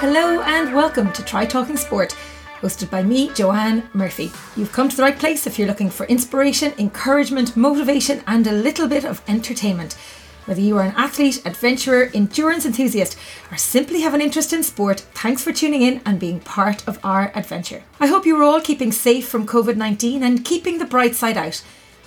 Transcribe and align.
Hello 0.00 0.40
and 0.42 0.76
welcome 0.76 1.12
to 1.12 1.24
Try 1.24 1.44
Talking 1.44 1.76
Sport, 1.76 2.16
hosted 2.60 2.88
by 2.88 3.02
me, 3.02 3.32
Joanne 3.34 3.90
Murphy. 3.94 4.30
You've 4.56 4.70
come 4.70 4.88
to 4.88 4.96
the 4.96 5.02
right 5.02 5.18
place 5.18 5.44
if 5.44 5.58
you're 5.58 5.66
looking 5.66 5.90
for 5.90 6.06
inspiration, 6.06 6.72
encouragement, 6.78 7.56
motivation, 7.56 8.22
and 8.28 8.46
a 8.46 8.52
little 8.52 8.86
bit 8.86 9.04
of 9.04 9.20
entertainment. 9.26 9.94
Whether 10.44 10.60
you 10.60 10.78
are 10.78 10.84
an 10.84 10.94
athlete, 10.96 11.42
adventurer, 11.44 12.12
endurance 12.14 12.64
enthusiast, 12.64 13.18
or 13.50 13.56
simply 13.56 14.02
have 14.02 14.14
an 14.14 14.20
interest 14.20 14.52
in 14.52 14.62
sport, 14.62 15.00
thanks 15.14 15.42
for 15.42 15.52
tuning 15.52 15.82
in 15.82 16.00
and 16.06 16.20
being 16.20 16.38
part 16.38 16.86
of 16.86 17.04
our 17.04 17.32
adventure. 17.34 17.82
I 17.98 18.06
hope 18.06 18.24
you 18.24 18.40
are 18.40 18.44
all 18.44 18.60
keeping 18.60 18.92
safe 18.92 19.26
from 19.26 19.48
COVID 19.48 19.74
19 19.74 20.22
and 20.22 20.44
keeping 20.44 20.78
the 20.78 20.84
bright 20.84 21.16
side 21.16 21.36
out. 21.36 21.60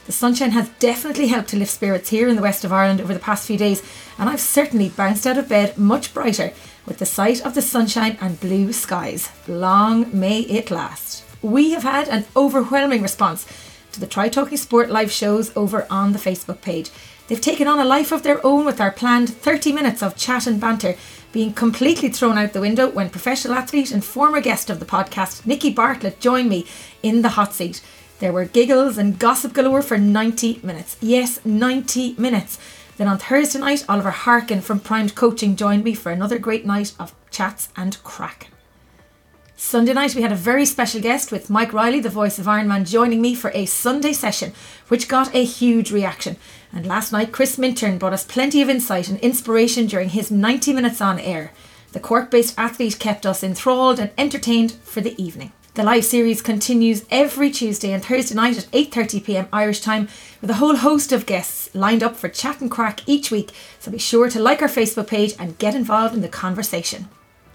The 0.06 0.14
sunshine 0.14 0.52
has 0.52 0.70
definitely 0.80 1.28
helped 1.28 1.50
to 1.50 1.58
lift 1.58 1.72
spirits 1.72 2.10
here 2.10 2.30
in 2.30 2.38
the 2.38 2.42
west 2.42 2.64
of 2.64 2.72
Ireland 2.72 3.02
over 3.02 3.14
the 3.14 3.20
past 3.20 3.46
few 3.46 3.58
days, 3.58 3.84
and 4.18 4.30
I've 4.30 4.40
certainly 4.40 4.88
bounced 4.88 5.28
out 5.28 5.38
of 5.38 5.50
bed 5.50 5.78
much 5.78 6.14
brighter 6.14 6.54
with 6.86 6.98
the 6.98 7.06
sight 7.06 7.46
of 7.46 7.56
the 7.56 7.62
sunshine 7.62 8.18
and 8.22 8.40
blue 8.40 8.74
skies. 8.74 9.30
Long 9.48 10.08
may 10.18 10.40
it 10.42 10.72
last. 10.72 11.24
We 11.42 11.72
have 11.72 11.84
had 11.84 12.08
an 12.08 12.26
overwhelming 12.36 13.02
response 13.02 13.46
to 13.92 14.00
the 14.00 14.08
Try 14.08 14.30
Talking 14.30 14.58
Sport 14.58 14.90
live 14.90 15.12
shows 15.12 15.56
over 15.56 15.88
on 15.90 16.14
the 16.14 16.20
Facebook 16.20 16.62
page. 16.62 16.90
They've 17.28 17.40
taken 17.40 17.68
on 17.68 17.80
a 17.80 17.86
life 17.86 18.12
of 18.12 18.24
their 18.24 18.46
own 18.46 18.66
with 18.66 18.82
our 18.82 18.92
planned 18.92 19.30
30 19.30 19.72
minutes 19.72 20.04
of 20.04 20.18
chat 20.18 20.48
and 20.48 20.60
banter 20.60 20.96
being 21.32 21.54
completely 21.54 22.10
thrown 22.10 22.38
out 22.38 22.54
the 22.54 22.62
window 22.62 22.90
when 22.90 23.10
professional 23.10 23.56
athlete 23.56 23.92
and 23.92 24.04
former 24.04 24.42
guest 24.42 24.70
of 24.70 24.80
the 24.80 24.86
podcast, 24.86 25.46
Nikki 25.46 25.72
Bartlett, 25.72 26.20
joined 26.20 26.50
me 26.50 26.66
in 27.02 27.22
the 27.22 27.30
hot 27.30 27.54
seat. 27.54 27.82
There 28.20 28.34
were 28.34 28.46
giggles 28.46 28.98
and 28.98 29.18
gossip 29.18 29.54
galore 29.54 29.82
for 29.82 29.98
90 29.98 30.60
minutes. 30.62 30.98
Yes, 31.02 31.40
90 31.46 32.16
minutes. 32.18 32.60
Then 33.02 33.08
on 33.08 33.18
Thursday 33.18 33.58
night, 33.58 33.84
Oliver 33.90 34.12
Harkin 34.12 34.62
from 34.62 34.80
Primed 34.80 35.16
Coaching 35.16 35.56
joined 35.56 35.84
me 35.84 35.96
for 35.96 36.12
another 36.12 36.38
great 36.38 36.68
night 36.68 36.94
of 37.00 37.16
chats 37.32 37.70
and 37.76 37.98
crack. 38.04 38.50
Sunday 39.56 39.94
night, 39.94 40.14
we 40.14 40.22
had 40.22 40.32
a 40.32 40.36
very 40.36 40.68
special 40.68 41.02
guest 41.02 41.32
with 41.32 41.50
Mike 41.50 41.74
Riley, 41.74 42.00
the 42.00 42.10
voice 42.10 42.38
of 42.38 42.46
Ironman, 42.46 42.88
joining 42.88 43.20
me 43.20 43.34
for 43.34 43.50
a 43.56 43.66
Sunday 43.66 44.14
session, 44.14 44.54
which 44.88 45.08
got 45.08 45.34
a 45.34 45.44
huge 45.44 45.92
reaction. 45.92 46.36
And 46.72 46.86
last 46.86 47.12
night, 47.12 47.32
Chris 47.32 47.58
Minturn 47.58 47.98
brought 47.98 48.14
us 48.14 48.24
plenty 48.24 48.62
of 48.62 48.70
insight 48.70 49.10
and 49.10 49.20
inspiration 49.22 49.88
during 49.88 50.10
his 50.10 50.30
90 50.30 50.72
minutes 50.72 51.02
on 51.02 51.18
air. 51.18 51.54
The 51.94 52.00
Cork 52.00 52.30
based 52.30 52.54
athlete 52.56 53.00
kept 53.00 53.26
us 53.26 53.42
enthralled 53.42 53.98
and 54.00 54.12
entertained 54.16 54.74
for 54.84 55.02
the 55.02 55.20
evening. 55.20 55.54
The 55.74 55.84
live 55.84 56.04
series 56.04 56.42
continues 56.42 57.06
every 57.10 57.50
Tuesday 57.50 57.94
and 57.94 58.04
Thursday 58.04 58.36
night 58.36 58.58
at 58.58 58.70
8:30 58.72 59.24
p.m. 59.24 59.48
Irish 59.54 59.80
time 59.80 60.10
with 60.42 60.50
a 60.50 60.56
whole 60.56 60.76
host 60.76 61.14
of 61.14 61.26
guests 61.26 61.74
lined 61.74 62.04
up 62.04 62.18
for 62.18 62.28
chat 62.28 62.60
and 62.60 62.70
crack 62.70 63.08
each 63.08 63.32
week. 63.32 63.52
So 63.80 63.90
be 63.90 63.98
sure 63.98 64.30
to 64.32 64.42
like 64.42 64.62
our 64.62 64.68
Facebook 64.68 65.08
page 65.08 65.34
and 65.40 65.58
get 65.60 65.74
involved 65.74 66.14
in 66.14 66.20
the 66.20 66.28
conversation. 66.28 67.08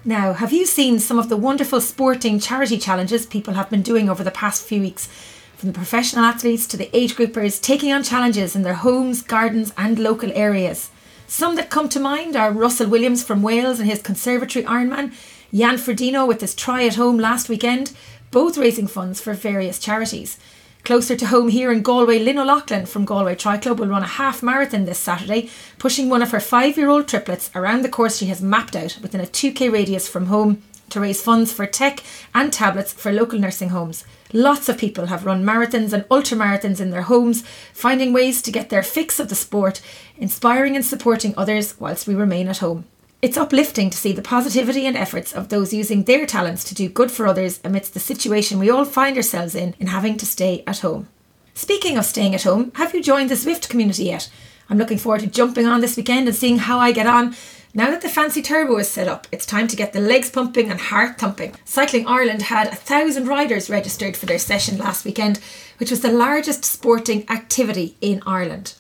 Now, 0.03 0.33
have 0.33 0.51
you 0.51 0.65
seen 0.65 0.99
some 0.99 1.19
of 1.19 1.29
the 1.29 1.37
wonderful 1.37 1.83
sporting 1.83 2.41
charity 2.41 2.79
challenges 2.79 3.27
people 3.27 3.53
have 3.53 3.69
been 3.69 3.83
doing 3.83 4.09
over 4.09 4.25
the 4.25 4.31
past 4.31 4.63
few 4.63 4.81
weeks? 4.81 5.11
From 5.59 5.69
the 5.69 5.79
professional 5.79 6.25
athletes 6.25 6.67
to 6.69 6.79
the 6.79 6.89
age 6.97 7.17
groupers 7.17 7.61
taking 7.61 7.93
on 7.93 8.03
challenges 8.03 8.57
in 8.57 8.63
their 8.63 8.81
homes, 8.87 9.21
gardens, 9.21 9.75
and 9.77 9.99
local 9.99 10.33
areas. 10.33 10.89
Some 11.27 11.57
that 11.57 11.69
come 11.69 11.91
to 11.91 12.01
mind 12.01 12.35
are 12.35 12.51
Russell 12.51 12.89
Williams 12.89 13.23
from 13.23 13.43
Wales 13.43 13.79
and 13.79 13.91
his 13.91 14.01
Conservatory 14.01 14.65
Ironman, 14.65 15.13
Jan 15.53 15.77
Frodeno 15.77 16.27
with 16.27 16.41
his 16.41 16.55
try 16.55 16.85
at 16.85 16.97
home 16.97 17.19
last 17.19 17.49
weekend, 17.49 17.93
both 18.31 18.59
raising 18.59 18.87
funds 18.87 19.21
for 19.21 19.33
various 19.33 19.79
charities. 19.79 20.39
Closer 20.85 21.17
to 21.17 21.27
home 21.27 21.49
here 21.49 21.73
in 21.73 21.83
Galway, 21.83 22.19
Lynn 22.19 22.39
O'Loughlin 22.39 22.87
from 22.87 23.05
Galway 23.05 23.35
Tri 23.35 23.57
Club 23.59 23.81
will 23.81 23.89
run 23.89 24.03
a 24.03 24.07
half 24.07 24.43
marathon 24.43 24.85
this 24.85 24.99
Saturday, 24.99 25.51
pushing 25.79 26.09
one 26.09 26.23
of 26.23 26.31
her 26.31 26.41
five 26.41 26.77
year 26.77 26.89
old 26.89 27.09
triplets 27.09 27.51
around 27.55 27.83
the 27.83 27.89
course 27.89 28.19
she 28.19 28.27
has 28.27 28.41
mapped 28.41 28.77
out 28.77 28.99
within 29.03 29.21
a 29.21 29.25
2k 29.25 29.73
radius 29.73 30.09
from 30.09 30.27
home 30.27 30.63
to 30.91 31.01
raise 31.01 31.23
funds 31.23 31.53
for 31.53 31.67
tech 31.67 32.03
and 32.35 32.53
tablets 32.53 32.93
for 32.93 33.13
local 33.13 33.39
nursing 33.39 33.71
homes. 33.71 34.05
Lots 34.33 34.69
of 34.69 34.79
people 34.79 35.07
have 35.07 35.27
run 35.27 35.45
marathons 35.45 35.93
and 35.93 36.05
ultramarathons 36.05 36.81
in 36.81 36.91
their 36.91 37.03
homes, 37.03 37.43
finding 37.73 38.13
ways 38.13 38.41
to 38.43 38.53
get 38.53 38.71
their 38.71 38.83
fix 38.83 39.19
of 39.19 39.29
the 39.29 39.35
sport, 39.35 39.81
inspiring 40.17 40.77
and 40.77 40.85
supporting 40.85 41.35
others 41.37 41.79
whilst 41.81 42.07
we 42.07 42.15
remain 42.15 42.49
at 42.49 42.59
home. 42.59 42.85
It's 43.23 43.39
uplifting 43.39 43.89
to 43.89 43.97
see 43.97 44.13
the 44.13 44.21
positivity 44.21 44.85
and 44.85 44.95
efforts 44.95 45.33
of 45.33 45.49
those 45.49 45.73
using 45.73 46.05
their 46.05 46.27
talents 46.27 46.65
to 46.65 46.75
do 46.75 46.91
good 46.91 47.11
for 47.11 47.27
others 47.27 47.61
amidst 47.65 47.95
the 47.95 48.01
situation 48.01 48.59
we 48.59 48.69
all 48.69 48.85
find 48.85 49.17
ourselves 49.17 49.55
in 49.55 49.75
in 49.81 49.87
having 49.87 50.19
to 50.19 50.27
stay 50.27 50.63
at 50.67 50.81
home. 50.81 51.09
Speaking 51.55 51.97
of 51.97 52.05
staying 52.05 52.35
at 52.35 52.43
home, 52.43 52.73
have 52.75 52.95
you 52.95 53.03
joined 53.03 53.31
the 53.31 53.35
Zwift 53.35 53.71
community 53.71 54.05
yet? 54.05 54.31
I'm 54.69 54.77
looking 54.77 54.99
forward 54.99 55.23
to 55.23 55.29
jumping 55.29 55.67
on 55.67 55.81
this 55.81 55.97
weekend 55.97 56.29
and 56.29 56.37
seeing 56.37 56.59
how 56.59 56.79
I 56.79 56.93
get 56.93 57.07
on. 57.07 57.35
Now 57.73 57.91
that 57.91 58.03
the 58.03 58.11
fancy 58.11 58.43
turbo 58.43 58.77
is 58.77 58.91
set 58.91 59.09
up, 59.09 59.27
it's 59.33 59.47
time 59.47 59.67
to 59.69 59.77
get 59.77 59.95
the 59.95 60.01
legs 60.01 60.31
pumping 60.31 60.71
and 60.71 60.79
heart 60.79 61.19
thumping. 61.19 61.55
Cycling 61.65 62.07
Ireland 62.07 62.43
had 62.43 62.69
a 62.69 62.77
thousand 62.77 63.29
riders 63.29 63.71
registered 63.71 64.15
for 64.15 64.27
their 64.27 64.39
session 64.39 64.77
last 64.77 65.07
weekend, 65.07 65.41
which 65.79 65.91
was 65.91 66.03
the 66.03 66.13
largest 66.13 66.67
sporting 66.67 67.25
activity 67.31 67.97
in 68.03 68.23
Ireland. 68.27 68.75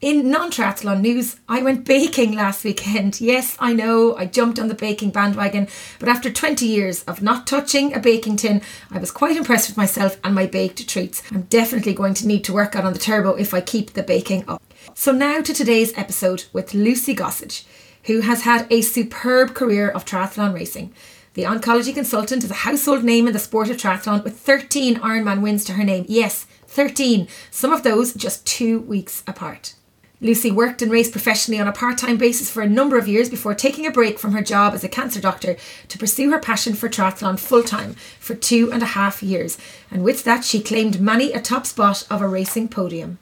In 0.00 0.30
non 0.30 0.52
triathlon 0.52 1.00
news, 1.00 1.40
I 1.48 1.60
went 1.60 1.84
baking 1.84 2.32
last 2.32 2.62
weekend. 2.62 3.20
Yes, 3.28 3.56
I 3.58 3.72
know, 3.72 4.16
I 4.16 4.26
jumped 4.26 4.60
on 4.60 4.68
the 4.68 4.74
baking 4.74 5.10
bandwagon, 5.10 5.66
but 5.98 6.08
after 6.08 6.30
20 6.30 6.64
years 6.64 7.02
of 7.04 7.20
not 7.20 7.48
touching 7.48 7.92
a 7.92 7.98
baking 7.98 8.36
tin, 8.36 8.62
I 8.92 8.98
was 8.98 9.10
quite 9.10 9.36
impressed 9.36 9.68
with 9.68 9.76
myself 9.76 10.16
and 10.22 10.36
my 10.36 10.46
baked 10.46 10.88
treats. 10.88 11.24
I'm 11.32 11.42
definitely 11.42 11.94
going 11.94 12.14
to 12.14 12.28
need 12.28 12.44
to 12.44 12.52
work 12.52 12.76
out 12.76 12.84
on 12.84 12.92
the 12.92 12.98
turbo 13.00 13.34
if 13.34 13.52
I 13.52 13.60
keep 13.60 13.94
the 13.94 14.04
baking 14.04 14.44
up. 14.46 14.62
So, 14.94 15.10
now 15.10 15.40
to 15.40 15.52
today's 15.52 15.92
episode 15.98 16.44
with 16.52 16.74
Lucy 16.74 17.12
Gossage, 17.12 17.64
who 18.04 18.20
has 18.20 18.42
had 18.42 18.68
a 18.70 18.82
superb 18.82 19.54
career 19.54 19.88
of 19.88 20.04
triathlon 20.04 20.54
racing. 20.54 20.94
The 21.34 21.42
oncology 21.42 21.92
consultant 21.92 22.44
is 22.44 22.52
a 22.52 22.62
household 22.68 23.02
name 23.02 23.26
in 23.26 23.32
the 23.32 23.40
sport 23.40 23.68
of 23.68 23.76
triathlon 23.76 24.22
with 24.22 24.38
13 24.38 25.00
Ironman 25.00 25.42
wins 25.42 25.64
to 25.64 25.72
her 25.72 25.84
name. 25.84 26.04
Yes, 26.08 26.46
13, 26.68 27.26
some 27.50 27.72
of 27.72 27.82
those 27.82 28.14
just 28.14 28.46
two 28.46 28.78
weeks 28.78 29.24
apart. 29.26 29.74
Lucy 30.20 30.50
worked 30.50 30.82
and 30.82 30.90
raced 30.90 31.12
professionally 31.12 31.60
on 31.60 31.68
a 31.68 31.72
part 31.72 31.96
time 31.96 32.16
basis 32.16 32.50
for 32.50 32.60
a 32.60 32.68
number 32.68 32.98
of 32.98 33.06
years 33.06 33.30
before 33.30 33.54
taking 33.54 33.86
a 33.86 33.90
break 33.90 34.18
from 34.18 34.32
her 34.32 34.42
job 34.42 34.74
as 34.74 34.82
a 34.82 34.88
cancer 34.88 35.20
doctor 35.20 35.56
to 35.86 35.98
pursue 35.98 36.30
her 36.30 36.40
passion 36.40 36.74
for 36.74 36.88
triathlon 36.88 37.38
full 37.38 37.62
time 37.62 37.94
for 38.18 38.34
two 38.34 38.72
and 38.72 38.82
a 38.82 38.86
half 38.86 39.22
years. 39.22 39.58
And 39.90 40.02
with 40.02 40.24
that, 40.24 40.44
she 40.44 40.60
claimed 40.60 41.00
many 41.00 41.32
a 41.32 41.40
top 41.40 41.66
spot 41.66 42.04
of 42.10 42.20
a 42.20 42.28
racing 42.28 42.68
podium. 42.68 43.18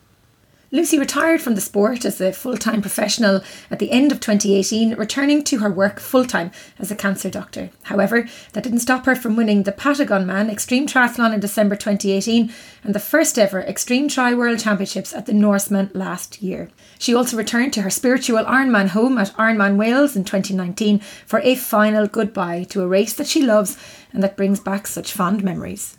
Lucy 0.72 0.98
retired 0.98 1.40
from 1.40 1.54
the 1.54 1.60
sport 1.60 2.04
as 2.04 2.20
a 2.20 2.32
full 2.32 2.56
time 2.56 2.80
professional 2.80 3.40
at 3.70 3.78
the 3.78 3.92
end 3.92 4.10
of 4.10 4.18
2018, 4.18 4.94
returning 4.96 5.44
to 5.44 5.58
her 5.58 5.70
work 5.70 6.00
full 6.00 6.24
time 6.24 6.50
as 6.80 6.90
a 6.90 6.96
cancer 6.96 7.30
doctor. 7.30 7.70
However, 7.84 8.28
that 8.52 8.64
didn't 8.64 8.80
stop 8.80 9.06
her 9.06 9.14
from 9.14 9.36
winning 9.36 9.62
the 9.62 9.70
Patagonman 9.70 10.50
Extreme 10.50 10.88
Triathlon 10.88 11.32
in 11.32 11.38
December 11.38 11.76
2018 11.76 12.52
and 12.82 12.94
the 12.94 12.98
first 12.98 13.38
ever 13.38 13.60
Extreme 13.60 14.08
Tri 14.08 14.34
World 14.34 14.58
Championships 14.58 15.14
at 15.14 15.26
the 15.26 15.32
Norseman 15.32 15.88
last 15.94 16.42
year. 16.42 16.68
She 16.98 17.14
also 17.14 17.36
returned 17.36 17.72
to 17.74 17.82
her 17.82 17.90
spiritual 17.90 18.44
Ironman 18.44 18.88
home 18.88 19.18
at 19.18 19.32
Ironman 19.34 19.76
Wales 19.76 20.16
in 20.16 20.24
2019 20.24 20.98
for 20.98 21.38
a 21.40 21.54
final 21.54 22.08
goodbye 22.08 22.64
to 22.70 22.82
a 22.82 22.88
race 22.88 23.14
that 23.14 23.28
she 23.28 23.40
loves 23.40 23.78
and 24.12 24.20
that 24.20 24.36
brings 24.36 24.58
back 24.58 24.88
such 24.88 25.12
fond 25.12 25.44
memories. 25.44 25.96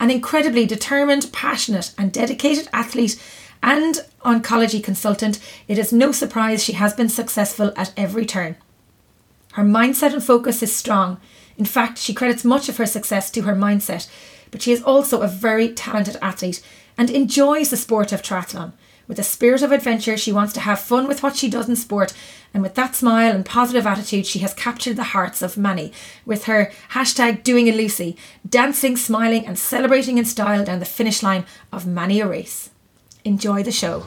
An 0.00 0.10
incredibly 0.10 0.64
determined, 0.64 1.32
passionate, 1.32 1.92
and 1.98 2.12
dedicated 2.12 2.68
athlete 2.72 3.20
and 3.62 4.04
oncology 4.24 4.82
consultant, 4.82 5.38
it 5.66 5.78
is 5.78 5.92
no 5.92 6.12
surprise 6.12 6.62
she 6.62 6.74
has 6.74 6.94
been 6.94 7.08
successful 7.08 7.72
at 7.76 7.92
every 7.96 8.26
turn. 8.26 8.56
Her 9.52 9.64
mindset 9.64 10.12
and 10.12 10.22
focus 10.22 10.62
is 10.62 10.74
strong. 10.74 11.20
In 11.56 11.64
fact, 11.64 11.98
she 11.98 12.14
credits 12.14 12.44
much 12.44 12.68
of 12.68 12.76
her 12.76 12.86
success 12.86 13.30
to 13.32 13.42
her 13.42 13.54
mindset, 13.54 14.08
but 14.50 14.62
she 14.62 14.72
is 14.72 14.82
also 14.82 15.20
a 15.20 15.28
very 15.28 15.72
talented 15.72 16.16
athlete 16.22 16.62
and 16.96 17.10
enjoys 17.10 17.70
the 17.70 17.76
sport 17.76 18.12
of 18.12 18.22
triathlon. 18.22 18.72
With 19.08 19.18
a 19.18 19.24
spirit 19.24 19.62
of 19.62 19.72
adventure, 19.72 20.18
she 20.18 20.32
wants 20.32 20.52
to 20.52 20.60
have 20.60 20.80
fun 20.80 21.08
with 21.08 21.22
what 21.22 21.34
she 21.34 21.48
does 21.48 21.66
in 21.68 21.76
sport, 21.76 22.12
and 22.52 22.62
with 22.62 22.74
that 22.74 22.94
smile 22.94 23.34
and 23.34 23.44
positive 23.44 23.86
attitude, 23.86 24.26
she 24.26 24.40
has 24.40 24.52
captured 24.52 24.96
the 24.96 25.14
hearts 25.14 25.40
of 25.40 25.56
many 25.56 25.92
with 26.26 26.44
her 26.44 26.70
hashtag 26.90 27.42
doing 27.42 27.68
a 27.68 27.72
Lucy, 27.72 28.16
dancing, 28.46 28.96
smiling, 28.98 29.46
and 29.46 29.58
celebrating 29.58 30.18
in 30.18 30.26
style 30.26 30.64
down 30.64 30.78
the 30.78 30.84
finish 30.84 31.22
line 31.22 31.46
of 31.72 31.86
many 31.86 32.20
a 32.20 32.28
race. 32.28 32.70
Enjoy 33.28 33.62
the 33.62 33.70
show. 33.70 33.98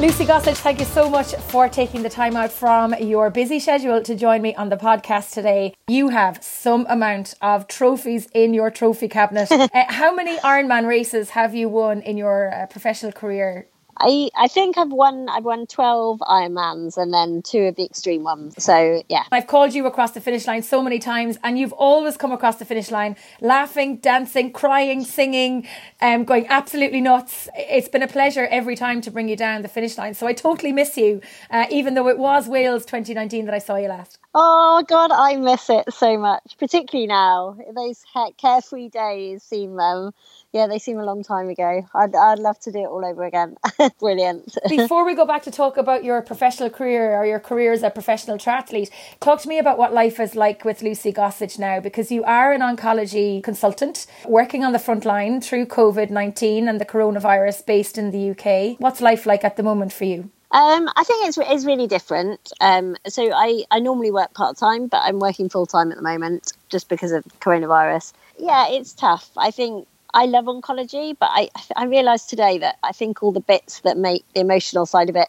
Lucy 0.00 0.24
Gossage, 0.24 0.56
thank 0.56 0.80
you 0.80 0.86
so 0.86 1.10
much 1.10 1.34
for 1.50 1.68
taking 1.68 2.02
the 2.02 2.08
time 2.08 2.36
out 2.36 2.50
from 2.50 2.94
your 2.94 3.28
busy 3.28 3.60
schedule 3.60 4.02
to 4.02 4.14
join 4.14 4.40
me 4.40 4.54
on 4.54 4.70
the 4.70 4.78
podcast 4.78 5.32
today. 5.32 5.74
You 5.86 6.08
have 6.08 6.42
some 6.42 6.86
amount 6.88 7.34
of 7.42 7.68
trophies 7.68 8.28
in 8.32 8.54
your 8.54 8.70
trophy 8.70 9.08
cabinet. 9.08 9.52
uh, 9.52 9.68
how 9.88 10.14
many 10.14 10.38
Ironman 10.38 10.86
races 10.86 11.30
have 11.30 11.54
you 11.54 11.68
won 11.68 12.00
in 12.00 12.16
your 12.16 12.50
uh, 12.52 12.66
professional 12.66 13.12
career 13.12 13.68
I 13.98 14.30
I 14.36 14.48
think 14.48 14.78
I've 14.78 14.92
won 14.92 15.28
I've 15.28 15.44
won 15.44 15.66
twelve 15.66 16.20
Ironmans 16.20 16.96
and 16.96 17.12
then 17.12 17.42
two 17.42 17.62
of 17.62 17.76
the 17.76 17.84
extreme 17.84 18.24
ones. 18.24 18.54
So 18.62 19.02
yeah, 19.08 19.24
I've 19.32 19.46
called 19.46 19.74
you 19.74 19.86
across 19.86 20.12
the 20.12 20.20
finish 20.20 20.46
line 20.46 20.62
so 20.62 20.82
many 20.82 20.98
times, 20.98 21.38
and 21.42 21.58
you've 21.58 21.72
always 21.72 22.16
come 22.16 22.32
across 22.32 22.56
the 22.56 22.64
finish 22.64 22.90
line 22.90 23.16
laughing, 23.40 23.96
dancing, 23.98 24.52
crying, 24.52 25.04
singing, 25.04 25.66
um, 26.00 26.24
going 26.24 26.46
absolutely 26.48 27.00
nuts. 27.00 27.48
It's 27.56 27.88
been 27.88 28.02
a 28.02 28.08
pleasure 28.08 28.46
every 28.50 28.76
time 28.76 29.00
to 29.02 29.10
bring 29.10 29.28
you 29.28 29.36
down 29.36 29.62
the 29.62 29.68
finish 29.68 29.98
line. 29.98 30.14
So 30.14 30.26
I 30.26 30.32
totally 30.32 30.72
miss 30.72 30.96
you, 30.96 31.20
uh, 31.50 31.66
even 31.70 31.94
though 31.94 32.08
it 32.08 32.18
was 32.18 32.48
Wales 32.48 32.84
2019 32.84 33.46
that 33.46 33.54
I 33.54 33.58
saw 33.58 33.76
you 33.76 33.88
last. 33.88 34.18
Oh 34.34 34.84
God, 34.88 35.12
I 35.12 35.36
miss 35.36 35.70
it 35.70 35.92
so 35.92 36.18
much, 36.18 36.56
particularly 36.58 37.06
now. 37.06 37.56
Those 37.74 38.04
carefree 38.36 38.88
days 38.88 39.44
seem, 39.44 39.78
um, 39.78 40.12
yeah, 40.52 40.66
they 40.66 40.78
seem 40.78 40.98
a 40.98 41.04
long 41.04 41.22
time 41.22 41.48
ago. 41.48 41.86
I'd, 41.94 42.14
I'd 42.14 42.40
love 42.40 42.58
to 42.60 42.72
do 42.72 42.80
it 42.80 42.86
all 42.86 43.04
over 43.04 43.24
again. 43.24 43.56
Brilliant. 44.00 44.56
Before 44.68 45.04
we 45.04 45.14
go 45.14 45.26
back 45.26 45.42
to 45.44 45.50
talk 45.50 45.76
about 45.76 46.04
your 46.04 46.22
professional 46.22 46.70
career 46.70 47.16
or 47.16 47.26
your 47.26 47.40
career 47.40 47.72
as 47.72 47.82
a 47.82 47.90
professional 47.90 48.38
triathlete, 48.38 48.90
talk 49.20 49.40
to 49.42 49.48
me 49.48 49.58
about 49.58 49.78
what 49.78 49.92
life 49.92 50.20
is 50.20 50.34
like 50.34 50.64
with 50.64 50.82
Lucy 50.82 51.12
Gossage 51.12 51.58
now, 51.58 51.80
because 51.80 52.10
you 52.10 52.24
are 52.24 52.52
an 52.52 52.60
oncology 52.60 53.42
consultant 53.42 54.06
working 54.26 54.64
on 54.64 54.72
the 54.72 54.78
front 54.78 55.04
line 55.04 55.40
through 55.40 55.66
COVID 55.66 56.10
19 56.10 56.68
and 56.68 56.80
the 56.80 56.84
coronavirus 56.84 57.66
based 57.66 57.98
in 57.98 58.10
the 58.10 58.30
UK. 58.30 58.80
What's 58.80 59.00
life 59.00 59.26
like 59.26 59.44
at 59.44 59.56
the 59.56 59.62
moment 59.62 59.92
for 59.92 60.04
you? 60.04 60.30
Um, 60.50 60.88
I 60.94 61.02
think 61.02 61.26
it's 61.26 61.36
it's 61.36 61.64
really 61.64 61.88
different. 61.88 62.52
Um, 62.60 62.96
so 63.08 63.32
I, 63.34 63.64
I 63.72 63.80
normally 63.80 64.12
work 64.12 64.34
part 64.34 64.56
time, 64.56 64.86
but 64.86 65.02
I'm 65.02 65.18
working 65.18 65.48
full 65.48 65.66
time 65.66 65.90
at 65.90 65.96
the 65.96 66.02
moment 66.02 66.52
just 66.68 66.88
because 66.88 67.10
of 67.10 67.24
coronavirus. 67.40 68.12
Yeah, 68.38 68.68
it's 68.68 68.92
tough. 68.92 69.30
I 69.36 69.50
think 69.50 69.88
I 70.14 70.26
love 70.26 70.44
oncology, 70.44 71.16
but 71.18 71.30
I 71.32 71.50
I 71.76 71.84
realised 71.86 72.30
today 72.30 72.58
that 72.58 72.78
I 72.82 72.92
think 72.92 73.22
all 73.22 73.32
the 73.32 73.40
bits 73.40 73.80
that 73.80 73.98
make 73.98 74.24
the 74.32 74.40
emotional 74.40 74.86
side 74.86 75.10
of 75.10 75.16
it 75.16 75.28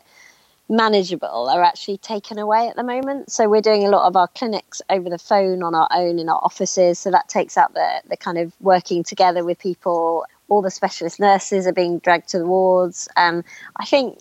manageable 0.70 1.50
are 1.50 1.64
actually 1.64 1.98
taken 1.98 2.40
away 2.40 2.68
at 2.68 2.76
the 2.76 2.84
moment. 2.84 3.32
So 3.32 3.50
we're 3.50 3.62
doing 3.62 3.84
a 3.86 3.90
lot 3.90 4.08
of 4.08 4.16
our 4.16 4.28
clinics 4.28 4.82
over 4.90 5.10
the 5.10 5.18
phone 5.18 5.64
on 5.64 5.76
our 5.76 5.88
own 5.92 6.20
in 6.20 6.30
our 6.30 6.40
offices. 6.44 7.00
So 7.00 7.12
that 7.12 7.28
takes 7.28 7.58
out 7.58 7.74
the 7.74 8.02
the 8.08 8.16
kind 8.16 8.38
of 8.38 8.54
working 8.62 9.04
together 9.04 9.44
with 9.44 9.60
people. 9.60 10.26
All 10.48 10.62
the 10.62 10.72
specialist 10.72 11.20
nurses 11.20 11.66
are 11.66 11.74
being 11.74 11.98
dragged 11.98 12.30
to 12.30 12.38
the 12.38 12.46
wards. 12.46 13.10
Um, 13.18 13.44
I 13.76 13.86
think 13.86 14.20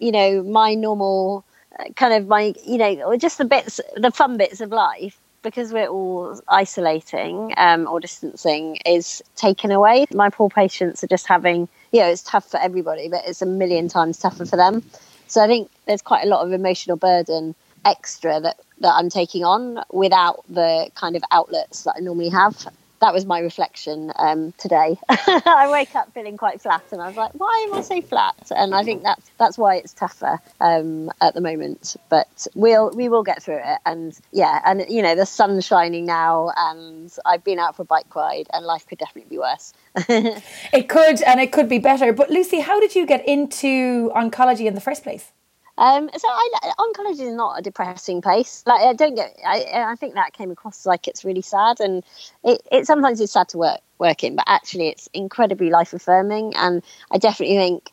you 0.00 0.10
know, 0.10 0.42
my 0.42 0.74
normal 0.74 1.44
uh, 1.78 1.84
kind 1.94 2.14
of 2.14 2.26
my, 2.26 2.54
you 2.66 2.78
know, 2.78 3.16
just 3.16 3.38
the 3.38 3.44
bits, 3.44 3.80
the 3.96 4.10
fun 4.10 4.36
bits 4.38 4.60
of 4.60 4.70
life 4.70 5.20
because 5.42 5.72
we're 5.72 5.88
all 5.88 6.40
isolating 6.48 7.54
um, 7.56 7.86
or 7.86 8.00
distancing 8.00 8.76
is 8.86 9.22
taken 9.36 9.70
away. 9.70 10.06
My 10.12 10.30
poor 10.30 10.48
patients 10.50 11.02
are 11.02 11.06
just 11.06 11.26
having, 11.26 11.68
you 11.92 12.00
know, 12.00 12.08
it's 12.08 12.22
tough 12.22 12.50
for 12.50 12.58
everybody, 12.58 13.08
but 13.08 13.22
it's 13.26 13.42
a 13.42 13.46
million 13.46 13.88
times 13.88 14.18
tougher 14.18 14.44
for 14.44 14.56
them. 14.56 14.82
So 15.26 15.42
I 15.42 15.46
think 15.46 15.70
there's 15.86 16.02
quite 16.02 16.24
a 16.24 16.28
lot 16.28 16.44
of 16.44 16.52
emotional 16.52 16.96
burden 16.96 17.54
extra 17.84 18.40
that, 18.40 18.60
that 18.80 18.94
I'm 18.94 19.08
taking 19.08 19.44
on 19.44 19.82
without 19.92 20.44
the 20.48 20.90
kind 20.94 21.16
of 21.16 21.22
outlets 21.30 21.84
that 21.84 21.94
I 21.96 22.00
normally 22.00 22.28
have 22.30 22.66
that 23.00 23.14
was 23.14 23.24
my 23.24 23.40
reflection 23.40 24.12
um, 24.16 24.52
today. 24.58 24.98
I 25.08 25.68
wake 25.70 25.94
up 25.94 26.12
feeling 26.12 26.36
quite 26.36 26.60
flat, 26.60 26.82
and 26.92 27.00
I 27.00 27.08
was 27.08 27.16
like, 27.16 27.32
"Why 27.32 27.66
am 27.68 27.74
I 27.74 27.80
so 27.80 28.00
flat?" 28.02 28.50
And 28.54 28.74
I 28.74 28.84
think 28.84 29.02
that's 29.02 29.30
that's 29.38 29.58
why 29.58 29.76
it's 29.76 29.92
tougher 29.92 30.38
um, 30.60 31.10
at 31.20 31.34
the 31.34 31.40
moment. 31.40 31.96
But 32.08 32.46
we'll 32.54 32.90
we 32.90 33.08
will 33.08 33.22
get 33.22 33.42
through 33.42 33.60
it. 33.64 33.78
And 33.86 34.18
yeah, 34.32 34.60
and 34.64 34.84
you 34.88 35.02
know 35.02 35.14
the 35.14 35.26
sun's 35.26 35.66
shining 35.66 36.04
now, 36.04 36.52
and 36.56 37.14
I've 37.24 37.42
been 37.42 37.58
out 37.58 37.76
for 37.76 37.82
a 37.82 37.86
bike 37.86 38.14
ride, 38.14 38.48
and 38.52 38.64
life 38.66 38.86
could 38.86 38.98
definitely 38.98 39.30
be 39.30 39.38
worse. 39.38 39.72
it 40.72 40.88
could, 40.88 41.22
and 41.22 41.40
it 41.40 41.52
could 41.52 41.68
be 41.68 41.78
better. 41.78 42.12
But 42.12 42.30
Lucy, 42.30 42.60
how 42.60 42.78
did 42.80 42.94
you 42.94 43.06
get 43.06 43.26
into 43.26 44.10
oncology 44.14 44.66
in 44.66 44.74
the 44.74 44.80
first 44.80 45.02
place? 45.02 45.32
Um, 45.80 46.10
so 46.14 46.28
I, 46.28 46.72
oncology 46.78 47.20
is 47.20 47.34
not 47.34 47.58
a 47.58 47.62
depressing 47.62 48.20
place. 48.20 48.62
Like 48.66 48.82
I 48.82 48.92
don't 48.92 49.14
get, 49.14 49.34
I, 49.44 49.64
I 49.88 49.94
think 49.96 50.14
that 50.14 50.34
came 50.34 50.50
across 50.50 50.84
like 50.84 51.08
it's 51.08 51.24
really 51.24 51.40
sad, 51.40 51.80
and 51.80 52.04
it, 52.44 52.60
it 52.70 52.86
sometimes 52.86 53.18
is 53.18 53.32
sad 53.32 53.48
to 53.48 53.58
work 53.58 53.80
work 53.98 54.22
in, 54.22 54.36
but 54.36 54.44
actually 54.46 54.88
it's 54.88 55.08
incredibly 55.14 55.70
life 55.70 55.94
affirming, 55.94 56.54
and 56.54 56.82
I 57.10 57.16
definitely 57.16 57.56
think 57.56 57.92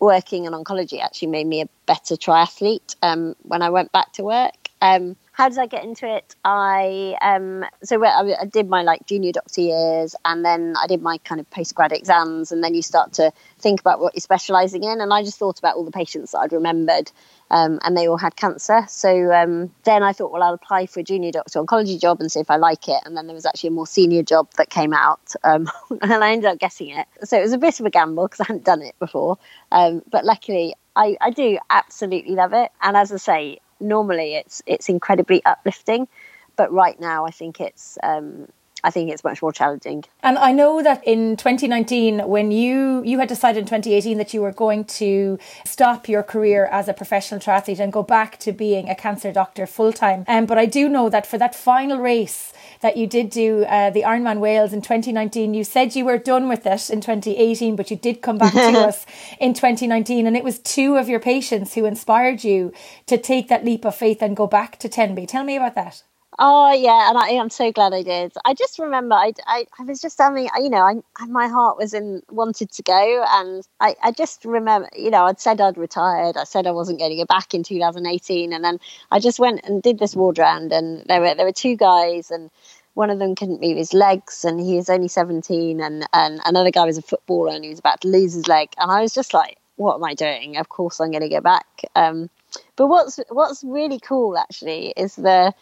working 0.00 0.46
in 0.46 0.54
oncology 0.54 0.98
actually 1.02 1.28
made 1.28 1.46
me 1.46 1.60
a 1.60 1.68
better 1.84 2.16
triathlete 2.16 2.96
um, 3.02 3.36
when 3.42 3.60
I 3.60 3.68
went 3.68 3.92
back 3.92 4.12
to 4.14 4.24
work. 4.24 4.54
Um, 4.80 5.14
how 5.40 5.48
did 5.48 5.56
I 5.56 5.64
get 5.64 5.84
into 5.84 6.06
it? 6.06 6.36
I 6.44 7.16
um, 7.22 7.64
so 7.82 8.04
I, 8.04 8.44
did 8.44 8.68
my 8.68 8.82
like 8.82 9.06
junior 9.06 9.32
doctor 9.32 9.62
years, 9.62 10.14
and 10.22 10.44
then 10.44 10.74
I 10.78 10.86
did 10.86 11.00
my 11.00 11.16
kind 11.16 11.40
of 11.40 11.48
postgrad 11.48 11.92
exams, 11.92 12.52
and 12.52 12.62
then 12.62 12.74
you 12.74 12.82
start 12.82 13.14
to 13.14 13.32
think 13.58 13.80
about 13.80 14.00
what 14.00 14.12
you're 14.14 14.20
specialising 14.20 14.84
in. 14.84 15.00
And 15.00 15.14
I 15.14 15.22
just 15.22 15.38
thought 15.38 15.58
about 15.58 15.76
all 15.76 15.84
the 15.86 15.92
patients 15.92 16.32
that 16.32 16.40
I'd 16.40 16.52
remembered, 16.52 17.10
um, 17.50 17.78
and 17.82 17.96
they 17.96 18.06
all 18.06 18.18
had 18.18 18.36
cancer. 18.36 18.84
So 18.90 19.32
um, 19.32 19.70
then 19.84 20.02
I 20.02 20.12
thought, 20.12 20.30
well, 20.30 20.42
I'll 20.42 20.52
apply 20.52 20.84
for 20.84 21.00
a 21.00 21.02
junior 21.02 21.32
doctor 21.32 21.58
oncology 21.58 21.98
job 21.98 22.20
and 22.20 22.30
see 22.30 22.40
if 22.40 22.50
I 22.50 22.56
like 22.56 22.86
it. 22.86 23.00
And 23.06 23.16
then 23.16 23.26
there 23.26 23.34
was 23.34 23.46
actually 23.46 23.68
a 23.68 23.72
more 23.72 23.86
senior 23.86 24.22
job 24.22 24.50
that 24.58 24.68
came 24.68 24.92
out, 24.92 25.34
um, 25.42 25.70
and 26.02 26.12
I 26.22 26.32
ended 26.32 26.50
up 26.50 26.58
getting 26.58 26.90
it. 26.90 27.06
So 27.24 27.38
it 27.38 27.42
was 27.42 27.54
a 27.54 27.58
bit 27.58 27.80
of 27.80 27.86
a 27.86 27.90
gamble 27.90 28.26
because 28.26 28.40
I 28.40 28.44
hadn't 28.48 28.66
done 28.66 28.82
it 28.82 28.94
before, 28.98 29.38
um, 29.72 30.02
but 30.10 30.26
luckily 30.26 30.74
I, 30.94 31.16
I 31.18 31.30
do 31.30 31.58
absolutely 31.70 32.34
love 32.34 32.52
it. 32.52 32.70
And 32.82 32.94
as 32.94 33.10
I 33.10 33.16
say, 33.16 33.60
normally 33.80 34.34
it's 34.34 34.62
it's 34.66 34.88
incredibly 34.88 35.44
uplifting, 35.44 36.08
but 36.56 36.72
right 36.72 36.98
now 37.00 37.26
I 37.26 37.30
think 37.30 37.60
it's 37.60 37.98
um, 38.02 38.48
I 38.82 38.90
think 38.90 39.10
it's 39.10 39.24
much 39.24 39.42
more 39.42 39.52
challenging. 39.52 40.04
And 40.22 40.38
I 40.38 40.52
know 40.52 40.82
that 40.82 41.06
in 41.06 41.36
2019, 41.36 42.26
when 42.28 42.50
you 42.50 43.02
you 43.04 43.18
had 43.18 43.28
decided 43.28 43.60
in 43.60 43.66
2018 43.66 44.18
that 44.18 44.34
you 44.34 44.40
were 44.40 44.52
going 44.52 44.84
to 44.84 45.38
stop 45.64 46.08
your 46.08 46.22
career 46.22 46.66
as 46.66 46.88
a 46.88 46.94
professional 46.94 47.40
triathlete 47.40 47.80
and 47.80 47.92
go 47.92 48.02
back 48.02 48.38
to 48.40 48.52
being 48.52 48.88
a 48.88 48.94
cancer 48.94 49.32
doctor 49.32 49.66
full 49.66 49.92
time. 49.92 50.24
Um, 50.28 50.46
but 50.46 50.58
I 50.58 50.66
do 50.66 50.88
know 50.88 51.08
that 51.08 51.26
for 51.26 51.38
that 51.38 51.54
final 51.54 51.98
race 51.98 52.52
that 52.80 52.96
you 52.96 53.06
did 53.06 53.30
do, 53.30 53.64
uh, 53.64 53.90
the 53.90 54.02
Ironman 54.02 54.38
Wales 54.40 54.72
in 54.72 54.80
2019, 54.80 55.54
you 55.54 55.64
said 55.64 55.94
you 55.94 56.04
were 56.04 56.18
done 56.18 56.48
with 56.48 56.66
it 56.66 56.90
in 56.90 57.00
2018, 57.00 57.76
but 57.76 57.90
you 57.90 57.96
did 57.96 58.22
come 58.22 58.38
back 58.38 58.52
to 58.52 58.58
us 58.88 59.06
in 59.38 59.54
2019, 59.54 60.26
and 60.26 60.36
it 60.36 60.44
was 60.44 60.58
two 60.58 60.96
of 60.96 61.08
your 61.08 61.20
patients 61.20 61.74
who 61.74 61.84
inspired 61.84 62.42
you 62.42 62.72
to 63.06 63.18
take 63.18 63.48
that 63.48 63.64
leap 63.64 63.84
of 63.84 63.94
faith 63.94 64.22
and 64.22 64.36
go 64.36 64.46
back 64.46 64.78
to 64.78 64.88
Tenby. 64.88 65.26
Tell 65.26 65.44
me 65.44 65.56
about 65.56 65.74
that. 65.74 66.02
Oh 66.42 66.72
yeah, 66.72 67.10
and 67.10 67.18
I, 67.18 67.28
am 67.32 67.50
so 67.50 67.70
glad 67.70 67.92
I 67.92 68.02
did. 68.02 68.32
I 68.46 68.54
just 68.54 68.78
remember 68.78 69.14
I, 69.14 69.34
I, 69.46 69.66
I 69.78 69.82
was 69.82 70.00
just 70.00 70.16
having, 70.16 70.48
you 70.56 70.70
know, 70.70 70.78
I, 70.78 71.26
my 71.26 71.48
heart 71.48 71.76
was 71.76 71.92
in 71.92 72.22
wanted 72.30 72.70
to 72.72 72.82
go, 72.82 73.24
and 73.28 73.62
I, 73.78 73.94
I 74.02 74.10
just 74.10 74.46
remember, 74.46 74.88
you 74.96 75.10
know, 75.10 75.24
I'd 75.24 75.38
said 75.38 75.60
I'd 75.60 75.76
retired. 75.76 76.38
I 76.38 76.44
said 76.44 76.66
I 76.66 76.70
wasn't 76.70 76.98
going 76.98 77.10
to 77.10 77.16
go 77.18 77.26
back 77.26 77.52
in 77.52 77.62
2018, 77.62 78.54
and 78.54 78.64
then 78.64 78.80
I 79.10 79.18
just 79.20 79.38
went 79.38 79.60
and 79.64 79.82
did 79.82 79.98
this 79.98 80.16
ward 80.16 80.38
round, 80.38 80.72
and 80.72 81.04
there 81.08 81.20
were 81.20 81.34
there 81.34 81.44
were 81.44 81.52
two 81.52 81.76
guys, 81.76 82.30
and 82.30 82.50
one 82.94 83.10
of 83.10 83.18
them 83.18 83.34
couldn't 83.34 83.60
move 83.60 83.76
his 83.76 83.92
legs, 83.92 84.42
and 84.42 84.58
he 84.58 84.76
was 84.76 84.88
only 84.88 85.08
17, 85.08 85.78
and 85.78 86.08
and 86.14 86.40
another 86.46 86.70
guy 86.70 86.86
was 86.86 86.96
a 86.96 87.02
footballer, 87.02 87.52
and 87.52 87.64
he 87.64 87.70
was 87.70 87.80
about 87.80 88.00
to 88.00 88.08
lose 88.08 88.32
his 88.32 88.48
leg, 88.48 88.70
and 88.78 88.90
I 88.90 89.02
was 89.02 89.12
just 89.12 89.34
like, 89.34 89.58
what 89.76 89.96
am 89.96 90.04
I 90.04 90.14
doing? 90.14 90.56
Of 90.56 90.70
course 90.70 91.00
I'm 91.00 91.10
going 91.10 91.20
to 91.20 91.28
go 91.28 91.42
back. 91.42 91.66
Um, 91.94 92.30
but 92.76 92.86
what's 92.86 93.20
what's 93.28 93.62
really 93.62 94.00
cool 94.00 94.38
actually 94.38 94.94
is 94.96 95.16
the 95.16 95.52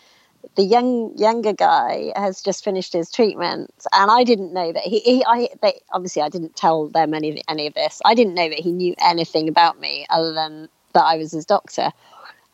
the 0.57 0.63
young 0.65 1.17
younger 1.17 1.53
guy 1.53 2.13
has 2.17 2.43
just 2.43 2.65
finished 2.65 2.93
his 2.93 3.11
treatment, 3.11 3.71
and 3.93 4.11
I 4.11 4.25
didn't 4.25 4.53
know 4.53 4.73
that 4.73 4.83
he. 4.83 5.01
he 5.01 5.25
I 5.27 5.49
they, 5.63 5.81
obviously 5.93 6.23
I 6.23 6.29
didn't 6.29 6.57
tell 6.57 6.89
them 6.89 7.15
any 7.15 7.43
any 7.49 7.67
of 7.67 7.75
this. 7.75 8.01
I 8.05 8.15
didn't 8.15 8.35
know 8.35 8.49
that 8.49 8.59
he 8.59 8.73
knew 8.73 8.95
anything 9.01 9.49
about 9.49 9.81
me 9.81 10.07
other 10.11 10.33
than 10.33 10.69
that 10.95 11.05
I 11.05 11.17
was 11.17 11.33
his 11.33 11.47
doctor. 11.47 11.93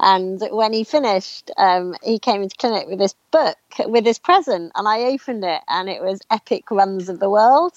And 0.00 0.40
when 0.50 0.72
he 0.72 0.84
finished, 0.84 1.50
um, 1.56 1.94
he 2.02 2.18
came 2.18 2.42
into 2.42 2.56
clinic 2.56 2.88
with 2.88 2.98
this 2.98 3.14
book 3.30 3.56
with 3.86 4.04
his 4.04 4.18
present, 4.18 4.72
and 4.74 4.88
I 4.88 5.04
opened 5.04 5.44
it, 5.44 5.62
and 5.68 5.88
it 5.88 6.02
was 6.02 6.20
Epic 6.30 6.70
Runs 6.70 7.08
of 7.08 7.20
the 7.20 7.30
World. 7.30 7.72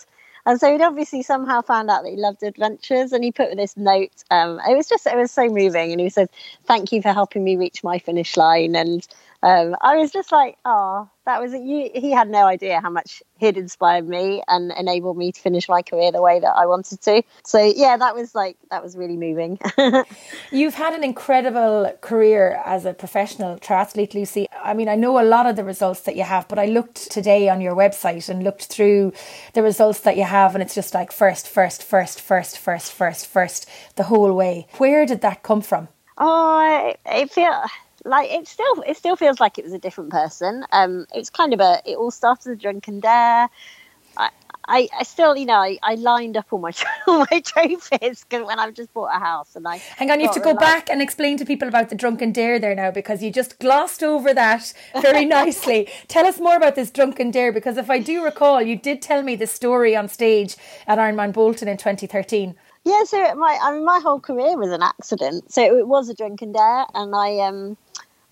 And 0.48 0.62
so 0.62 0.72
he'd 0.72 0.82
obviously 0.82 1.24
somehow 1.24 1.62
found 1.62 1.89
out 1.89 2.04
that 2.04 2.10
he 2.10 2.16
loved 2.16 2.42
adventures, 2.42 3.12
and 3.12 3.22
he 3.22 3.34
put 3.34 3.54
this 3.58 3.75
note. 3.75 4.24
Um, 4.32 4.62
it 4.68 4.77
was 4.77 4.88
just 4.88 5.06
it 5.06 5.18
was 5.18 5.30
so 5.30 5.50
moving, 5.50 5.92
and 5.92 6.00
he 6.00 6.10
said, 6.10 6.30
"Thank 6.63 6.94
you 6.94 7.01
for 7.01 7.12
helping 7.12 7.44
me 7.44 7.58
reach 7.58 7.84
my 7.84 8.00
finish 8.00 8.38
line." 8.38 8.74
And 8.74 9.06
um, 9.44 9.75
I 9.82 9.98
was 9.98 10.10
just 10.10 10.32
like, 10.32 10.58
oh, 10.63 11.10
that 11.27 11.41
was 11.41 11.53
you. 11.53 11.91
He 11.93 12.12
had 12.12 12.29
no 12.29 12.46
idea 12.46 12.79
how 12.79 12.89
much 12.89 13.22
he'd 13.38 13.57
inspired 13.57 14.07
me 14.07 14.41
and 14.48 14.72
enabled 14.72 15.17
me 15.17 15.34
to 15.34 15.39
finish 15.39 15.67
my 15.67 15.81
career 15.81 16.10
the 16.10 16.22
way 16.22 16.39
that 16.39 16.53
I 16.55 16.65
wanted 16.65 17.01
to. 17.01 17.22
So 17.43 17.62
yeah, 17.62 17.98
that 17.98 18.15
was 18.15 18.34
like 18.34 18.57
that 18.72 18.81
was 18.81 18.96
really 18.96 19.17
moving. 19.17 19.60
You've 20.51 20.74
had 20.74 20.93
an 20.93 21.03
incredible 21.03 21.93
career 22.00 22.62
as 22.65 22.86
a 22.86 22.93
professional 22.93 23.57
triathlete, 23.57 24.13
Lucy. 24.13 24.48
I 24.63 24.74
mean, 24.74 24.88
I 24.88 24.96
know 24.96 25.19
a 25.19 25.27
lot 25.27 25.46
of 25.46 25.57
the 25.57 25.65
results 25.65 26.01
that 26.01 26.15
you 26.15 26.24
have, 26.24 26.48
but 26.48 26.60
I 26.60 26.65
looked 26.65 27.12
today 27.12 27.50
on 27.50 27.60
your 27.60 27.75
website 27.75 28.29
and 28.29 28.41
looked 28.41 28.67
through 28.67 29.12
the 29.53 29.62
results 29.62 30.00
that 30.01 30.15
you 30.15 30.24
have, 30.24 30.55
and 30.55 30.63
it's 30.63 30.75
just 30.75 30.93
like 30.93 31.12
first, 31.12 31.48
first, 31.48 31.84
first, 31.84 32.22
first, 32.22 32.57
first, 32.57 32.93
first, 32.93 33.27
first, 33.27 33.69
the 33.98 34.03
whole 34.03 34.31
way. 34.31 34.67
Where 34.77 35.05
did 35.05 35.19
that 35.22 35.43
come 35.43 35.62
from? 35.62 35.89
Oh, 36.17 36.93
I 37.05 37.27
feel 37.27 37.63
like 38.08 38.32
it 38.32 38.48
still 38.48 38.84
it 38.86 38.98
still 38.98 39.16
feels 39.16 39.40
like 39.40 39.58
it 39.58 39.66
was 39.66 39.74
a 39.74 39.80
different 39.80 40.10
person. 40.10 40.66
Um, 40.72 41.06
it's 41.14 41.30
kind 41.30 41.54
of 41.54 41.60
a 41.60 41.82
it 41.86 41.98
all 41.98 42.12
started 42.12 42.50
as 42.50 42.54
a 42.54 42.56
drunken 42.56 43.00
dare. 43.00 43.50
I, 44.18 44.30
I, 44.70 44.90
I 45.00 45.04
still, 45.04 45.38
you 45.38 45.46
know, 45.46 45.56
I, 45.56 45.78
I 45.82 45.96
lined 45.96 46.36
up 46.36 46.48
all 46.52 46.60
my 46.60 46.72
all 47.08 47.26
my 47.32 47.40
trophies 47.40 48.26
when 48.30 48.60
I've 48.60 48.74
just 48.74 48.94
bought 48.94 49.16
a 49.16 49.20
house, 49.20 49.56
and 49.56 49.68
I 49.68 49.78
hang 49.78 50.12
on. 50.12 50.20
You 50.20 50.26
have 50.28 50.36
to 50.36 50.42
go 50.42 50.54
back 50.54 50.90
and 50.90 51.02
explain 51.02 51.38
to 51.38 51.46
people 51.46 51.68
about 51.68 51.90
the 51.90 51.96
drunken 51.96 52.32
dare 52.32 52.60
there 52.60 52.76
now 52.76 52.92
because 52.92 53.24
you 53.24 53.32
just 53.32 53.60
glossed 53.60 54.04
over 54.04 54.34
that 54.34 54.74
very 55.02 55.26
nicely. 55.40 55.88
tell 56.08 56.26
us 56.26 56.40
more 56.40 56.56
about 56.56 56.76
this 56.76 56.92
drunken 56.92 57.32
dare 57.32 57.52
because 57.54 57.78
if 57.78 57.90
I 57.90 58.00
do 58.00 58.24
recall, 58.24 58.62
you 58.62 58.76
did 58.76 59.02
tell 59.02 59.22
me 59.24 59.36
the 59.36 59.48
story 59.48 59.96
on 59.96 60.08
stage 60.10 60.56
at 60.86 60.98
Ironman 60.98 61.32
Bolton 61.32 61.68
in 61.68 61.78
2013. 61.78 62.56
Yeah, 62.84 63.04
so 63.04 63.36
my 63.36 63.60
I 63.62 63.74
mean 63.74 63.84
my 63.84 64.00
whole 64.00 64.20
career 64.20 64.58
was 64.58 64.72
an 64.72 64.82
accident. 64.82 65.52
So 65.52 65.62
it 65.62 65.88
was 65.88 66.10
a 66.10 66.14
drunken 66.14 66.54
dare, 66.54 66.86
and 66.94 67.14
I 67.16 67.40
um 67.40 67.78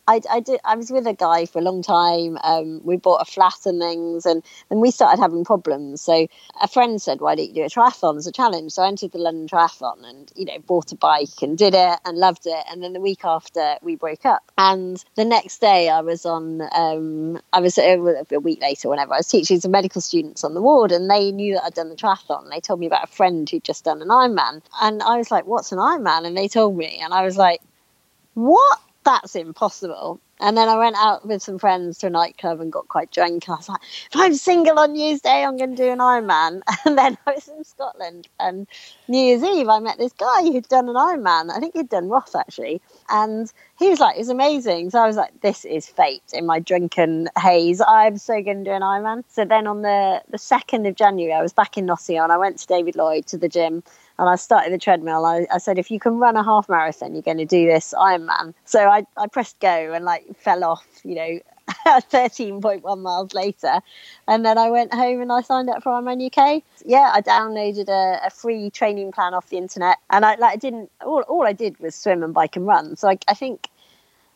I, 0.08 0.22
I 0.30 0.40
did. 0.40 0.60
I 0.64 0.76
was 0.76 0.92
with 0.92 1.08
a 1.08 1.14
guy 1.14 1.46
for 1.46 1.60
a 1.60 1.64
long 1.64 1.82
time. 1.82 2.38
Um, 2.44 2.82
we 2.84 2.96
bought 2.96 3.22
a 3.22 3.26
flat 3.26 3.66
and 3.66 3.82
things, 3.82 4.26
and 4.26 4.44
then 4.70 4.80
we 4.80 4.92
started 4.92 5.20
having 5.20 5.44
problems. 5.44 6.02
So 6.02 6.28
a 6.62 6.68
friend 6.68 7.02
said, 7.02 7.22
"Why 7.22 7.36
don't 7.36 7.48
you 7.48 7.54
do 7.54 7.64
a 7.64 7.70
triathlon 7.70 8.18
as 8.18 8.28
a 8.28 8.32
challenge?" 8.32 8.74
So 8.74 8.84
I 8.84 8.88
entered 8.88 9.14
the 9.14 9.18
London 9.18 9.48
Triathlon, 9.48 10.08
and 10.08 10.32
you 10.36 10.46
know, 10.46 10.60
bought 10.60 10.92
a 10.92 10.96
bike 10.96 11.42
and 11.42 11.58
did 11.58 11.74
it 11.74 12.00
and 12.06 12.18
loved 12.18 12.46
it. 12.46 12.66
And 12.70 12.84
then 12.84 12.94
the 12.94 13.00
week 13.00 13.26
after, 13.26 13.78
we 13.82 13.96
broke 13.96 14.26
up. 14.26 14.44
And 14.58 15.04
the 15.16 15.26
next 15.26 15.60
day, 15.60 15.90
I 15.90 16.02
was 16.02 16.26
on. 16.26 16.62
Um, 16.74 17.42
I 17.52 17.60
was 17.60 17.78
uh, 17.80 18.24
a 18.32 18.40
week 18.40 18.62
later, 18.62 18.90
whenever 18.90 19.14
I 19.14 19.18
was 19.18 19.28
teaching 19.28 19.60
some 19.60 19.72
medical 19.72 20.02
students 20.02 20.44
on 20.44 20.54
the 20.54 20.62
ward, 20.62 20.92
and 20.92 21.10
they 21.10 21.32
knew 21.32 21.56
that 21.56 21.64
I'd 21.64 21.74
done 21.74 21.90
the 21.90 21.96
triathlon. 21.96 22.50
They 22.52 22.60
told 22.60 22.80
me 22.80 22.86
about 22.86 23.06
a 23.06 23.12
friend 23.12 23.50
who'd 23.50 23.64
just 23.64 23.84
done 23.86 24.04
an 24.04 24.10
Ironman, 24.10 24.62
and 24.82 25.02
I 25.02 25.18
was 25.18 25.32
like, 25.32 25.48
"What's 25.48 25.72
an 25.72 25.80
Ironman?" 25.80 26.28
And 26.28 26.38
they 26.38 26.48
told 26.48 26.78
me, 26.78 27.00
and 27.04 27.12
I 27.12 27.24
was 27.24 27.38
like, 27.38 27.62
"What?" 28.36 28.80
That's 29.06 29.36
impossible. 29.36 30.20
And 30.42 30.58
then 30.58 30.68
I 30.68 30.78
went 30.78 30.98
out 30.98 31.26
with 31.26 31.42
some 31.42 31.58
friends 31.58 32.00
to 32.00 32.08
a 32.08 32.10
nightclub 32.10 32.60
and 32.60 32.72
got 32.72 32.90
quite 32.90 33.10
drunk. 33.10 33.48
I 33.48 33.54
was 33.54 33.70
like, 33.70 33.80
if 34.12 34.20
I'm 34.20 34.34
single 34.36 34.78
on 34.78 34.92
New 34.92 35.02
Year's 35.02 35.22
Day, 35.22 35.46
I'm 35.46 35.56
going 35.56 35.76
to 35.76 35.82
do 35.82 35.90
an 35.90 36.00
Ironman. 36.00 36.62
And 36.86 36.98
then 36.98 37.18
I 37.26 37.34
was 37.34 37.48
in 37.48 37.64
Scotland, 37.64 38.28
and 38.40 38.68
New 39.08 39.18
Year's 39.18 39.44
Eve, 39.44 39.70
I 39.70 39.80
met 39.80 39.98
this 39.98 40.14
guy 40.14 40.44
who'd 40.44 40.68
done 40.68 40.90
an 40.90 40.96
Ironman. 40.96 41.50
I 41.52 41.60
think 41.60 41.74
he'd 41.74 41.90
done 41.90 42.10
Roth 42.10 42.36
actually, 42.36 42.82
and 43.10 43.52
he 43.80 43.90
was 43.90 44.00
like, 44.00 44.16
"It 44.16 44.20
was 44.20 44.30
amazing." 44.30 44.92
So 44.92 45.00
I 45.00 45.08
was 45.08 45.16
like, 45.16 45.42
"This 45.42 45.66
is 45.66 45.88
fate." 45.88 46.24
In 46.34 46.46
my 46.46 46.60
drunken 46.60 47.30
haze, 47.40 47.82
I'm 47.88 48.18
so 48.18 48.42
going 48.42 48.64
to 48.64 48.70
do 48.70 48.72
an 48.72 48.82
Ironman. 48.82 49.24
So 49.30 49.46
then 49.46 49.68
on 49.68 49.82
the 49.82 50.22
the 50.30 50.38
second 50.38 50.86
of 50.86 50.96
January, 50.96 51.34
I 51.34 51.42
was 51.42 51.54
back 51.54 51.78
in 51.78 51.86
Nottingham. 51.86 52.26
And 52.26 52.34
I 52.34 52.38
went 52.38 52.60
to 52.60 52.68
David 52.68 52.96
Lloyd 52.96 53.26
to 53.28 53.38
the 53.38 53.50
gym 53.50 53.84
and 54.18 54.30
I 54.30 54.36
started 54.36 54.72
the 54.72 54.78
treadmill. 54.78 55.26
I, 55.26 55.46
I 55.52 55.58
said, 55.58 55.78
if 55.78 55.92
you 55.92 56.00
can 56.00 56.18
run 56.20 56.38
a 56.38 56.44
half 56.44 56.70
marathon, 56.70 57.14
you're 57.14 57.22
going 57.22 57.38
to 57.38 57.46
do 57.46 57.66
this 57.66 57.94
Ironman. 57.98 58.54
So 58.64 58.88
I, 58.88 59.06
I 59.18 59.28
pressed 59.28 59.60
go 59.60 59.94
and 59.94 60.06
like 60.06 60.38
fell 60.38 60.64
off, 60.64 60.86
you 61.04 61.16
know, 61.16 61.40
13.1 61.88 63.02
miles 63.02 63.34
later. 63.34 63.82
And 64.28 64.46
then 64.46 64.58
I 64.58 64.70
went 64.70 64.94
home 64.94 65.22
and 65.22 65.32
I 65.32 65.42
signed 65.42 65.70
up 65.70 65.84
for 65.84 65.92
Ironman 65.92 66.26
UK. 66.26 66.64
Yeah, 66.86 67.12
I 67.14 67.22
downloaded 67.22 67.90
a, 67.90 68.28
a 68.28 68.30
free 68.30 68.70
training 68.70 69.12
plan 69.12 69.34
off 69.34 69.50
the 69.50 69.58
internet. 69.58 69.98
And 70.10 70.26
I 70.26 70.36
like 70.36 70.54
I 70.54 70.58
didn't, 70.58 70.92
all, 71.06 71.22
all 71.24 71.46
I 71.46 71.54
did 71.54 71.78
was 71.80 71.96
swim 71.96 72.24
and 72.24 72.34
bike 72.34 72.56
and 72.56 72.66
run. 72.66 72.96
So 72.96 73.10
I, 73.10 73.18
I 73.28 73.34
think, 73.34 73.70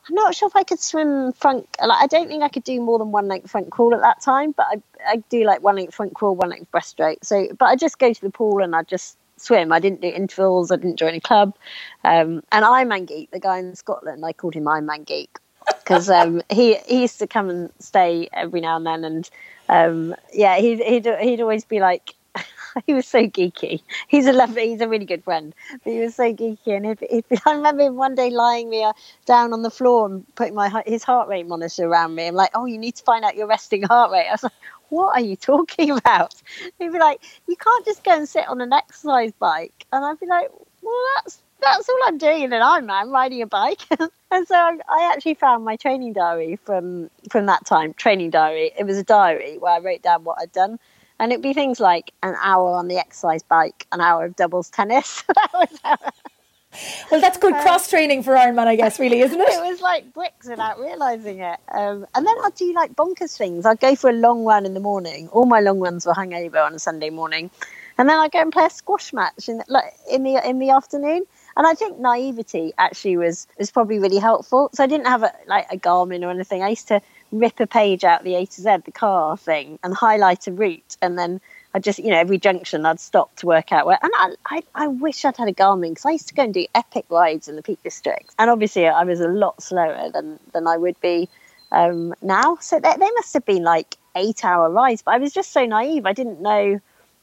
I'm 0.09 0.15
not 0.15 0.35
sure 0.35 0.47
if 0.47 0.55
I 0.55 0.63
could 0.63 0.79
swim 0.79 1.33
front. 1.33 1.67
Like, 1.79 2.01
I 2.01 2.07
don't 2.07 2.27
think 2.27 2.41
I 2.41 2.49
could 2.49 2.63
do 2.63 2.81
more 2.81 2.97
than 2.97 3.11
one 3.11 3.27
length 3.27 3.51
front 3.51 3.69
crawl 3.69 3.93
at 3.93 4.01
that 4.01 4.21
time, 4.21 4.51
but 4.51 4.65
I, 4.65 4.81
I 5.07 5.17
do 5.29 5.43
like 5.43 5.61
one 5.61 5.75
length 5.75 5.93
front 5.93 6.15
crawl, 6.15 6.35
one 6.35 6.49
length 6.49 6.71
breaststroke. 6.71 7.17
So, 7.23 7.47
but 7.57 7.65
I 7.65 7.75
just 7.75 7.99
go 7.99 8.11
to 8.11 8.21
the 8.21 8.31
pool 8.31 8.63
and 8.63 8.75
I 8.75 8.83
just 8.83 9.17
swim. 9.41 9.71
I 9.71 9.79
didn't 9.79 10.01
do 10.01 10.07
intervals. 10.07 10.71
I 10.71 10.75
didn't 10.75 10.97
join 10.97 11.15
a 11.15 11.21
club. 11.21 11.55
Um, 12.03 12.43
and 12.51 12.65
Ironman 12.65 13.07
Geek, 13.07 13.31
the 13.31 13.39
guy 13.39 13.59
in 13.59 13.75
Scotland, 13.75 14.23
I 14.25 14.33
called 14.33 14.53
him 14.53 14.65
Ironman 14.65 15.05
Geek 15.05 15.39
because 15.79 16.09
um, 16.09 16.41
he 16.49 16.75
he 16.87 17.01
used 17.01 17.19
to 17.19 17.27
come 17.27 17.49
and 17.49 17.71
stay 17.79 18.29
every 18.33 18.61
now 18.61 18.77
and 18.77 18.85
then. 18.85 19.03
And 19.03 19.29
um, 19.69 20.15
yeah, 20.33 20.57
he'd, 20.57 20.79
he'd 20.79 21.07
he'd 21.21 21.41
always 21.41 21.65
be 21.65 21.79
like. 21.79 22.15
he 22.85 22.93
was 22.93 23.07
so 23.07 23.25
geeky. 23.25 23.81
He's 24.07 24.27
a 24.27 24.31
lovely, 24.31 24.69
he's 24.69 24.81
a 24.81 24.87
really 24.87 25.05
good 25.05 25.23
friend, 25.23 25.55
but 25.83 25.91
he 25.91 25.99
was 25.99 26.13
so 26.13 26.31
geeky. 26.31 26.67
And 26.67 26.85
he'd, 26.85 26.99
he'd 27.09 27.27
be, 27.27 27.37
I 27.45 27.53
remember 27.53 27.81
him 27.83 27.95
one 27.95 28.13
day 28.13 28.29
lying 28.29 28.69
me 28.69 28.83
uh, 28.83 28.93
down 29.25 29.51
on 29.51 29.63
the 29.63 29.71
floor 29.71 30.05
and 30.05 30.23
putting 30.35 30.53
my 30.53 30.83
his 30.85 31.03
heart 31.03 31.27
rate 31.27 31.47
monitor 31.47 31.85
around 31.85 32.13
me. 32.13 32.27
I'm 32.27 32.35
like, 32.35 32.51
oh, 32.53 32.65
you 32.65 32.77
need 32.77 32.95
to 32.95 33.03
find 33.03 33.25
out 33.25 33.35
your 33.35 33.47
resting 33.47 33.81
heart 33.81 34.11
rate. 34.11 34.27
I 34.27 34.33
was 34.33 34.43
like, 34.43 34.53
what 34.89 35.15
are 35.15 35.21
you 35.21 35.35
talking 35.51 35.91
about? 35.91 36.35
He'd 36.77 36.91
be 36.91 36.99
like, 36.99 37.23
you 37.47 37.55
can't 37.55 37.85
just 37.85 38.03
go 38.03 38.11
and 38.11 38.27
sit 38.27 38.47
on 38.47 38.61
an 38.61 38.73
exercise 38.73 39.31
bike. 39.39 39.85
And 39.91 40.05
I'd 40.05 40.19
be 40.19 40.27
like, 40.27 40.49
well, 40.81 41.03
that's 41.15 41.41
that's 41.61 41.89
all 41.89 41.99
I'm 42.05 42.17
doing 42.17 42.43
in 42.43 42.53
an 42.53 42.61
Ironman, 42.61 43.11
riding 43.11 43.41
a 43.41 43.47
bike. 43.47 43.81
and 44.31 44.47
so 44.47 44.55
I, 44.55 44.77
I, 44.87 45.11
actually 45.13 45.33
found 45.33 45.65
my 45.65 45.75
training 45.75 46.13
diary 46.13 46.57
from 46.63 47.09
from 47.29 47.47
that 47.47 47.65
time. 47.65 47.93
Training 47.93 48.29
diary. 48.29 48.71
It 48.77 48.85
was 48.85 48.97
a 48.97 49.03
diary 49.03 49.57
where 49.57 49.73
I 49.73 49.79
wrote 49.79 50.01
down 50.01 50.23
what 50.23 50.37
I'd 50.39 50.51
done, 50.51 50.79
and 51.19 51.31
it'd 51.31 51.43
be 51.43 51.53
things 51.53 51.79
like 51.79 52.13
an 52.23 52.35
hour 52.41 52.75
on 52.75 52.87
the 52.87 52.97
exercise 52.97 53.43
bike, 53.43 53.87
an 53.91 53.99
hour 53.99 54.25
of 54.25 54.35
doubles 54.35 54.69
tennis. 54.69 55.23
that 56.71 56.77
was 56.77 56.81
how, 56.81 57.07
well, 57.11 57.21
that's 57.21 57.37
good 57.37 57.53
um, 57.53 57.61
cross 57.61 57.89
training 57.89 58.23
for 58.23 58.35
Ironman, 58.35 58.67
I 58.67 58.75
guess, 58.75 58.99
really, 58.99 59.21
isn't 59.21 59.39
it? 59.39 59.49
It 59.59 59.71
was 59.71 59.81
like 59.81 60.13
bricks 60.13 60.47
without 60.47 60.79
realizing 60.79 61.39
it. 61.39 61.59
Um, 61.73 62.05
and 62.15 62.25
then 62.25 62.35
I'd 62.43 62.55
do 62.55 62.73
like 62.73 62.95
bonkers 62.95 63.37
things. 63.37 63.65
I'd 63.65 63.79
go 63.79 63.95
for 63.95 64.09
a 64.09 64.13
long 64.13 64.45
run 64.45 64.65
in 64.65 64.73
the 64.73 64.79
morning. 64.79 65.27
All 65.29 65.45
my 65.45 65.59
long 65.59 65.79
runs 65.79 66.05
were 66.05 66.13
hungover 66.13 66.63
on 66.65 66.73
a 66.73 66.79
Sunday 66.79 67.09
morning, 67.09 67.49
and 67.97 68.07
then 68.07 68.17
I'd 68.17 68.31
go 68.31 68.41
and 68.41 68.51
play 68.51 68.65
a 68.65 68.69
squash 68.69 69.13
match 69.13 69.49
in 69.49 69.61
like 69.67 69.93
in 70.09 70.23
the 70.23 70.47
in 70.47 70.59
the 70.59 70.69
afternoon. 70.69 71.23
And 71.57 71.67
I 71.67 71.73
think 71.73 71.99
naivety 71.99 72.73
actually 72.77 73.17
was 73.17 73.47
was 73.57 73.71
probably 73.71 73.99
really 73.99 74.19
helpful. 74.19 74.69
So 74.73 74.83
I 74.83 74.87
didn't 74.87 75.07
have 75.07 75.23
a 75.23 75.33
like 75.47 75.67
a 75.71 75.77
Garmin 75.77 76.23
or 76.23 76.29
anything. 76.29 76.63
I 76.63 76.69
used 76.69 76.87
to 76.89 77.01
rip 77.31 77.59
a 77.59 77.67
page 77.67 78.03
out 78.03 78.23
the 78.23 78.35
A 78.35 78.45
to 78.45 78.61
Z, 78.61 78.77
the 78.85 78.91
car 78.91 79.37
thing, 79.37 79.79
and 79.83 79.93
highlight 79.93 80.47
a 80.47 80.51
route, 80.51 80.97
and 81.01 81.17
then 81.17 81.41
I 81.73 81.79
just, 81.79 81.99
you 81.99 82.09
know, 82.09 82.17
every 82.17 82.39
junction 82.39 82.85
I'd 82.85 82.99
stop 82.99 83.35
to 83.37 83.45
work 83.45 83.71
out 83.71 83.85
where. 83.85 83.99
And 84.01 84.11
I, 84.15 84.33
I, 84.45 84.63
I 84.75 84.87
wish 84.87 85.23
I'd 85.23 85.37
had 85.37 85.47
a 85.47 85.53
Garmin 85.53 85.89
because 85.89 86.05
I 86.05 86.11
used 86.11 86.27
to 86.29 86.33
go 86.33 86.43
and 86.43 86.53
do 86.53 86.65
epic 86.73 87.05
rides 87.09 87.47
in 87.47 87.55
the 87.55 87.61
Peak 87.61 87.81
District. 87.83 88.33
And 88.39 88.49
obviously, 88.49 88.87
I 88.87 89.03
was 89.03 89.19
a 89.19 89.27
lot 89.27 89.61
slower 89.61 90.09
than, 90.11 90.39
than 90.53 90.67
I 90.67 90.77
would 90.77 90.99
be 91.01 91.29
um, 91.71 92.13
now. 92.21 92.57
So 92.59 92.79
they, 92.79 92.93
they 92.99 93.11
must 93.11 93.33
have 93.33 93.45
been 93.45 93.63
like 93.63 93.97
eight 94.15 94.43
hour 94.43 94.69
rides. 94.69 95.03
But 95.03 95.13
I 95.13 95.17
was 95.19 95.31
just 95.31 95.51
so 95.51 95.65
naive. 95.65 96.05
I 96.07 96.13
didn't 96.13 96.41
know 96.41 96.79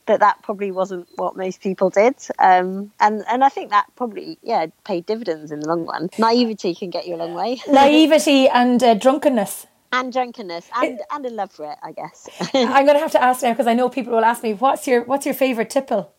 that 0.06 0.20
that 0.20 0.40
probably 0.42 0.70
wasn't 0.70 1.08
what 1.16 1.36
most 1.36 1.60
people 1.60 1.90
did. 1.90 2.14
Um, 2.38 2.92
and, 3.00 3.24
and 3.28 3.42
I 3.42 3.48
think 3.48 3.70
that 3.70 3.86
probably, 3.96 4.38
yeah, 4.42 4.66
paid 4.84 5.06
dividends 5.06 5.50
in 5.50 5.58
the 5.58 5.68
long 5.68 5.86
run. 5.86 6.10
Naivety 6.18 6.76
can 6.76 6.90
get 6.90 7.08
you 7.08 7.16
a 7.16 7.18
long 7.18 7.34
way. 7.34 7.60
Naivety 7.68 8.48
and 8.48 8.80
uh, 8.80 8.94
drunkenness 8.94 9.66
and 10.00 10.12
drunkenness 10.12 10.68
and 10.74 11.00
and 11.10 11.26
a 11.26 11.30
love 11.30 11.52
for 11.52 11.70
it, 11.70 11.78
I 11.82 11.92
guess. 11.92 12.28
I'm 12.54 12.84
going 12.84 12.96
to 12.96 13.00
have 13.00 13.12
to 13.12 13.22
ask 13.22 13.42
now 13.42 13.52
because 13.52 13.66
I 13.66 13.74
know 13.74 13.88
people 13.88 14.12
will 14.14 14.24
ask 14.24 14.42
me 14.42 14.54
what's 14.54 14.86
your 14.86 15.04
what's 15.04 15.26
your 15.26 15.34
favorite 15.34 15.70
tipple? 15.70 16.12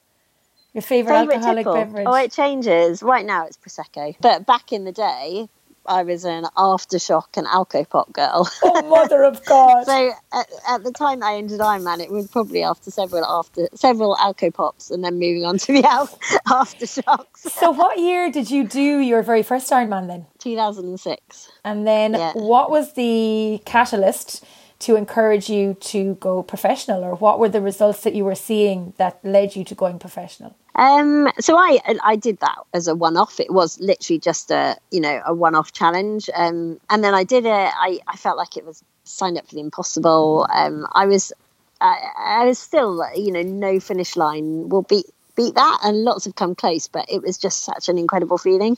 Your 0.74 0.82
favorite, 0.82 1.14
favorite 1.14 1.36
alcoholic 1.36 1.66
tipple? 1.66 1.74
beverage? 1.74 2.08
Oh, 2.08 2.16
it 2.16 2.32
changes. 2.32 3.02
Right 3.02 3.26
now, 3.26 3.46
it's 3.46 3.58
prosecco, 3.58 4.16
but 4.22 4.46
back 4.46 4.72
in 4.72 4.84
the 4.84 4.92
day, 4.92 5.50
I 5.88 6.04
was 6.04 6.26
an 6.26 6.46
aftershock 6.58 7.38
and 7.38 7.48
alcopop 7.48 8.12
girl. 8.12 8.50
Oh, 8.64 8.90
mother 8.90 9.24
of 9.24 9.44
God! 9.46 9.86
so 9.86 10.12
at, 10.34 10.48
at, 10.68 10.84
the 10.84 10.92
time 10.92 11.24
I 11.24 11.36
entered 11.36 11.60
Ironman, 11.60 12.02
it 12.02 12.12
was 12.12 12.28
probably 12.28 12.64
after 12.64 12.92
several 12.92 13.24
after 13.26 13.70
several 13.74 14.16
alcopops, 14.16 14.92
and 14.92 15.04
then 15.04 15.14
moving 15.14 15.46
on 15.46 15.58
to 15.60 15.74
the 15.74 15.86
al- 15.90 16.08
aftershocks. 16.48 17.38
so, 17.38 17.72
what 17.72 17.98
year 17.98 18.30
did 18.30 18.52
you 18.52 18.68
do 18.68 19.00
your 19.00 19.24
very 19.24 19.44
first 19.44 19.72
Ironman 19.72 20.08
then? 20.08 20.26
2006. 20.40 21.50
And 21.64 21.88
then, 21.88 22.14
yeah. 22.14 22.34
what 22.34 22.70
was 22.70 22.94
the 22.94 23.62
catalyst? 23.66 24.44
to 24.80 24.96
encourage 24.96 25.50
you 25.50 25.74
to 25.74 26.14
go 26.20 26.44
professional 26.44 27.04
or 27.04 27.16
what 27.16 27.40
were 27.40 27.50
the 27.50 27.62
results 27.62 28.04
that 28.04 28.14
you 28.14 28.24
were 28.24 28.36
seeing 28.36 28.94
that 28.98 29.20
led 29.24 29.56
you 29.56 29.64
to 29.64 29.74
going 29.74 29.98
professional 29.98 30.56
um, 30.78 31.28
so 31.40 31.58
I 31.58 31.80
I 32.04 32.16
did 32.16 32.40
that 32.40 32.58
as 32.74 32.88
a 32.88 32.96
one 32.96 33.18
off. 33.18 33.40
It 33.40 33.52
was 33.52 33.80
literally 33.80 34.20
just 34.20 34.52
a 34.52 34.78
you 34.92 35.02
know 35.02 35.22
a 35.26 35.34
one 35.34 35.56
off 35.56 35.74
challenge, 35.74 36.30
um, 36.36 36.80
and 36.90 37.04
then 37.04 37.16
I 37.16 37.24
did 37.24 37.46
it. 37.46 37.52
I, 37.52 38.00
I 38.08 38.16
felt 38.16 38.38
like 38.38 38.56
it 38.58 38.66
was 38.66 38.84
signed 39.04 39.38
up 39.40 39.48
for 39.48 39.56
the 39.56 39.62
impossible. 39.62 40.48
Um, 40.54 40.86
I 40.94 41.08
was 41.08 41.34
I, 41.82 41.98
I 42.18 42.46
was 42.46 42.60
still 42.60 43.04
you 43.16 43.32
know 43.32 43.42
no 43.42 43.80
finish 43.80 44.16
line 44.16 44.70
will 44.70 44.84
beat 44.84 45.08
beat 45.36 45.56
that, 45.56 45.80
and 45.84 46.04
lots 46.04 46.26
have 46.26 46.36
come 46.36 46.54
close, 46.54 46.88
but 46.88 47.06
it 47.10 47.24
was 47.24 47.40
just 47.40 47.64
such 47.64 47.90
an 47.90 47.98
incredible 47.98 48.38
feeling. 48.38 48.78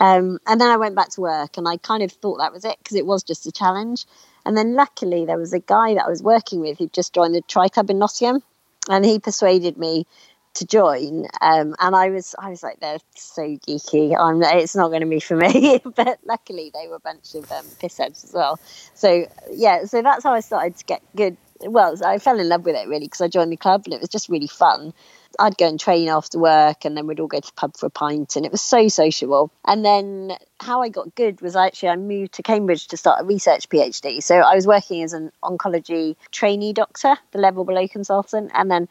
Um, 0.00 0.38
and 0.46 0.60
then 0.60 0.70
I 0.70 0.78
went 0.78 0.96
back 0.96 1.10
to 1.10 1.20
work, 1.20 1.58
and 1.58 1.68
I 1.68 1.76
kind 1.76 2.02
of 2.02 2.10
thought 2.10 2.38
that 2.38 2.54
was 2.54 2.64
it 2.64 2.78
because 2.78 2.96
it 2.96 3.06
was 3.06 3.22
just 3.22 3.46
a 3.46 3.52
challenge. 3.52 4.06
And 4.46 4.56
then 4.56 4.74
luckily 4.74 5.26
there 5.26 5.38
was 5.38 5.52
a 5.52 5.60
guy 5.60 5.94
that 5.94 6.04
I 6.06 6.10
was 6.10 6.22
working 6.22 6.60
with 6.60 6.78
who 6.78 6.88
just 6.88 7.14
joined 7.14 7.34
the 7.34 7.42
Tri 7.42 7.68
Club 7.68 7.90
in 7.90 7.98
Nottingham, 7.98 8.42
and 8.88 9.04
he 9.04 9.18
persuaded 9.18 9.76
me 9.76 10.06
to 10.54 10.66
join 10.66 11.26
um, 11.40 11.74
and 11.80 11.96
i 11.96 12.10
was 12.10 12.34
i 12.38 12.48
was 12.48 12.62
like 12.62 12.80
they're 12.80 12.98
so 13.14 13.42
geeky 13.42 14.14
i'm 14.18 14.42
it's 14.42 14.76
not 14.76 14.88
going 14.88 15.00
to 15.00 15.06
be 15.06 15.20
for 15.20 15.36
me 15.36 15.80
but 15.94 16.18
luckily 16.24 16.70
they 16.74 16.88
were 16.88 16.96
a 16.96 17.00
bunch 17.00 17.34
of 17.34 17.50
um, 17.52 17.64
pissheads 17.80 18.24
as 18.24 18.32
well 18.32 18.58
so 18.94 19.26
yeah 19.52 19.84
so 19.84 20.02
that's 20.02 20.24
how 20.24 20.32
i 20.32 20.40
started 20.40 20.76
to 20.76 20.84
get 20.84 21.02
good 21.16 21.36
well 21.62 21.96
i 22.04 22.18
fell 22.18 22.38
in 22.38 22.48
love 22.48 22.64
with 22.64 22.76
it 22.76 22.88
really 22.88 23.06
because 23.06 23.20
i 23.20 23.28
joined 23.28 23.52
the 23.52 23.56
club 23.56 23.82
and 23.84 23.94
it 23.94 24.00
was 24.00 24.08
just 24.08 24.28
really 24.28 24.48
fun 24.48 24.92
I'd 25.38 25.56
go 25.56 25.68
and 25.68 25.80
train 25.80 26.08
after 26.08 26.38
work 26.38 26.84
and 26.84 26.96
then 26.96 27.06
we'd 27.06 27.20
all 27.20 27.26
go 27.26 27.40
to 27.40 27.46
the 27.46 27.52
pub 27.54 27.76
for 27.76 27.86
a 27.86 27.90
pint 27.90 28.36
and 28.36 28.46
it 28.46 28.52
was 28.52 28.62
so 28.62 28.88
sociable. 28.88 29.50
And 29.64 29.84
then 29.84 30.36
how 30.60 30.82
I 30.82 30.88
got 30.88 31.14
good 31.14 31.40
was 31.40 31.56
actually 31.56 31.90
I 31.90 31.96
moved 31.96 32.34
to 32.34 32.42
Cambridge 32.42 32.88
to 32.88 32.96
start 32.96 33.20
a 33.20 33.24
research 33.24 33.68
PhD. 33.68 34.22
So 34.22 34.36
I 34.36 34.54
was 34.54 34.66
working 34.66 35.02
as 35.02 35.12
an 35.12 35.32
oncology 35.42 36.16
trainee 36.30 36.72
doctor, 36.72 37.16
the 37.32 37.38
level 37.38 37.64
below 37.64 37.88
consultant, 37.88 38.50
and 38.54 38.70
then 38.70 38.88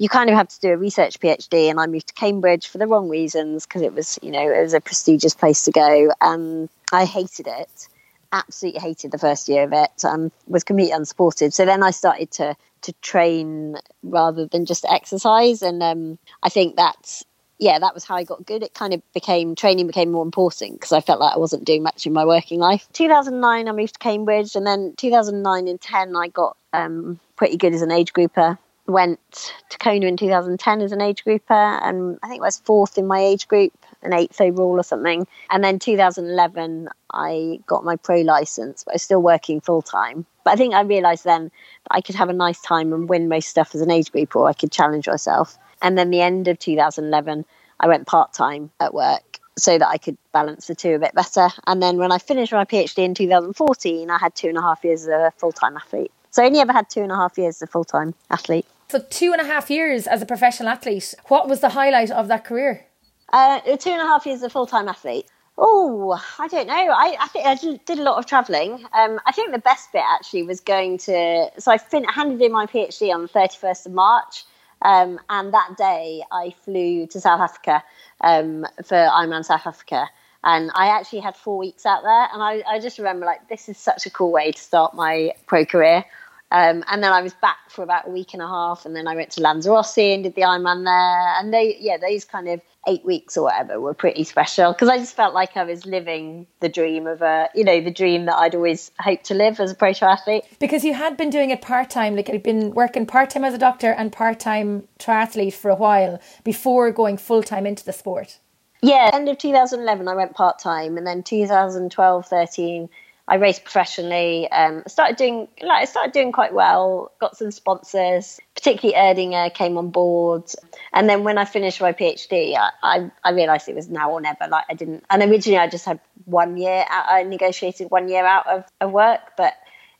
you 0.00 0.08
kind 0.08 0.30
of 0.30 0.36
have 0.36 0.48
to 0.48 0.58
do 0.60 0.70
a 0.70 0.78
research 0.78 1.20
PhD. 1.20 1.68
And 1.68 1.78
I 1.78 1.86
moved 1.86 2.08
to 2.08 2.14
Cambridge 2.14 2.68
for 2.68 2.78
the 2.78 2.86
wrong 2.86 3.10
reasons 3.10 3.66
because 3.66 3.82
it 3.82 3.92
was, 3.92 4.18
you 4.22 4.30
know, 4.30 4.50
it 4.50 4.62
was 4.62 4.72
a 4.72 4.80
prestigious 4.80 5.34
place 5.34 5.62
to 5.64 5.72
go. 5.72 6.10
And 6.22 6.70
I 6.90 7.04
hated 7.04 7.46
it, 7.46 7.88
absolutely 8.32 8.80
hated 8.80 9.12
the 9.12 9.18
first 9.18 9.46
year 9.46 9.64
of 9.64 9.74
it, 9.74 9.90
and 10.02 10.32
was 10.46 10.64
completely 10.64 10.92
unsupported. 10.92 11.52
So 11.52 11.66
then 11.66 11.82
I 11.82 11.90
started 11.90 12.30
to 12.32 12.56
to 12.82 12.92
train 13.02 13.76
rather 14.02 14.46
than 14.46 14.64
just 14.64 14.86
exercise. 14.86 15.60
And 15.60 15.82
um, 15.82 16.18
I 16.42 16.48
think 16.48 16.76
that's 16.76 17.22
yeah, 17.58 17.78
that 17.78 17.92
was 17.92 18.04
how 18.04 18.16
I 18.16 18.24
got 18.24 18.46
good. 18.46 18.62
It 18.62 18.72
kind 18.72 18.94
of 18.94 19.02
became 19.12 19.54
training 19.54 19.86
became 19.86 20.10
more 20.10 20.24
important 20.24 20.80
because 20.80 20.92
I 20.92 21.02
felt 21.02 21.20
like 21.20 21.34
I 21.34 21.38
wasn't 21.38 21.66
doing 21.66 21.82
much 21.82 22.06
in 22.06 22.14
my 22.14 22.24
working 22.24 22.58
life. 22.58 22.88
2009, 22.94 23.68
I 23.68 23.72
moved 23.72 23.92
to 23.92 23.98
Cambridge, 23.98 24.56
and 24.56 24.66
then 24.66 24.94
2009 24.96 25.68
and 25.68 25.78
10, 25.78 26.16
I 26.16 26.28
got 26.28 26.56
um, 26.72 27.20
pretty 27.36 27.58
good 27.58 27.74
as 27.74 27.82
an 27.82 27.90
age 27.90 28.14
grouper. 28.14 28.58
Went 28.90 29.52
to 29.70 29.78
Kona 29.78 30.06
in 30.06 30.16
2010 30.16 30.80
as 30.80 30.92
an 30.92 31.00
age 31.00 31.22
grouper, 31.22 31.54
and 31.54 32.18
I 32.22 32.28
think 32.28 32.42
I 32.42 32.46
was 32.46 32.58
fourth 32.58 32.98
in 32.98 33.06
my 33.06 33.20
age 33.20 33.46
group, 33.46 33.72
an 34.02 34.12
eighth 34.12 34.40
overall 34.40 34.80
or 34.80 34.82
something. 34.82 35.26
And 35.50 35.62
then 35.62 35.78
2011, 35.78 36.88
I 37.12 37.60
got 37.66 37.84
my 37.84 37.96
pro 37.96 38.22
license, 38.22 38.84
but 38.84 38.92
I 38.92 38.94
was 38.94 39.02
still 39.02 39.22
working 39.22 39.60
full 39.60 39.82
time. 39.82 40.26
But 40.44 40.52
I 40.54 40.56
think 40.56 40.74
I 40.74 40.80
realised 40.82 41.24
then 41.24 41.44
that 41.44 41.92
I 41.92 42.00
could 42.00 42.16
have 42.16 42.30
a 42.30 42.34
nice 42.34 42.60
time 42.60 42.92
and 42.92 43.08
win 43.08 43.28
most 43.28 43.48
stuff 43.48 43.74
as 43.74 43.80
an 43.80 43.90
age 43.90 44.10
group, 44.10 44.34
or 44.34 44.48
I 44.48 44.54
could 44.54 44.72
challenge 44.72 45.06
myself. 45.06 45.56
And 45.82 45.96
then 45.96 46.10
the 46.10 46.20
end 46.20 46.48
of 46.48 46.58
2011, 46.58 47.44
I 47.78 47.86
went 47.86 48.06
part 48.06 48.32
time 48.32 48.70
at 48.80 48.92
work 48.92 49.38
so 49.56 49.78
that 49.78 49.88
I 49.88 49.98
could 49.98 50.16
balance 50.32 50.66
the 50.66 50.74
two 50.74 50.94
a 50.94 50.98
bit 50.98 51.14
better. 51.14 51.48
And 51.66 51.82
then 51.82 51.96
when 51.96 52.12
I 52.12 52.18
finished 52.18 52.52
my 52.52 52.64
PhD 52.64 53.04
in 53.04 53.14
2014, 53.14 54.10
I 54.10 54.18
had 54.18 54.34
two 54.34 54.48
and 54.48 54.58
a 54.58 54.62
half 54.62 54.82
years 54.84 55.02
as 55.02 55.08
a 55.08 55.32
full 55.36 55.52
time 55.52 55.76
athlete. 55.76 56.10
So 56.30 56.42
I 56.42 56.46
only 56.46 56.60
ever 56.60 56.72
had 56.72 56.88
two 56.88 57.02
and 57.02 57.12
a 57.12 57.16
half 57.16 57.36
years 57.38 57.56
as 57.56 57.62
a 57.62 57.66
full 57.66 57.84
time 57.84 58.14
athlete. 58.30 58.66
So 58.90 58.98
two 58.98 59.32
and 59.32 59.40
a 59.40 59.44
half 59.44 59.70
years 59.70 60.08
as 60.08 60.20
a 60.20 60.26
professional 60.26 60.68
athlete. 60.68 61.14
What 61.28 61.48
was 61.48 61.60
the 61.60 61.68
highlight 61.68 62.10
of 62.10 62.26
that 62.26 62.44
career? 62.44 62.88
Uh, 63.32 63.60
two 63.76 63.90
and 63.90 64.02
a 64.02 64.04
half 64.04 64.26
years 64.26 64.38
as 64.38 64.42
a 64.42 64.50
full 64.50 64.66
time 64.66 64.88
athlete. 64.88 65.26
Oh, 65.56 66.20
I 66.40 66.48
don't 66.48 66.66
know. 66.66 66.74
I, 66.74 67.16
I 67.20 67.28
think 67.28 67.46
I 67.46 67.54
did 67.54 68.00
a 68.00 68.02
lot 68.02 68.18
of 68.18 68.26
travelling. 68.26 68.84
Um, 68.92 69.20
I 69.26 69.30
think 69.30 69.52
the 69.52 69.60
best 69.60 69.92
bit 69.92 70.02
actually 70.10 70.42
was 70.42 70.58
going 70.58 70.98
to. 70.98 71.50
So 71.56 71.70
I 71.70 71.78
fin- 71.78 72.02
handed 72.02 72.42
in 72.42 72.50
my 72.50 72.66
PhD 72.66 73.14
on 73.14 73.22
the 73.22 73.28
31st 73.28 73.86
of 73.86 73.92
March. 73.92 74.44
Um, 74.82 75.20
and 75.28 75.54
that 75.54 75.76
day 75.78 76.24
I 76.32 76.52
flew 76.64 77.06
to 77.06 77.20
South 77.20 77.40
Africa 77.40 77.84
um, 78.22 78.66
for 78.84 78.96
Ironman 78.96 79.44
South 79.44 79.68
Africa. 79.68 80.08
And 80.42 80.72
I 80.74 80.86
actually 80.86 81.20
had 81.20 81.36
four 81.36 81.58
weeks 81.58 81.86
out 81.86 82.02
there. 82.02 82.28
And 82.32 82.42
I, 82.42 82.64
I 82.66 82.80
just 82.80 82.98
remember, 82.98 83.24
like, 83.24 83.48
this 83.48 83.68
is 83.68 83.78
such 83.78 84.04
a 84.06 84.10
cool 84.10 84.32
way 84.32 84.50
to 84.50 84.60
start 84.60 84.94
my 84.94 85.32
pro 85.46 85.64
career. 85.64 86.04
Um, 86.52 86.82
and 86.90 87.02
then 87.02 87.12
I 87.12 87.22
was 87.22 87.32
back 87.34 87.58
for 87.68 87.82
about 87.82 88.08
a 88.08 88.10
week 88.10 88.32
and 88.32 88.42
a 88.42 88.46
half, 88.46 88.84
and 88.84 88.96
then 88.96 89.06
I 89.06 89.14
went 89.14 89.30
to 89.32 89.40
Lanzarote 89.40 90.14
and 90.14 90.24
did 90.24 90.34
the 90.34 90.42
Ironman 90.42 90.84
there. 90.84 91.38
And 91.38 91.54
they, 91.54 91.76
yeah, 91.78 91.96
those 91.96 92.24
kind 92.24 92.48
of 92.48 92.60
eight 92.88 93.04
weeks 93.04 93.36
or 93.36 93.44
whatever 93.44 93.78
were 93.78 93.94
pretty 93.94 94.24
special 94.24 94.72
because 94.72 94.88
I 94.88 94.98
just 94.98 95.14
felt 95.14 95.34
like 95.34 95.56
I 95.56 95.64
was 95.64 95.86
living 95.86 96.46
the 96.60 96.68
dream 96.68 97.06
of 97.06 97.22
a, 97.22 97.48
you 97.54 97.62
know, 97.62 97.80
the 97.80 97.90
dream 97.90 98.24
that 98.24 98.36
I'd 98.36 98.54
always 98.54 98.90
hoped 98.98 99.24
to 99.26 99.34
live 99.34 99.60
as 99.60 99.70
a 99.70 99.74
pro 99.74 99.90
triathlete. 99.90 100.42
Because 100.58 100.84
you 100.84 100.94
had 100.94 101.16
been 101.16 101.30
doing 101.30 101.50
it 101.50 101.62
part 101.62 101.90
time, 101.90 102.16
like 102.16 102.28
you'd 102.28 102.42
been 102.42 102.72
working 102.72 103.06
part 103.06 103.30
time 103.30 103.44
as 103.44 103.54
a 103.54 103.58
doctor 103.58 103.92
and 103.92 104.10
part 104.10 104.40
time 104.40 104.88
triathlete 104.98 105.54
for 105.54 105.70
a 105.70 105.76
while 105.76 106.20
before 106.42 106.90
going 106.90 107.16
full 107.16 107.42
time 107.42 107.66
into 107.66 107.84
the 107.84 107.92
sport. 107.92 108.38
Yeah, 108.82 109.10
end 109.12 109.28
of 109.28 109.36
2011, 109.36 110.08
I 110.08 110.14
went 110.14 110.34
part 110.34 110.58
time, 110.58 110.96
and 110.96 111.06
then 111.06 111.22
2012, 111.22 112.26
13 112.26 112.88
I 113.30 113.36
raced 113.36 113.62
professionally. 113.62 114.50
Um, 114.50 114.82
started 114.88 115.16
doing 115.16 115.46
like 115.62 115.82
I 115.82 115.84
started 115.84 116.12
doing 116.12 116.32
quite 116.32 116.52
well. 116.52 117.12
Got 117.20 117.36
some 117.36 117.52
sponsors, 117.52 118.40
particularly 118.56 119.00
Erdinger 119.00 119.54
came 119.54 119.78
on 119.78 119.90
board. 119.90 120.50
And 120.92 121.08
then 121.08 121.22
when 121.22 121.38
I 121.38 121.44
finished 121.44 121.80
my 121.80 121.92
PhD, 121.92 122.56
I, 122.56 122.70
I, 122.82 123.10
I 123.22 123.30
realised 123.30 123.68
it 123.68 123.76
was 123.76 123.88
now 123.88 124.10
or 124.10 124.20
never. 124.20 124.48
Like 124.48 124.64
I 124.68 124.74
didn't. 124.74 125.04
And 125.08 125.22
originally 125.22 125.58
I 125.58 125.68
just 125.68 125.84
had 125.84 126.00
one 126.24 126.56
year. 126.56 126.84
Out, 126.90 127.04
I 127.08 127.22
negotiated 127.22 127.88
one 127.88 128.08
year 128.08 128.26
out 128.26 128.48
of, 128.48 128.64
of 128.80 128.90
work, 128.90 129.20
but 129.36 129.54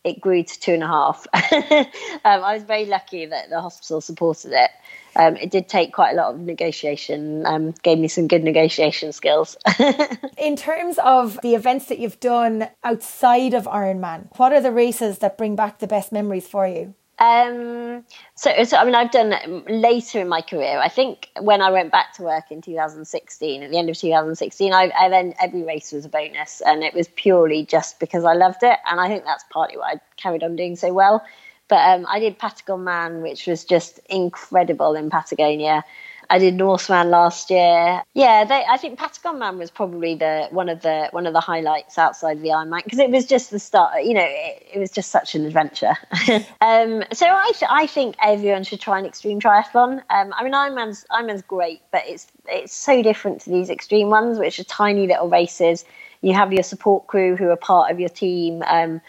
it 0.04 0.20
grew 0.20 0.42
to 0.42 0.60
two 0.60 0.72
and 0.72 0.82
a 0.82 0.86
half. 0.86 1.26
um, 1.34 1.86
I 2.24 2.54
was 2.54 2.62
very 2.62 2.86
lucky 2.86 3.26
that 3.26 3.50
the 3.50 3.60
hospital 3.60 4.00
supported 4.00 4.52
it 4.52 4.70
um, 5.16 5.36
it 5.36 5.50
did 5.50 5.68
take 5.68 5.92
quite 5.92 6.12
a 6.12 6.14
lot 6.14 6.34
of 6.34 6.40
negotiation, 6.40 7.44
um, 7.46 7.72
gave 7.82 7.98
me 7.98 8.08
some 8.08 8.28
good 8.28 8.44
negotiation 8.44 9.12
skills. 9.12 9.56
In 10.38 10.56
terms 10.56 10.98
of 11.02 11.38
the 11.42 11.54
events 11.54 11.86
that 11.86 11.98
you've 11.98 12.20
done 12.20 12.68
outside 12.84 13.54
of 13.54 13.64
Ironman, 13.64 14.28
what 14.36 14.52
are 14.52 14.60
the 14.60 14.72
races 14.72 15.18
that 15.18 15.36
bring 15.36 15.56
back 15.56 15.78
the 15.78 15.86
best 15.86 16.12
memories 16.12 16.46
for 16.46 16.66
you? 16.66 16.94
Um, 17.20 18.04
so, 18.34 18.64
so, 18.64 18.78
I 18.78 18.84
mean, 18.84 18.94
I've 18.94 19.10
done 19.10 19.62
later 19.68 20.20
in 20.20 20.28
my 20.28 20.40
career. 20.40 20.78
I 20.80 20.88
think 20.88 21.28
when 21.38 21.60
I 21.60 21.70
went 21.70 21.92
back 21.92 22.14
to 22.14 22.22
work 22.22 22.50
in 22.50 22.62
2016, 22.62 23.62
at 23.62 23.70
the 23.70 23.78
end 23.78 23.90
of 23.90 23.96
2016, 23.98 24.72
I, 24.72 24.90
I, 24.98 25.08
then 25.10 25.34
every 25.38 25.62
race 25.62 25.92
was 25.92 26.06
a 26.06 26.08
bonus, 26.08 26.62
and 26.62 26.82
it 26.82 26.94
was 26.94 27.08
purely 27.08 27.66
just 27.66 28.00
because 28.00 28.24
I 28.24 28.32
loved 28.32 28.62
it. 28.62 28.78
And 28.90 28.98
I 28.98 29.08
think 29.08 29.24
that's 29.24 29.44
partly 29.50 29.76
why 29.76 29.92
I 29.92 30.00
carried 30.16 30.42
on 30.42 30.56
doing 30.56 30.76
so 30.76 30.94
well. 30.94 31.22
But 31.68 31.88
um, 31.88 32.06
I 32.08 32.20
did 32.20 32.38
Patagon 32.38 32.84
Man, 32.84 33.20
which 33.20 33.46
was 33.46 33.64
just 33.64 34.00
incredible 34.08 34.94
in 34.94 35.10
Patagonia. 35.10 35.84
I 36.30 36.38
did 36.38 36.54
Norseman 36.54 37.10
last 37.10 37.50
year. 37.50 38.02
Yeah, 38.14 38.44
they, 38.44 38.64
I 38.70 38.76
think 38.78 38.98
Patagon 39.00 39.38
Man 39.38 39.58
was 39.58 39.70
probably 39.70 40.14
the 40.14 40.48
one 40.52 40.68
of 40.68 40.82
the 40.82 41.08
one 41.10 41.26
of 41.26 41.34
the 41.34 41.40
highlights 41.40 41.98
outside 41.98 42.40
the 42.40 42.50
Ironman 42.50 42.84
because 42.84 43.00
it 43.00 43.10
was 43.10 43.26
just 43.26 43.50
the 43.50 43.58
start. 43.58 44.04
You 44.04 44.14
know, 44.14 44.24
it, 44.26 44.68
it 44.74 44.78
was 44.78 44.92
just 44.92 45.10
such 45.10 45.34
an 45.34 45.44
adventure. 45.44 45.94
um, 46.62 47.04
so 47.12 47.26
I, 47.26 47.52
I 47.68 47.86
think 47.88 48.16
everyone 48.22 48.64
should 48.64 48.80
try 48.80 49.00
an 49.00 49.06
extreme 49.06 49.40
triathlon. 49.40 50.02
Um, 50.08 50.32
I 50.36 50.44
mean, 50.44 50.54
Ironman's 50.54 51.04
Ironman's 51.10 51.42
great, 51.42 51.82
but 51.92 52.04
it's 52.06 52.28
it's 52.48 52.74
so 52.74 53.02
different 53.02 53.42
to 53.42 53.50
these 53.50 53.68
extreme 53.68 54.08
ones, 54.08 54.38
which 54.38 54.60
are 54.60 54.64
tiny 54.64 55.08
little 55.08 55.28
races. 55.28 55.84
You 56.22 56.34
have 56.34 56.52
your 56.52 56.62
support 56.62 57.08
crew 57.08 57.36
who 57.36 57.50
are 57.50 57.56
part 57.56 57.90
of 57.90 58.00
your 58.00 58.10
team. 58.10 58.62
Um, 58.66 59.00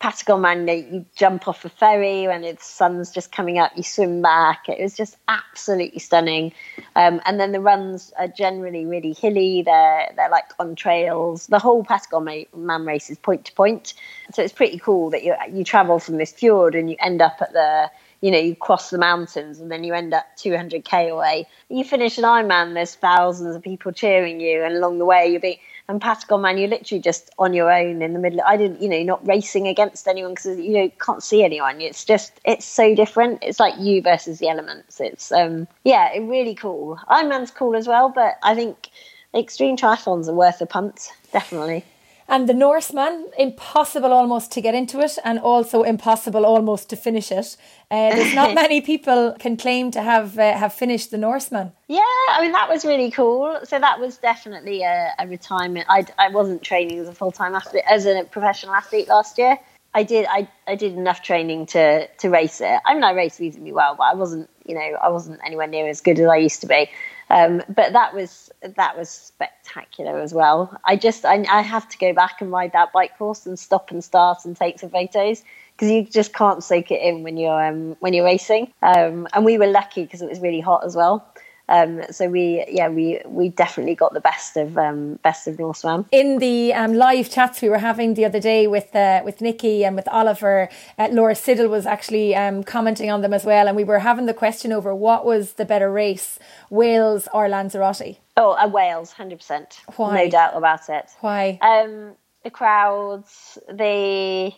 Patagon 0.00 0.40
Man, 0.40 0.68
you 0.68 1.04
jump 1.16 1.48
off 1.48 1.64
a 1.64 1.68
ferry 1.68 2.28
when 2.28 2.42
the 2.42 2.56
sun's 2.60 3.10
just 3.10 3.32
coming 3.32 3.58
up, 3.58 3.72
you 3.76 3.82
swim 3.82 4.22
back. 4.22 4.68
It 4.68 4.80
was 4.80 4.96
just 4.96 5.16
absolutely 5.26 5.98
stunning. 5.98 6.52
Um, 6.94 7.20
and 7.26 7.40
then 7.40 7.50
the 7.50 7.60
runs 7.60 8.12
are 8.18 8.28
generally 8.28 8.86
really 8.86 9.12
hilly. 9.12 9.62
They're 9.62 10.12
they're 10.14 10.30
like 10.30 10.50
on 10.60 10.76
trails. 10.76 11.48
The 11.48 11.58
whole 11.58 11.84
Patagon 11.84 12.46
Man 12.54 12.84
race 12.84 13.10
is 13.10 13.18
point 13.18 13.44
to 13.46 13.52
point, 13.54 13.94
so 14.32 14.42
it's 14.42 14.52
pretty 14.52 14.78
cool 14.78 15.10
that 15.10 15.24
you 15.24 15.34
you 15.52 15.64
travel 15.64 15.98
from 15.98 16.18
this 16.18 16.32
fjord 16.32 16.76
and 16.76 16.88
you 16.88 16.96
end 17.00 17.20
up 17.20 17.38
at 17.40 17.52
the 17.52 17.90
you 18.20 18.30
know, 18.30 18.38
you 18.38 18.56
cross 18.56 18.90
the 18.90 18.98
mountains 18.98 19.60
and 19.60 19.70
then 19.70 19.84
you 19.84 19.94
end 19.94 20.12
up 20.12 20.26
200k 20.38 21.10
away. 21.10 21.46
You 21.68 21.84
finish 21.84 22.18
an 22.18 22.24
Ironman, 22.24 22.74
there's 22.74 22.94
thousands 22.96 23.54
of 23.54 23.62
people 23.62 23.92
cheering 23.92 24.40
you, 24.40 24.64
and 24.64 24.74
along 24.74 24.98
the 24.98 25.04
way 25.04 25.28
you'll 25.28 25.40
be 25.40 25.60
and 25.88 26.02
Patagon 26.02 26.42
Man, 26.42 26.58
you're 26.58 26.68
literally 26.68 27.00
just 27.00 27.30
on 27.38 27.54
your 27.54 27.72
own 27.72 28.02
in 28.02 28.12
the 28.12 28.18
middle. 28.18 28.42
I 28.46 28.56
didn't, 28.56 28.82
you 28.82 28.88
know, 28.88 29.02
not 29.02 29.26
racing 29.26 29.66
against 29.66 30.06
anyone 30.06 30.34
because 30.34 30.58
you 30.58 30.72
know 30.72 30.90
can't 31.00 31.22
see 31.22 31.42
anyone. 31.42 31.80
It's 31.80 32.04
just 32.04 32.32
it's 32.44 32.66
so 32.66 32.94
different. 32.94 33.38
It's 33.42 33.58
like 33.58 33.74
you 33.78 34.02
versus 34.02 34.38
the 34.38 34.48
elements. 34.48 35.00
It's 35.00 35.32
um 35.32 35.66
yeah, 35.84 36.10
really 36.18 36.54
cool. 36.54 36.98
Ironman's 37.08 37.50
cool 37.50 37.74
as 37.74 37.88
well, 37.88 38.10
but 38.10 38.34
I 38.42 38.54
think 38.54 38.90
extreme 39.34 39.76
triathlons 39.76 40.28
are 40.28 40.34
worth 40.34 40.60
a 40.60 40.66
punt, 40.66 41.10
definitely. 41.32 41.84
And 42.30 42.46
the 42.46 42.52
Norseman, 42.52 43.30
impossible 43.38 44.12
almost 44.12 44.52
to 44.52 44.60
get 44.60 44.74
into 44.74 45.00
it, 45.00 45.16
and 45.24 45.38
also 45.38 45.82
impossible 45.82 46.44
almost 46.44 46.90
to 46.90 46.96
finish 46.96 47.32
it. 47.32 47.56
Uh, 47.90 48.14
there's 48.14 48.34
not 48.34 48.54
many 48.64 48.82
people 48.82 49.34
can 49.38 49.56
claim 49.56 49.90
to 49.92 50.02
have 50.02 50.38
uh, 50.38 50.54
have 50.54 50.74
finished 50.74 51.10
the 51.10 51.16
Norseman. 51.16 51.72
Yeah, 51.86 52.02
I 52.30 52.42
mean 52.42 52.52
that 52.52 52.68
was 52.68 52.84
really 52.84 53.10
cool. 53.10 53.58
So 53.64 53.78
that 53.78 53.98
was 53.98 54.18
definitely 54.18 54.82
a, 54.82 55.14
a 55.18 55.26
retirement. 55.26 55.86
I, 55.88 56.04
I 56.18 56.28
wasn't 56.28 56.62
training 56.62 56.98
as 56.98 57.08
a 57.08 57.14
full 57.14 57.32
time 57.32 57.54
athlete, 57.54 57.84
as 57.88 58.04
a 58.04 58.24
professional 58.24 58.74
athlete 58.74 59.08
last 59.08 59.38
year. 59.38 59.58
I 59.94 60.02
did 60.02 60.26
I, 60.28 60.48
I 60.66 60.74
did 60.74 60.92
enough 60.92 61.22
training 61.22 61.64
to 61.66 62.06
to 62.08 62.28
race 62.28 62.60
it. 62.60 62.78
I 62.84 62.92
mean 62.92 63.04
I 63.04 63.12
raced 63.12 63.40
reasonably 63.40 63.72
well, 63.72 63.94
but 63.96 64.04
I 64.04 64.14
wasn't 64.14 64.50
you 64.66 64.74
know 64.74 64.98
I 65.02 65.08
wasn't 65.08 65.40
anywhere 65.46 65.66
near 65.66 65.88
as 65.88 66.02
good 66.02 66.20
as 66.20 66.26
I 66.26 66.36
used 66.36 66.60
to 66.60 66.66
be. 66.66 66.90
Um, 67.30 67.62
but 67.68 67.92
that 67.92 68.14
was 68.14 68.50
that 68.62 68.96
was 68.96 69.08
spectacular 69.10 70.18
as 70.20 70.32
well. 70.32 70.78
I 70.84 70.96
just 70.96 71.24
I, 71.24 71.44
I 71.50 71.62
have 71.62 71.88
to 71.90 71.98
go 71.98 72.12
back 72.12 72.40
and 72.40 72.50
ride 72.50 72.72
that 72.72 72.92
bike 72.92 73.18
course 73.18 73.46
and 73.46 73.58
stop 73.58 73.90
and 73.90 74.02
start 74.02 74.44
and 74.44 74.56
take 74.56 74.78
some 74.78 74.90
photos 74.90 75.42
because 75.72 75.90
you 75.90 76.04
just 76.04 76.32
can't 76.32 76.64
soak 76.64 76.90
it 76.90 77.00
in 77.02 77.22
when 77.22 77.36
you're 77.36 77.64
um, 77.64 77.96
when 78.00 78.14
you're 78.14 78.24
racing. 78.24 78.72
Um, 78.82 79.28
and 79.32 79.44
we 79.44 79.58
were 79.58 79.66
lucky 79.66 80.02
because 80.02 80.22
it 80.22 80.28
was 80.28 80.40
really 80.40 80.60
hot 80.60 80.84
as 80.84 80.96
well. 80.96 81.26
Um, 81.68 82.02
so 82.10 82.28
we, 82.28 82.64
yeah, 82.68 82.88
we 82.88 83.20
we 83.26 83.50
definitely 83.50 83.94
got 83.94 84.14
the 84.14 84.20
best 84.20 84.56
of 84.56 84.78
um, 84.78 85.18
best 85.22 85.46
of 85.46 85.58
Norseman. 85.58 86.06
In 86.10 86.38
the 86.38 86.72
um, 86.74 86.94
live 86.94 87.30
chats 87.30 87.60
we 87.60 87.68
were 87.68 87.78
having 87.78 88.14
the 88.14 88.24
other 88.24 88.40
day 88.40 88.66
with 88.66 88.94
uh, 88.94 89.22
with 89.24 89.40
Nikki 89.40 89.84
and 89.84 89.94
with 89.94 90.08
Oliver, 90.08 90.68
uh, 90.98 91.08
Laura 91.10 91.34
Siddall 91.34 91.68
was 91.68 91.86
actually 91.86 92.34
um, 92.34 92.64
commenting 92.64 93.10
on 93.10 93.20
them 93.22 93.34
as 93.34 93.44
well, 93.44 93.68
and 93.68 93.76
we 93.76 93.84
were 93.84 93.98
having 93.98 94.26
the 94.26 94.34
question 94.34 94.72
over 94.72 94.94
what 94.94 95.24
was 95.24 95.54
the 95.54 95.64
better 95.64 95.90
race, 95.90 96.38
Wales 96.70 97.28
or 97.32 97.48
Lanzarote. 97.48 98.18
Oh, 98.36 98.52
uh, 98.52 98.68
Wales, 98.68 99.12
hundred 99.12 99.38
percent. 99.38 99.80
Why? 99.96 100.24
No 100.24 100.30
doubt 100.30 100.56
about 100.56 100.88
it. 100.88 101.10
Why? 101.20 101.58
Um, 101.60 102.14
the 102.44 102.50
crowds, 102.50 103.58
the 103.68 104.52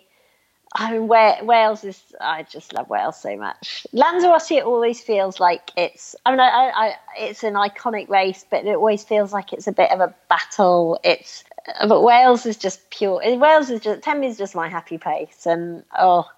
I 0.73 0.93
mean, 0.93 1.09
Wales 1.09 1.83
is. 1.85 2.01
I 2.21 2.45
just 2.45 2.73
love 2.73 2.89
Wales 2.89 3.21
so 3.21 3.37
much. 3.37 3.87
Lanzarote 3.93 4.53
it 4.53 4.65
always 4.65 5.01
feels 5.01 5.41
like 5.41 5.73
it's. 5.77 6.15
I 6.25 6.31
mean, 6.31 6.41
I, 6.41 6.47
I, 6.47 6.95
it's 7.19 7.43
an 7.43 7.55
iconic 7.55 8.09
race, 8.09 8.45
but 8.49 8.65
it 8.65 8.77
always 8.77 9.03
feels 9.03 9.33
like 9.33 9.53
it's 9.53 9.67
a 9.67 9.73
bit 9.73 9.91
of 9.91 10.01
a 10.01 10.15
battle. 10.29 11.01
It's, 11.03 11.43
but 11.89 12.03
Wales 12.03 12.47
is 12.47 12.57
just 12.57 12.89
pure. 12.91 13.21
Wales 13.37 13.69
is 13.71 13.81
just. 13.81 14.03
Tenby 14.03 14.29
is 14.29 14.39
just 14.39 14.55
my 14.55 14.69
happy 14.69 14.97
place, 14.97 15.45
and 15.45 15.83
oh, 15.99 16.29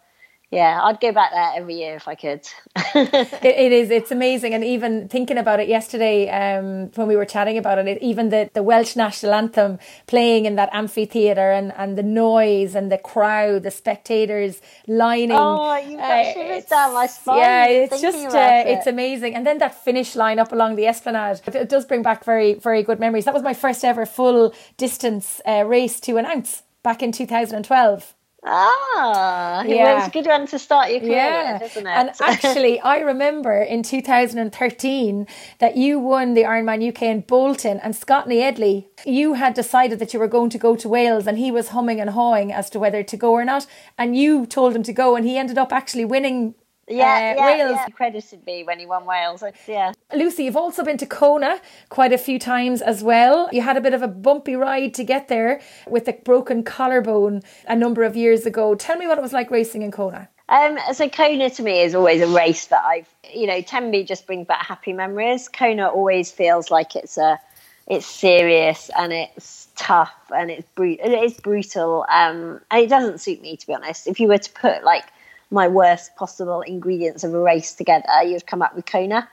yeah, 0.52 0.80
I'd 0.82 1.00
go 1.00 1.12
back 1.12 1.30
there 1.32 1.52
every 1.56 1.76
year 1.76 1.96
if 1.96 2.06
I 2.06 2.14
could. 2.14 2.46
it, 2.76 3.42
it 3.42 3.72
is. 3.72 3.90
It's 3.90 4.10
amazing, 4.10 4.52
and 4.52 4.62
even 4.62 5.08
thinking 5.08 5.38
about 5.38 5.60
it 5.60 5.68
yesterday, 5.68 6.28
um, 6.28 6.90
when 6.94 7.08
we 7.08 7.16
were 7.16 7.24
chatting 7.24 7.56
about 7.56 7.78
it, 7.78 7.88
it, 7.88 8.02
even 8.02 8.28
the, 8.28 8.50
the 8.52 8.62
Welsh 8.62 8.94
national 8.94 9.32
anthem 9.32 9.78
playing 10.06 10.44
in 10.44 10.56
that 10.56 10.68
amphitheatre, 10.74 11.52
and, 11.52 11.72
and 11.78 11.96
the 11.96 12.02
noise 12.02 12.74
and 12.74 12.92
the 12.92 12.98
crowd, 12.98 13.62
the 13.62 13.70
spectators 13.70 14.60
lining. 14.86 15.32
Oh, 15.32 15.74
you've 15.76 15.98
got 15.98 16.26
uh, 16.26 16.32
shivers 16.34 16.64
down 16.66 16.92
my 16.92 17.06
spine. 17.06 17.38
Yeah, 17.38 17.66
it's 17.68 18.02
just 18.02 18.26
uh, 18.26 18.62
it. 18.66 18.72
it's 18.72 18.86
amazing, 18.86 19.34
and 19.34 19.46
then 19.46 19.56
that 19.56 19.82
finish 19.82 20.14
line 20.14 20.38
up 20.38 20.52
along 20.52 20.76
the 20.76 20.86
Esplanade. 20.86 21.40
It, 21.46 21.54
it, 21.54 21.68
does 21.70 21.86
bring 21.86 22.02
back 22.02 22.24
very 22.26 22.54
very 22.54 22.82
good 22.82 23.00
memories. 23.00 23.24
That 23.24 23.32
was 23.32 23.42
my 23.42 23.54
first 23.54 23.86
ever 23.86 24.04
full 24.04 24.52
distance 24.76 25.40
uh, 25.48 25.64
race 25.66 25.98
to 26.00 26.18
announce 26.18 26.62
back 26.82 27.02
in 27.02 27.10
two 27.10 27.24
thousand 27.24 27.56
and 27.56 27.64
twelve. 27.64 28.14
Ah, 28.44 29.62
yeah. 29.62 29.84
Well, 29.84 29.98
it's 29.98 30.08
a 30.08 30.10
good 30.10 30.26
one 30.26 30.48
to 30.48 30.58
start 30.58 30.90
your 30.90 30.98
career 31.00 31.12
yeah. 31.12 31.52
with, 31.54 31.70
isn't 31.70 31.86
it? 31.86 31.90
And 31.90 32.10
actually, 32.20 32.80
I 32.94 32.98
remember 32.98 33.62
in 33.62 33.84
2013 33.84 35.26
that 35.60 35.76
you 35.76 36.00
won 36.00 36.34
the 36.34 36.42
Ironman 36.42 36.88
UK 36.88 37.02
in 37.02 37.20
Bolton, 37.20 37.78
and 37.80 37.94
Scott 37.94 38.26
Neyedli, 38.26 38.86
you 39.06 39.34
had 39.34 39.54
decided 39.54 40.00
that 40.00 40.12
you 40.12 40.18
were 40.18 40.26
going 40.26 40.50
to 40.50 40.58
go 40.58 40.74
to 40.74 40.88
Wales, 40.88 41.28
and 41.28 41.38
he 41.38 41.52
was 41.52 41.68
humming 41.68 42.00
and 42.00 42.10
hawing 42.10 42.52
as 42.52 42.68
to 42.70 42.80
whether 42.80 43.04
to 43.04 43.16
go 43.16 43.32
or 43.32 43.44
not, 43.44 43.66
and 43.96 44.16
you 44.16 44.44
told 44.44 44.74
him 44.74 44.82
to 44.82 44.92
go, 44.92 45.14
and 45.14 45.24
he 45.24 45.38
ended 45.38 45.56
up 45.56 45.72
actually 45.72 46.04
winning 46.04 46.56
yeah, 46.88 47.04
uh, 47.04 47.40
yeah, 47.40 47.46
Wales. 47.46 47.76
Yeah. 47.76 47.86
He 47.86 47.92
credited 47.92 48.46
me 48.46 48.64
when 48.64 48.78
he 48.78 48.86
won 48.86 49.04
Wales. 49.04 49.42
Yeah. 49.66 49.92
Lucy, 50.14 50.44
you've 50.44 50.56
also 50.56 50.84
been 50.84 50.98
to 50.98 51.06
Kona 51.06 51.60
quite 51.88 52.12
a 52.12 52.18
few 52.18 52.38
times 52.38 52.82
as 52.82 53.02
well. 53.02 53.48
You 53.52 53.62
had 53.62 53.76
a 53.76 53.80
bit 53.80 53.94
of 53.94 54.02
a 54.02 54.08
bumpy 54.08 54.56
ride 54.56 54.94
to 54.94 55.04
get 55.04 55.28
there 55.28 55.60
with 55.86 56.08
a 56.08 56.12
broken 56.12 56.64
collarbone 56.64 57.42
a 57.68 57.76
number 57.76 58.02
of 58.02 58.16
years 58.16 58.46
ago. 58.46 58.74
Tell 58.74 58.96
me 58.96 59.06
what 59.06 59.18
it 59.18 59.22
was 59.22 59.32
like 59.32 59.50
racing 59.50 59.82
in 59.82 59.90
Kona. 59.90 60.28
Um, 60.48 60.78
so 60.92 61.08
Kona 61.08 61.50
to 61.50 61.62
me 61.62 61.80
is 61.80 61.94
always 61.94 62.20
a 62.20 62.26
race 62.26 62.66
that 62.66 62.84
I've, 62.84 63.08
you 63.32 63.46
know, 63.46 63.62
Tenby 63.62 64.04
just 64.04 64.26
brings 64.26 64.46
back 64.46 64.66
happy 64.66 64.92
memories. 64.92 65.48
Kona 65.48 65.88
always 65.88 66.30
feels 66.30 66.70
like 66.70 66.96
it's 66.96 67.16
a, 67.16 67.40
it's 67.86 68.06
serious 68.06 68.90
and 68.98 69.12
it's 69.12 69.68
tough 69.76 70.14
and 70.34 70.50
it's 70.50 70.66
brutal. 70.74 71.06
It's 71.06 71.40
brutal. 71.40 72.04
Um, 72.08 72.60
and 72.70 72.82
it 72.82 72.88
doesn't 72.88 73.20
suit 73.20 73.40
me 73.40 73.56
to 73.56 73.66
be 73.66 73.72
honest. 73.72 74.06
If 74.06 74.20
you 74.20 74.28
were 74.28 74.38
to 74.38 74.52
put 74.52 74.84
like 74.84 75.04
my 75.52 75.68
worst 75.68 76.16
possible 76.16 76.62
ingredients 76.62 77.24
of 77.24 77.34
a 77.34 77.38
race 77.38 77.74
together, 77.74 78.08
you'd 78.24 78.46
come 78.46 78.62
up 78.62 78.74
with 78.74 78.86
Kona. 78.86 79.28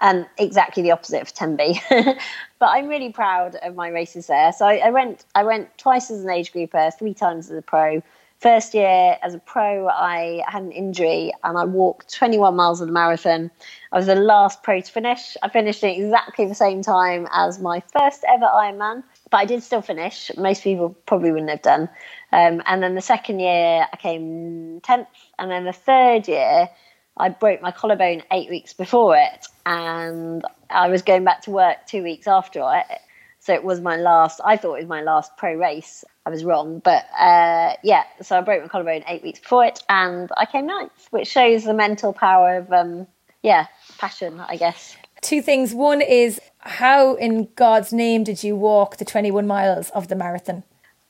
And 0.00 0.26
exactly 0.38 0.84
the 0.84 0.92
opposite 0.92 1.26
for 1.26 1.34
Tenby. 1.34 1.80
but 1.90 2.66
I'm 2.66 2.86
really 2.86 3.10
proud 3.10 3.56
of 3.56 3.74
my 3.74 3.88
races 3.88 4.28
there. 4.28 4.52
So 4.52 4.64
I, 4.64 4.76
I, 4.76 4.90
went 4.90 5.24
I 5.34 5.42
went 5.42 5.76
twice 5.76 6.08
as 6.08 6.22
an 6.22 6.30
age 6.30 6.52
grouper, 6.52 6.92
three 6.96 7.14
times 7.14 7.50
as 7.50 7.58
a 7.58 7.62
pro. 7.62 8.00
First 8.38 8.72
year 8.72 9.18
as 9.20 9.34
a 9.34 9.40
pro, 9.40 9.88
I 9.88 10.44
had 10.46 10.62
an 10.62 10.70
injury 10.70 11.32
and 11.42 11.58
I 11.58 11.64
walked 11.64 12.14
21 12.14 12.54
miles 12.54 12.80
of 12.80 12.86
the 12.86 12.92
marathon. 12.92 13.50
I 13.90 13.96
was 13.96 14.06
the 14.06 14.14
last 14.14 14.62
pro 14.62 14.80
to 14.80 14.92
finish. 14.92 15.36
I 15.42 15.48
finished 15.48 15.82
at 15.82 15.96
exactly 15.96 16.46
the 16.46 16.54
same 16.54 16.80
time 16.80 17.26
as 17.32 17.58
my 17.58 17.82
first 17.92 18.24
ever 18.28 18.44
Ironman, 18.46 19.02
but 19.32 19.38
I 19.38 19.44
did 19.44 19.64
still 19.64 19.82
finish. 19.82 20.30
Most 20.36 20.62
people 20.62 20.90
probably 21.06 21.32
wouldn't 21.32 21.50
have 21.50 21.62
done. 21.62 21.88
Um, 22.30 22.62
and 22.66 22.80
then 22.80 22.94
the 22.94 23.00
second 23.00 23.40
year, 23.40 23.88
I 23.92 23.96
came 23.96 24.80
10th. 24.82 25.08
And 25.38 25.50
then 25.50 25.64
the 25.64 25.72
third 25.72 26.28
year, 26.28 26.68
I 27.16 27.28
broke 27.28 27.60
my 27.60 27.72
collarbone 27.72 28.22
eight 28.30 28.50
weeks 28.50 28.72
before 28.72 29.16
it. 29.16 29.46
And 29.66 30.42
I 30.70 30.88
was 30.88 31.02
going 31.02 31.24
back 31.24 31.42
to 31.42 31.50
work 31.50 31.86
two 31.86 32.02
weeks 32.02 32.26
after 32.26 32.60
it. 32.60 33.00
So 33.40 33.54
it 33.54 33.64
was 33.64 33.80
my 33.80 33.96
last, 33.96 34.40
I 34.44 34.56
thought 34.56 34.74
it 34.74 34.80
was 34.80 34.88
my 34.88 35.02
last 35.02 35.36
pro 35.36 35.54
race. 35.54 36.04
I 36.26 36.30
was 36.30 36.44
wrong. 36.44 36.80
But 36.80 37.06
uh, 37.18 37.74
yeah, 37.82 38.04
so 38.20 38.36
I 38.36 38.40
broke 38.40 38.62
my 38.62 38.68
collarbone 38.68 39.04
eight 39.08 39.22
weeks 39.22 39.40
before 39.40 39.64
it. 39.64 39.82
And 39.88 40.30
I 40.36 40.46
came 40.46 40.66
ninth, 40.66 41.08
which 41.10 41.28
shows 41.28 41.64
the 41.64 41.74
mental 41.74 42.12
power 42.12 42.58
of, 42.58 42.72
um, 42.72 43.06
yeah, 43.42 43.66
passion, 43.98 44.40
I 44.40 44.56
guess. 44.56 44.96
Two 45.20 45.42
things. 45.42 45.74
One 45.74 46.00
is 46.00 46.40
how, 46.58 47.14
in 47.14 47.48
God's 47.56 47.92
name, 47.92 48.24
did 48.24 48.44
you 48.44 48.54
walk 48.54 48.98
the 48.98 49.04
21 49.04 49.46
miles 49.46 49.90
of 49.90 50.08
the 50.08 50.14
marathon? 50.14 50.64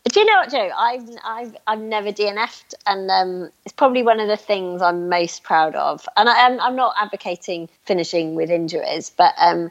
Do 0.08 0.20
you 0.20 0.26
know 0.26 0.36
what, 0.36 0.50
Joe? 0.50 0.70
I've 0.76 1.08
I've 1.22 1.56
I've 1.66 1.80
never 1.80 2.12
DNF'd, 2.12 2.74
and 2.86 3.10
um, 3.10 3.50
it's 3.64 3.74
probably 3.74 4.02
one 4.02 4.20
of 4.20 4.28
the 4.28 4.38
things 4.38 4.80
I'm 4.80 5.08
most 5.10 5.42
proud 5.42 5.74
of. 5.74 6.08
And 6.16 6.28
I, 6.30 6.46
am 6.46 6.60
I'm 6.60 6.76
not 6.76 6.94
advocating 6.98 7.68
finishing 7.84 8.34
with 8.34 8.50
injuries, 8.50 9.10
but 9.14 9.34
um, 9.36 9.70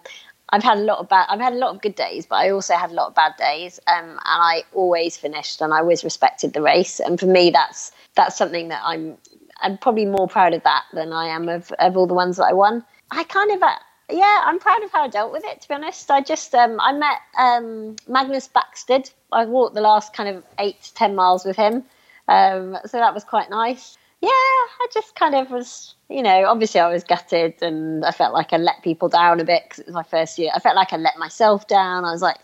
I've 0.49 0.63
had 0.63 0.77
a 0.77 0.81
lot 0.81 0.99
of 0.99 1.09
bad. 1.09 1.25
I've 1.29 1.39
had 1.39 1.53
a 1.53 1.57
lot 1.57 1.73
of 1.73 1.81
good 1.81 1.95
days, 1.95 2.27
but 2.27 2.35
I 2.35 2.51
also 2.51 2.75
had 2.75 2.91
a 2.91 2.93
lot 2.93 3.07
of 3.07 3.15
bad 3.15 3.33
days, 3.37 3.79
um, 3.87 4.05
and 4.05 4.19
I 4.23 4.63
always 4.73 5.17
finished, 5.17 5.61
and 5.61 5.73
I 5.73 5.79
always 5.79 6.03
respected 6.03 6.53
the 6.53 6.61
race. 6.61 6.99
And 6.99 7.19
for 7.19 7.25
me, 7.25 7.49
that's 7.49 7.91
that's 8.15 8.37
something 8.37 8.67
that 8.67 8.81
I'm 8.83 9.17
I'm 9.61 9.77
probably 9.79 10.05
more 10.05 10.27
proud 10.27 10.53
of 10.53 10.61
that 10.63 10.83
than 10.93 11.13
I 11.13 11.29
am 11.29 11.49
of 11.49 11.71
of 11.79 11.97
all 11.97 12.05
the 12.05 12.13
ones 12.13 12.37
that 12.37 12.45
I 12.45 12.53
won. 12.53 12.83
I 13.09 13.23
kind 13.23 13.51
of 13.51 13.63
uh, 13.63 13.75
yeah, 14.09 14.43
I'm 14.45 14.59
proud 14.59 14.83
of 14.83 14.91
how 14.91 15.03
I 15.03 15.07
dealt 15.07 15.31
with 15.31 15.43
it. 15.45 15.61
To 15.61 15.67
be 15.67 15.73
honest, 15.73 16.09
I 16.09 16.21
just 16.21 16.53
um, 16.55 16.79
I 16.79 16.93
met 16.93 17.17
um, 17.37 17.95
Magnus 18.07 18.49
Bäckstedt. 18.49 19.11
I 19.31 19.45
walked 19.45 19.75
the 19.75 19.81
last 19.81 20.13
kind 20.13 20.29
of 20.29 20.43
eight 20.59 20.81
to 20.83 20.93
ten 20.93 21.15
miles 21.15 21.45
with 21.45 21.55
him, 21.55 21.83
um, 22.27 22.77
so 22.85 22.97
that 22.97 23.13
was 23.13 23.23
quite 23.23 23.49
nice. 23.49 23.97
Yeah, 24.19 24.29
I 24.29 24.87
just 24.93 25.15
kind 25.15 25.35
of 25.35 25.51
was, 25.51 25.93
you 26.09 26.23
know, 26.23 26.45
obviously 26.47 26.79
I 26.79 26.91
was 26.91 27.03
gutted 27.03 27.61
and 27.61 28.03
I 28.03 28.11
felt 28.11 28.33
like 28.33 28.51
I 28.51 28.57
let 28.57 28.81
people 28.81 29.09
down 29.09 29.39
a 29.39 29.43
bit 29.43 29.63
because 29.65 29.79
it 29.79 29.85
was 29.85 29.93
my 29.93 30.01
first 30.01 30.39
year. 30.39 30.49
I 30.55 30.59
felt 30.59 30.75
like 30.75 30.91
I 30.91 30.97
let 30.97 31.19
myself 31.19 31.67
down. 31.67 32.03
I 32.03 32.11
was 32.11 32.21
like, 32.23 32.37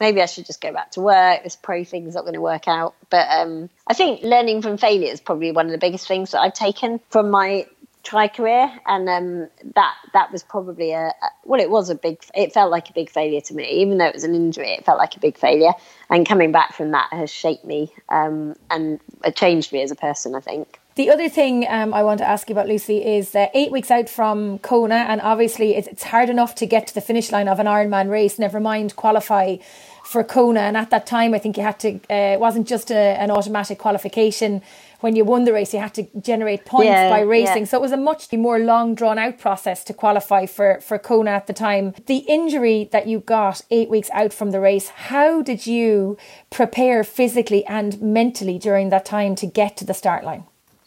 maybe 0.00 0.20
I 0.20 0.26
should 0.26 0.46
just 0.46 0.60
go 0.60 0.72
back 0.72 0.90
to 0.92 1.00
work. 1.00 1.44
This 1.44 1.54
pro 1.54 1.84
thing's 1.84 2.16
not 2.16 2.22
going 2.22 2.34
to 2.34 2.40
work 2.40 2.66
out. 2.66 2.96
But 3.08 3.28
um, 3.30 3.70
I 3.86 3.94
think 3.94 4.22
learning 4.24 4.62
from 4.62 4.78
failure 4.78 5.12
is 5.12 5.20
probably 5.20 5.52
one 5.52 5.66
of 5.66 5.72
the 5.72 5.78
biggest 5.78 6.08
things 6.08 6.32
that 6.32 6.40
I've 6.40 6.54
taken 6.54 6.98
from 7.10 7.30
my 7.30 7.68
try 8.02 8.26
career 8.28 8.70
and 8.86 9.08
um, 9.08 9.48
that 9.74 9.94
that 10.12 10.32
was 10.32 10.42
probably 10.42 10.92
a, 10.92 11.12
well 11.44 11.60
it 11.60 11.70
was 11.70 11.88
a 11.88 11.94
big 11.94 12.22
it 12.34 12.52
felt 12.52 12.70
like 12.70 12.90
a 12.90 12.92
big 12.92 13.10
failure 13.10 13.40
to 13.40 13.54
me. 13.54 13.64
Even 13.68 13.98
though 13.98 14.06
it 14.06 14.14
was 14.14 14.24
an 14.24 14.34
injury 14.34 14.70
it 14.70 14.84
felt 14.84 14.98
like 14.98 15.16
a 15.16 15.20
big 15.20 15.38
failure. 15.38 15.72
And 16.10 16.26
coming 16.26 16.52
back 16.52 16.74
from 16.74 16.90
that 16.90 17.08
has 17.12 17.30
shaped 17.30 17.64
me 17.64 17.92
um, 18.08 18.54
and 18.70 19.00
changed 19.34 19.72
me 19.72 19.82
as 19.82 19.90
a 19.90 19.96
person 19.96 20.34
i 20.34 20.40
think. 20.40 20.78
The 20.94 21.08
other 21.08 21.30
thing 21.30 21.66
um, 21.70 21.94
I 21.94 22.02
want 22.02 22.18
to 22.18 22.28
ask 22.28 22.50
you 22.50 22.52
about, 22.52 22.68
Lucy, 22.68 23.02
is 23.02 23.30
that 23.30 23.50
eight 23.54 23.72
weeks 23.72 23.90
out 23.90 24.10
from 24.10 24.58
Kona, 24.58 25.06
and 25.08 25.22
obviously 25.22 25.74
it's, 25.74 25.88
it's 25.88 26.02
hard 26.02 26.28
enough 26.28 26.54
to 26.56 26.66
get 26.66 26.86
to 26.88 26.94
the 26.94 27.00
finish 27.00 27.32
line 27.32 27.48
of 27.48 27.58
an 27.58 27.66
Ironman 27.66 28.10
race, 28.10 28.38
never 28.38 28.60
mind 28.60 28.94
qualify 28.94 29.56
for 30.04 30.22
Kona. 30.22 30.60
And 30.60 30.76
at 30.76 30.90
that 30.90 31.06
time, 31.06 31.32
I 31.32 31.38
think 31.38 31.56
you 31.56 31.62
had 31.62 31.80
to, 31.80 31.94
uh, 32.10 32.34
it 32.34 32.40
wasn't 32.40 32.68
just 32.68 32.90
a, 32.90 32.94
an 32.94 33.30
automatic 33.30 33.78
qualification 33.78 34.60
when 35.02 35.16
you 35.16 35.24
won 35.24 35.44
the 35.44 35.52
race, 35.52 35.74
you 35.74 35.80
had 35.80 35.94
to 35.94 36.06
generate 36.20 36.64
points 36.64 36.86
yeah, 36.86 37.10
by 37.10 37.20
racing. 37.20 37.62
Yeah. 37.62 37.68
So 37.68 37.78
it 37.78 37.82
was 37.82 37.92
a 37.92 37.96
much 37.96 38.32
more 38.32 38.58
long 38.58 38.94
drawn 38.94 39.18
out 39.18 39.38
process 39.38 39.84
to 39.84 39.94
qualify 39.94 40.46
for, 40.46 40.80
for 40.80 40.98
Kona 40.98 41.32
at 41.32 41.46
the 41.46 41.52
time. 41.52 41.94
The 42.06 42.18
injury 42.28 42.88
that 42.92 43.06
you 43.06 43.20
got 43.20 43.62
eight 43.70 43.90
weeks 43.90 44.10
out 44.12 44.32
from 44.32 44.50
the 44.50 44.60
race, 44.60 44.88
how 44.88 45.42
did 45.42 45.66
you 45.66 46.16
prepare 46.50 47.04
physically 47.04 47.64
and 47.66 48.00
mentally 48.00 48.58
during 48.58 48.90
that 48.90 49.04
time 49.04 49.34
to 49.36 49.46
get 49.46 49.76
to 49.78 49.84
the 49.84 49.94
start 49.94 50.24
line? 50.24 50.44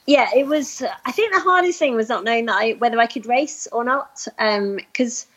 Yeah, 0.07 0.29
it 0.35 0.45
was. 0.45 0.83
I 1.05 1.11
think 1.11 1.33
the 1.33 1.39
hardest 1.39 1.79
thing 1.79 1.95
was 1.95 2.09
not 2.09 2.23
knowing 2.23 2.45
that 2.45 2.55
I, 2.55 2.71
whether 2.73 2.99
I 2.99 3.07
could 3.07 3.25
race 3.25 3.67
or 3.71 3.83
not, 3.83 4.27
Um 4.37 4.75
because 4.75 5.25
um, 5.25 5.34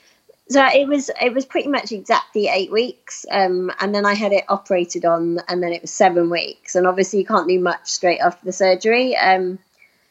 so 0.49 0.65
it 0.67 0.89
was 0.89 1.11
it 1.21 1.35
was 1.35 1.45
pretty 1.45 1.69
much 1.69 1.93
exactly 1.93 2.49
eight 2.49 2.71
weeks 2.71 3.27
um, 3.31 3.71
and 3.81 3.95
then 3.95 4.07
i 4.07 4.15
had 4.15 4.33
it 4.33 4.45
operated 4.49 5.05
on 5.05 5.39
and 5.49 5.63
then 5.63 5.73
it 5.73 5.83
was 5.83 5.91
seven 5.91 6.31
weeks. 6.31 6.75
And 6.75 6.87
obviously 6.87 7.21
you 7.21 7.27
can't 7.27 7.49
do 7.49 7.61
much 7.61 7.89
straight 7.89 8.21
after 8.21 8.45
the 8.45 8.53
surgery 8.53 9.17
um, 9.17 9.59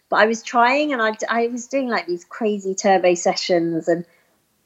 but 0.09 0.17
i 0.17 0.25
was 0.25 0.43
trying 0.43 0.93
and 0.93 1.01
I, 1.01 1.15
I 1.29 1.47
was 1.47 1.67
doing 1.67 1.89
like 1.89 2.07
these 2.07 2.25
crazy 2.25 2.75
turbo 2.75 3.13
sessions 3.15 3.87
and 3.87 4.05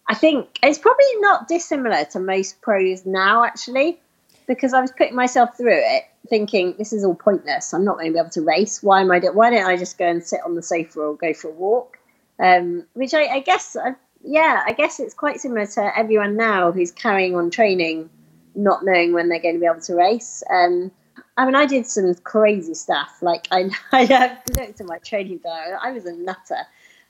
i 0.08 0.14
think 0.14 0.60
it's 0.62 0.78
probably 0.78 1.16
not 1.20 1.48
dissimilar 1.48 2.06
to 2.12 2.20
most 2.20 2.62
pros 2.62 3.06
now 3.06 3.44
actually 3.44 4.00
because 4.48 4.74
i 4.74 4.82
was 4.82 4.92
putting 4.92 5.16
myself 5.16 5.58
through 5.58 5.80
it 5.80 6.04
thinking 6.28 6.76
this 6.78 6.94
is 6.94 7.04
all 7.04 7.16
pointless. 7.16 7.74
I'm 7.74 7.84
not 7.84 7.98
going 7.98 8.08
to 8.08 8.14
be 8.14 8.20
able 8.20 8.30
to 8.32 8.42
race. 8.42 8.82
Why 8.84 9.02
am 9.02 9.12
i 9.12 9.20
why 9.20 9.50
don't 9.50 9.66
i 9.66 9.78
just 9.78 9.98
go 9.98 10.08
and 10.08 10.24
sit 10.24 10.40
on 10.46 10.56
the 10.56 10.62
sofa 10.62 11.00
or 11.00 11.16
go 11.16 11.34
for 11.34 11.50
a 11.50 11.54
walk? 11.54 11.98
Um, 12.40 12.86
which 12.94 13.14
I, 13.14 13.26
I 13.28 13.40
guess 13.40 13.76
I 13.76 13.96
yeah, 14.24 14.64
I 14.66 14.74
guess 14.74 15.00
it's 15.00 15.14
quite 15.14 15.40
similar 15.40 15.66
to 15.66 15.98
everyone 15.98 16.36
now 16.36 16.72
who's 16.72 16.92
carrying 16.92 17.36
on 17.36 17.50
training, 17.50 18.10
not 18.56 18.84
knowing 18.84 19.14
when 19.14 19.30
they're 19.30 19.42
going 19.42 19.56
to 19.56 19.60
be 19.60 19.66
able 19.66 19.82
to 19.82 19.96
race. 19.96 20.44
Um, 20.50 20.92
I 21.38 21.46
mean, 21.46 21.56
I 21.56 21.66
did 21.66 21.88
some 21.88 22.14
crazy 22.16 22.74
stuff. 22.74 23.18
Like 23.22 23.48
I, 23.52 23.70
I 23.92 24.38
looked 24.58 24.82
at 24.82 24.88
my 24.88 24.98
training 25.00 25.40
diary. 25.44 25.76
I 25.82 25.92
was 25.92 26.06
a 26.06 26.14
nutter, 26.14 26.64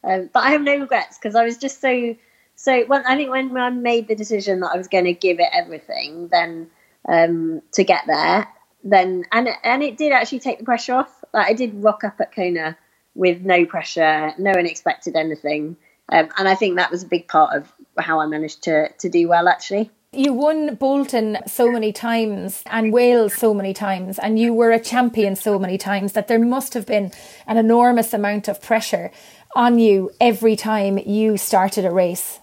um, 0.04 0.30
but 0.34 0.43
I 0.43 0.52
have 0.52 0.62
no 0.62 0.78
regrets 0.78 1.17
because 1.17 1.36
I 1.36 1.43
was 1.43 1.58
just 1.58 1.82
so. 1.82 2.15
So 2.56 2.86
when 2.86 3.04
I 3.06 3.15
think 3.15 3.30
when 3.32 3.58
I 3.58 3.69
made 3.71 4.08
the 4.08 4.15
decision 4.15 4.60
that 4.60 4.71
I 4.74 4.78
was 4.78 4.88
going 4.88 5.06
to 5.06 5.13
give 5.13 5.39
it 5.39 5.50
everything, 5.52 6.28
then 6.28 6.69
um, 7.08 7.62
to 7.74 7.84
get 7.84 8.04
there, 8.08 8.47
then 8.84 9.26
and 9.32 9.50
and 9.63 9.84
it 9.84 9.97
did 9.97 10.12
actually 10.12 10.39
take 10.39 10.60
the 10.60 10.65
pressure 10.65 10.93
off. 10.93 11.24
Like 11.34 11.47
I 11.47 11.54
did 11.54 11.74
rock 11.84 12.04
up 12.04 12.21
at 12.21 12.36
Kona 12.36 12.78
with 13.15 13.41
no 13.41 13.65
pressure, 13.65 14.34
no 14.38 14.52
one 14.52 14.65
expected 14.65 15.15
anything, 15.15 15.76
um, 16.12 16.30
and 16.38 16.47
I 16.47 16.56
think 16.56 16.76
that 16.76 16.91
was 16.91 17.04
a 17.04 17.08
big 17.08 17.28
part 17.28 17.56
of 17.56 17.71
how 17.97 18.19
I 18.19 18.26
managed 18.26 18.63
to 18.63 18.89
to 18.89 19.10
do 19.10 19.28
well 19.28 19.47
actually. 19.47 19.89
You 20.13 20.34
won 20.34 20.76
Bolton 20.76 21.38
so 21.47 21.71
many 21.71 21.93
times 21.93 22.63
and 22.65 22.91
Wales 22.91 23.34
so 23.34 23.54
many 23.54 23.74
times, 23.74 24.19
and 24.19 24.38
you 24.38 24.54
were 24.54 24.71
a 24.71 24.80
champion 24.80 25.38
so 25.38 25.58
many 25.58 25.78
times 25.78 26.12
that 26.13 26.28
there 26.28 26.38
must 26.38 26.74
have 26.74 26.86
been 26.86 27.13
an 27.47 27.56
enormous 27.56 28.13
amount 28.13 28.50
of 28.50 28.62
pressure 28.62 29.12
on 29.56 29.80
you 29.80 30.12
every 30.19 30.58
time 30.58 30.97
you 30.97 31.38
started 31.38 31.86
a 31.86 31.91
race. 31.91 32.41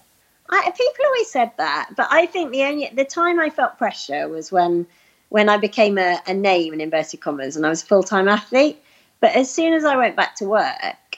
I, 0.49 0.71
people 0.75 1.05
always 1.05 1.29
said 1.29 1.51
that, 1.57 1.91
but 1.95 2.07
I 2.09 2.25
think 2.25 2.51
the 2.51 2.63
only 2.63 2.89
the 2.91 3.05
time 3.05 3.39
I 3.39 3.51
felt 3.51 3.77
pressure 3.77 4.27
was 4.27 4.51
when 4.51 4.87
when 5.29 5.47
I 5.47 5.57
became 5.57 5.99
a, 5.99 6.19
a 6.25 6.33
name 6.33 6.73
in 6.73 6.81
inverted 6.81 7.21
commas 7.21 7.55
and 7.55 7.67
I 7.67 7.69
was 7.69 7.83
a 7.83 7.85
full 7.85 8.01
time 8.01 8.27
athlete. 8.27 8.81
But 9.19 9.35
as 9.35 9.51
soon 9.51 9.73
as 9.73 9.85
I 9.85 9.95
went 9.95 10.15
back 10.15 10.35
to 10.37 10.45
work, 10.45 11.08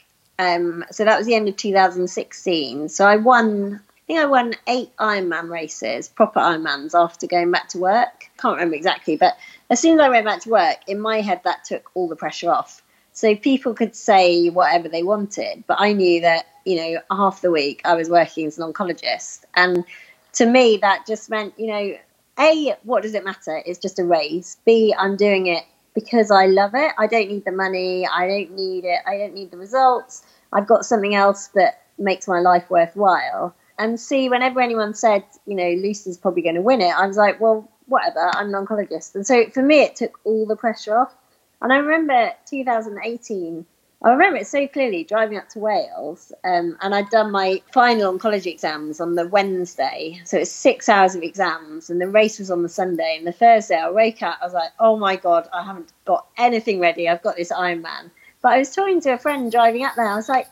um, 0.42 0.84
so 0.90 1.06
that 1.06 1.20
was 1.20 1.28
the 1.28 1.36
end 1.36 1.48
of 1.48 1.56
2016. 1.56 2.90
So 2.90 3.06
I 3.06 3.18
won 3.18 3.76
I 3.76 4.02
think 4.08 4.20
I 4.20 4.26
won 4.26 4.54
eight 4.68 4.96
Ironman 4.98 5.50
races, 5.50 6.10
proper 6.10 6.40
Ironmans, 6.40 7.00
after 7.00 7.28
going 7.28 7.52
back 7.52 7.70
to 7.70 7.78
work. 7.78 8.30
Can't 8.38 8.56
remember 8.56 8.76
exactly, 8.76 9.16
but 9.16 9.38
as 9.70 9.80
soon 9.80 10.00
as 10.00 10.04
I 10.04 10.10
went 10.10 10.26
back 10.26 10.42
to 10.42 10.50
work, 10.50 10.78
in 10.88 11.00
my 11.00 11.22
head, 11.22 11.42
that 11.44 11.64
took 11.64 11.92
all 11.94 12.10
the 12.10 12.16
pressure 12.16 12.50
off. 12.50 12.82
So 13.14 13.36
people 13.36 13.76
could 13.76 13.96
say 13.96 14.50
whatever 14.50 14.90
they 14.90 15.04
wanted, 15.04 15.64
but 15.68 15.78
I 15.80 15.94
knew 15.94 16.22
that, 16.22 16.48
you 16.66 16.78
know, 16.78 17.02
half 17.12 17.42
the 17.42 17.52
week 17.52 17.82
I 17.86 17.94
was 17.94 18.10
working 18.10 18.48
as 18.48 18.58
an 18.58 18.74
oncologist. 18.74 19.44
And 19.54 19.86
to 20.34 20.46
me, 20.48 20.78
that 20.78 21.06
just 21.06 21.30
meant, 21.30 21.54
you 21.58 21.68
know, 21.68 21.98
A, 22.40 22.76
what 22.84 23.04
does 23.04 23.14
it 23.14 23.24
matter? 23.24 23.62
It's 23.64 23.80
just 23.80 24.00
a 24.00 24.04
race. 24.04 24.58
B, 24.66 24.94
I'm 24.98 25.18
doing 25.18 25.48
it 25.48 25.64
because 25.94 26.32
I 26.32 26.46
love 26.46 26.72
it. 26.74 26.92
I 26.98 27.08
don't 27.08 27.30
need 27.30 27.46
the 27.46 27.52
money. 27.52 28.08
I 28.08 28.28
don't 28.28 28.52
need 28.56 28.86
it. 28.86 29.00
I 29.06 29.18
don't 29.18 29.34
need 29.34 29.52
the 29.52 29.58
results. 29.58 30.24
I've 30.54 30.68
got 30.68 30.86
something 30.86 31.16
else 31.16 31.48
that 31.50 31.84
makes 31.98 32.28
my 32.28 32.40
life 32.40 32.70
worthwhile 32.70 33.56
and 33.78 34.00
see 34.00 34.30
whenever 34.30 34.62
anyone 34.62 34.94
said, 34.94 35.24
you 35.46 35.56
know, 35.56 35.70
Lucy's 35.70 36.18
probably 36.18 36.44
going 36.44 36.56
to 36.56 36.62
win 36.62 36.82
it, 36.82 36.94
I 36.96 37.08
was 37.08 37.18
like, 37.18 37.40
well, 37.42 37.68
whatever, 37.88 38.30
I'm 38.34 38.54
an 38.54 38.66
oncologist. 38.66 39.16
And 39.16 39.26
so 39.26 39.50
for 39.50 39.64
me, 39.64 39.82
it 39.82 39.96
took 39.96 40.20
all 40.24 40.46
the 40.46 40.56
pressure 40.56 40.98
off. 40.98 41.16
And 41.62 41.74
I 41.74 41.78
remember 41.78 42.32
2018, 42.46 43.66
I 44.04 44.10
remember 44.10 44.38
it 44.38 44.48
so 44.48 44.68
clearly 44.68 45.04
driving 45.04 45.38
up 45.38 45.50
to 45.50 45.60
Wales, 45.60 46.32
um, 46.44 46.76
and 46.82 46.96
I'd 46.96 47.10
done 47.12 47.32
my 47.32 47.62
final 47.72 48.12
oncology 48.12 48.48
exams 48.48 49.00
on 49.00 49.14
the 49.14 49.28
Wednesday. 49.28 50.20
So 50.26 50.38
it's 50.38 50.50
six 50.50 50.90
hours 50.90 51.14
of 51.14 51.22
exams, 51.22 51.92
and 51.92 52.02
the 52.02 52.08
race 52.08 52.40
was 52.40 52.50
on 52.50 52.64
the 52.64 52.70
Sunday. 52.70 53.16
And 53.18 53.28
the 53.28 53.32
Thursday, 53.32 53.76
I 53.76 53.90
woke 53.90 54.24
up, 54.24 54.40
I 54.42 54.46
was 54.46 54.56
like, 54.56 54.72
oh 54.80 54.98
my 54.98 55.18
God, 55.18 55.48
I 55.54 55.64
haven't 55.64 55.94
got 56.06 56.26
anything 56.36 56.80
ready. 56.80 57.08
I've 57.08 57.22
got 57.22 57.36
this 57.36 57.52
Ironman. 57.52 58.10
But 58.42 58.54
I 58.54 58.58
was 58.58 58.74
talking 58.74 59.02
to 59.02 59.14
a 59.14 59.18
friend 59.20 59.52
driving 59.52 59.86
up 59.86 59.94
there, 59.96 60.08
I 60.08 60.16
was 60.16 60.30
like, 60.30 60.48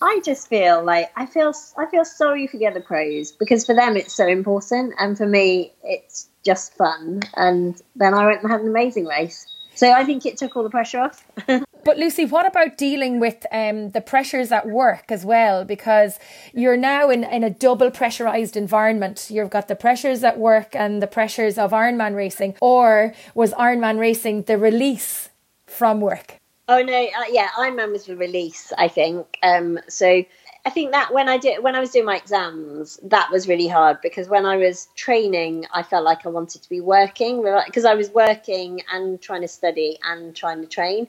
I 0.00 0.20
just 0.24 0.48
feel 0.48 0.82
like 0.82 1.12
I 1.14 1.26
feel 1.26 1.54
I 1.78 1.86
feel 1.86 2.04
sorry 2.04 2.48
for 2.48 2.56
the 2.56 2.66
other 2.66 2.80
pros 2.80 3.30
because 3.30 3.64
for 3.64 3.76
them 3.76 3.96
it's 3.96 4.12
so 4.12 4.26
important, 4.26 4.94
and 4.98 5.16
for 5.16 5.26
me 5.26 5.72
it's 5.84 6.28
just 6.44 6.74
fun. 6.74 7.20
And 7.36 7.80
then 7.94 8.12
I 8.12 8.26
went 8.26 8.42
and 8.42 8.50
had 8.50 8.62
an 8.62 8.66
amazing 8.66 9.06
race. 9.06 9.46
So 9.76 9.92
I 9.92 10.04
think 10.04 10.26
it 10.26 10.36
took 10.36 10.56
all 10.56 10.64
the 10.64 10.70
pressure 10.70 10.98
off. 10.98 11.24
but 11.84 11.98
Lucy, 11.98 12.24
what 12.24 12.46
about 12.46 12.76
dealing 12.76 13.20
with 13.20 13.46
um, 13.52 13.90
the 13.90 14.00
pressures 14.00 14.52
at 14.52 14.66
work 14.66 15.06
as 15.10 15.24
well? 15.24 15.64
Because 15.64 16.18
you're 16.52 16.76
now 16.76 17.10
in, 17.10 17.24
in 17.24 17.44
a 17.44 17.50
double 17.50 17.90
pressurized 17.90 18.56
environment. 18.56 19.28
You've 19.30 19.50
got 19.50 19.68
the 19.68 19.76
pressures 19.76 20.22
at 20.24 20.38
work 20.38 20.74
and 20.74 21.02
the 21.02 21.06
pressures 21.06 21.58
of 21.58 21.72
Ironman 21.72 22.14
racing. 22.14 22.56
Or 22.60 23.14
was 23.34 23.52
Ironman 23.54 23.98
racing 23.98 24.42
the 24.42 24.58
release 24.58 25.30
from 25.66 26.00
work? 26.00 26.38
Oh 26.68 26.80
no, 26.82 26.94
uh, 26.94 27.24
yeah, 27.30 27.48
Ironman 27.58 27.92
was 27.92 28.06
the 28.06 28.16
release. 28.16 28.72
I 28.78 28.88
think. 28.88 29.38
Um, 29.42 29.78
so 29.88 30.24
I 30.64 30.70
think 30.70 30.92
that 30.92 31.12
when 31.12 31.28
I 31.28 31.38
did 31.38 31.62
when 31.62 31.74
I 31.74 31.80
was 31.80 31.90
doing 31.90 32.04
my 32.04 32.16
exams, 32.16 33.00
that 33.02 33.30
was 33.32 33.48
really 33.48 33.66
hard 33.66 34.00
because 34.00 34.28
when 34.28 34.46
I 34.46 34.56
was 34.56 34.88
training, 34.94 35.66
I 35.74 35.82
felt 35.82 36.04
like 36.04 36.24
I 36.24 36.28
wanted 36.28 36.62
to 36.62 36.68
be 36.68 36.80
working 36.80 37.42
because 37.66 37.84
I 37.84 37.94
was 37.94 38.10
working 38.10 38.82
and 38.92 39.20
trying 39.20 39.40
to 39.40 39.48
study 39.48 39.98
and 40.04 40.36
trying 40.36 40.60
to 40.60 40.68
train. 40.68 41.08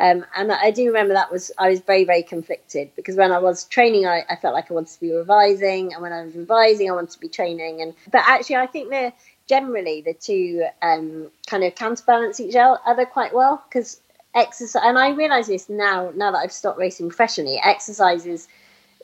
Um, 0.00 0.26
and 0.36 0.50
I 0.50 0.72
do 0.72 0.86
remember 0.86 1.14
that 1.14 1.30
was 1.30 1.52
I 1.56 1.70
was 1.70 1.80
very 1.80 2.04
very 2.04 2.24
conflicted 2.24 2.90
because 2.96 3.14
when 3.16 3.30
I 3.30 3.38
was 3.38 3.64
training, 3.64 4.06
I, 4.06 4.24
I, 4.28 4.34
felt 4.34 4.52
like 4.52 4.68
I 4.70 4.74
wanted 4.74 4.92
to 4.92 5.00
be 5.00 5.12
revising, 5.12 5.92
and 5.92 6.02
when 6.02 6.12
I 6.12 6.24
was 6.24 6.34
revising, 6.34 6.90
I 6.90 6.94
wanted 6.94 7.10
to 7.10 7.20
be 7.20 7.28
training. 7.28 7.80
And 7.80 7.94
but 8.10 8.22
actually, 8.26 8.56
I 8.56 8.66
think 8.66 8.90
they're 8.90 9.12
generally 9.46 10.00
the 10.00 10.14
two 10.14 10.66
um, 10.82 11.30
kind 11.46 11.62
of 11.62 11.76
counterbalance 11.76 12.40
each 12.40 12.56
other 12.56 13.06
quite 13.06 13.32
well. 13.32 13.62
Because 13.68 14.00
exercise 14.34 14.82
and 14.84 14.98
i 14.98 15.10
realize 15.10 15.46
this 15.46 15.68
now 15.68 16.10
now 16.16 16.30
that 16.30 16.38
i've 16.38 16.52
stopped 16.52 16.78
racing 16.78 17.08
professionally 17.08 17.60
exercise 17.64 18.26
is 18.26 18.48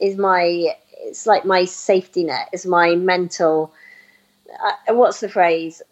is 0.00 0.16
my 0.16 0.74
it's 0.98 1.26
like 1.26 1.44
my 1.44 1.64
safety 1.64 2.24
net 2.24 2.48
is 2.52 2.66
my 2.66 2.94
mental 2.94 3.72
uh, 4.64 4.92
what's 4.92 5.20
the 5.20 5.28
phrase 5.28 5.82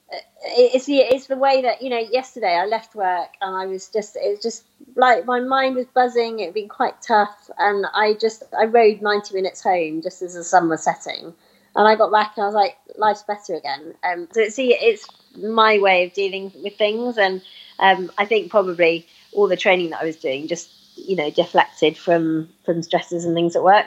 it's 0.43 0.87
the 0.87 0.99
it's 0.99 1.27
the 1.27 1.37
way 1.37 1.63
that 1.63 1.83
you 1.83 1.91
know 1.91 1.99
yesterday 1.99 2.55
i 2.55 2.65
left 2.65 2.95
work 2.95 3.31
and 3.43 3.55
i 3.57 3.67
was 3.67 3.89
just 3.89 4.17
it 4.17 4.31
was 4.31 4.43
just 4.43 4.65
like 4.97 5.27
my 5.27 5.41
mind 5.41 5.77
was 5.77 5.87
buzzing 5.95 6.41
it'd 6.41 6.55
been 6.55 6.69
quite 6.69 7.01
tough 7.03 7.51
and 7.59 7.85
i 7.95 8.15
just 8.15 8.43
i 8.59 8.65
rode 8.65 9.03
90 9.03 9.35
minutes 9.35 9.63
home 9.63 10.01
just 10.01 10.23
as 10.23 10.35
the 10.35 10.45
sun 10.45 10.69
was 10.69 10.83
setting 10.83 11.35
and 11.77 11.89
i 11.89 11.95
got 11.95 12.11
back 12.11 12.33
and 12.37 12.45
i 12.45 12.47
was 12.47 12.55
like 12.55 12.79
life's 12.97 13.23
better 13.25 13.55
again 13.55 13.95
um 14.05 14.27
so 14.33 14.49
see 14.49 14.73
it's 14.73 15.07
my 15.37 15.79
way 15.79 16.07
of 16.07 16.13
dealing 16.15 16.51
with 16.63 16.77
things 16.79 17.19
and 17.19 17.43
um 17.81 18.11
i 18.17 18.25
think 18.25 18.51
probably 18.51 19.07
all 19.33 19.49
the 19.49 19.57
training 19.57 19.91
that 19.91 20.01
I 20.01 20.05
was 20.05 20.17
doing 20.17 20.49
just 20.49 20.71
you 20.97 21.17
know 21.17 21.31
deflected 21.31 21.97
from 21.97 22.49
from 22.65 22.83
stresses 22.83 23.25
and 23.25 23.35
things 23.35 23.57
at 23.57 23.63
work. 23.63 23.87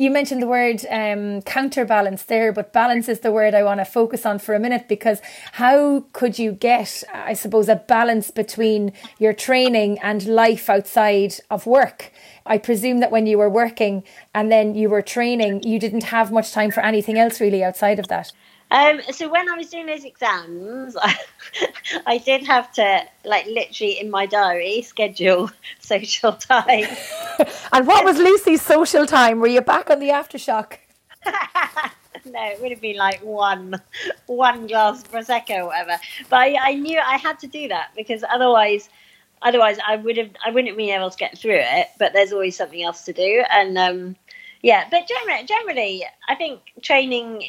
You 0.00 0.12
mentioned 0.12 0.40
the 0.40 0.46
word 0.46 0.86
um, 0.90 1.42
counterbalance 1.42 2.22
there, 2.22 2.52
but 2.52 2.72
balance 2.72 3.08
is 3.08 3.18
the 3.18 3.32
word 3.32 3.52
I 3.52 3.64
want 3.64 3.80
to 3.80 3.84
focus 3.84 4.24
on 4.24 4.38
for 4.38 4.54
a 4.54 4.60
minute 4.60 4.86
because 4.86 5.20
how 5.54 6.04
could 6.12 6.38
you 6.38 6.52
get, 6.52 7.02
I 7.12 7.32
suppose, 7.32 7.68
a 7.68 7.74
balance 7.74 8.30
between 8.30 8.92
your 9.18 9.32
training 9.32 9.98
and 9.98 10.24
life 10.24 10.70
outside 10.70 11.34
of 11.50 11.66
work? 11.66 12.12
I 12.46 12.58
presume 12.58 13.00
that 13.00 13.10
when 13.10 13.26
you 13.26 13.38
were 13.38 13.50
working 13.50 14.04
and 14.32 14.52
then 14.52 14.76
you 14.76 14.88
were 14.88 15.02
training, 15.02 15.64
you 15.64 15.80
didn't 15.80 16.04
have 16.04 16.30
much 16.30 16.52
time 16.52 16.70
for 16.70 16.80
anything 16.80 17.18
else 17.18 17.40
really 17.40 17.64
outside 17.64 17.98
of 17.98 18.06
that. 18.06 18.30
Um, 18.70 19.00
so 19.12 19.30
when 19.30 19.48
I 19.48 19.56
was 19.56 19.70
doing 19.70 19.86
those 19.86 20.04
exams, 20.04 20.96
I, 21.00 21.16
I, 22.06 22.18
did 22.18 22.46
have 22.46 22.70
to, 22.74 23.02
like, 23.24 23.46
literally 23.46 23.98
in 23.98 24.10
my 24.10 24.26
diary, 24.26 24.82
schedule 24.82 25.50
social 25.80 26.32
time. 26.32 26.84
and 27.72 27.86
what 27.86 28.04
was 28.04 28.18
Lucy's 28.18 28.62
social 28.62 29.06
time? 29.06 29.40
Were 29.40 29.46
you 29.46 29.62
back 29.62 29.90
on 29.90 30.00
the 30.00 30.08
aftershock? 30.10 30.78
no, 32.26 32.44
it 32.44 32.60
would 32.60 32.70
have 32.70 32.80
been 32.80 32.96
like 32.96 33.22
one, 33.22 33.80
one 34.26 34.66
glass 34.66 35.02
of 35.02 35.10
prosecco 35.10 35.62
or 35.62 35.66
whatever. 35.66 35.96
But 36.28 36.36
I, 36.36 36.56
I 36.60 36.74
knew 36.74 36.98
I 36.98 37.16
had 37.16 37.38
to 37.40 37.46
do 37.46 37.68
that 37.68 37.92
because 37.96 38.22
otherwise, 38.30 38.90
otherwise 39.40 39.78
I 39.86 39.96
would 39.96 40.18
have, 40.18 40.30
I 40.44 40.50
wouldn't 40.50 40.68
have 40.68 40.76
been 40.76 40.90
able 40.90 41.10
to 41.10 41.16
get 41.16 41.38
through 41.38 41.58
it. 41.58 41.88
But 41.98 42.12
there's 42.12 42.32
always 42.32 42.56
something 42.56 42.82
else 42.82 43.04
to 43.06 43.14
do, 43.14 43.44
and 43.50 43.78
um, 43.78 44.16
yeah. 44.62 44.84
But 44.90 45.08
generally, 45.08 45.46
generally, 45.46 46.04
I 46.28 46.34
think 46.34 46.60
training 46.82 47.44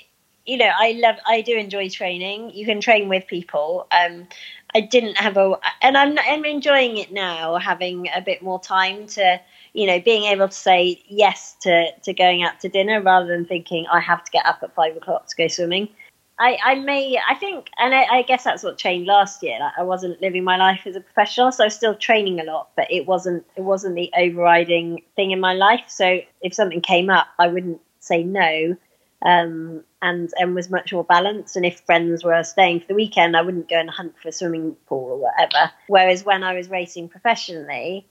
you 0.49 0.57
know, 0.57 0.71
I 0.75 0.93
love, 0.93 1.17
I 1.27 1.41
do 1.41 1.55
enjoy 1.55 1.89
training. 1.89 2.49
You 2.55 2.65
can 2.65 2.81
train 2.81 3.07
with 3.07 3.27
people. 3.27 3.88
Um, 3.91 4.27
I 4.73 4.81
didn't 4.81 5.15
have 5.17 5.38
a, 5.38 5.59
and 5.83 5.95
I'm, 5.95 6.17
I'm 6.17 6.43
enjoying 6.43 6.97
it 6.97 7.12
now, 7.12 7.57
having 7.57 8.07
a 8.15 8.19
bit 8.19 8.41
more 8.41 8.59
time 8.59 9.05
to, 9.07 9.39
you 9.73 9.85
know, 9.85 9.99
being 9.99 10.23
able 10.23 10.47
to 10.47 10.53
say 10.53 11.03
yes 11.07 11.55
to, 11.62 11.91
to 12.01 12.13
going 12.13 12.41
out 12.41 12.59
to 12.62 12.69
dinner 12.69 12.99
rather 12.99 13.27
than 13.27 13.45
thinking 13.45 13.85
I 13.91 13.99
have 13.99 14.23
to 14.23 14.31
get 14.31 14.47
up 14.47 14.63
at 14.63 14.73
five 14.73 14.97
o'clock 14.97 15.27
to 15.27 15.35
go 15.35 15.47
swimming. 15.47 15.88
I, 16.39 16.57
I 16.63 16.75
may, 16.75 17.19
I 17.29 17.35
think, 17.35 17.69
and 17.77 17.93
I, 17.93 18.05
I 18.05 18.21
guess 18.23 18.43
that's 18.43 18.63
what 18.63 18.79
changed 18.79 19.07
last 19.07 19.43
year. 19.43 19.59
Like 19.59 19.73
I 19.77 19.83
wasn't 19.83 20.19
living 20.19 20.43
my 20.43 20.57
life 20.57 20.81
as 20.88 20.95
a 20.95 21.01
professional, 21.01 21.51
so 21.51 21.63
I 21.63 21.67
was 21.67 21.75
still 21.75 21.93
training 21.93 22.39
a 22.39 22.43
lot, 22.43 22.69
but 22.75 22.91
it 22.91 23.05
wasn't, 23.05 23.45
it 23.55 23.62
wasn't 23.62 23.93
the 23.93 24.12
overriding 24.17 25.03
thing 25.15 25.29
in 25.29 25.39
my 25.39 25.53
life. 25.53 25.83
So 25.89 26.21
if 26.41 26.55
something 26.55 26.81
came 26.81 27.12
up, 27.12 27.27
I 27.38 27.47
wouldn't 27.49 27.81
say 27.99 28.23
no 28.23 28.75
um, 29.21 29.84
and 30.01 30.32
and 30.38 30.55
was 30.55 30.69
much 30.69 30.93
more 30.93 31.03
balanced. 31.03 31.55
And 31.55 31.65
if 31.65 31.82
friends 31.82 32.23
were 32.23 32.43
staying 32.43 32.82
for 32.82 32.88
the 32.88 32.95
weekend, 32.95 33.36
I 33.36 33.41
wouldn't 33.41 33.69
go 33.69 33.79
and 33.79 33.89
hunt 33.89 34.15
for 34.21 34.29
a 34.29 34.32
swimming 34.32 34.75
pool 34.88 35.12
or 35.12 35.17
whatever. 35.17 35.71
Whereas 35.88 36.23
when 36.23 36.43
I 36.43 36.53
was 36.53 36.69
racing 36.69 37.10
professionally, 37.10 38.05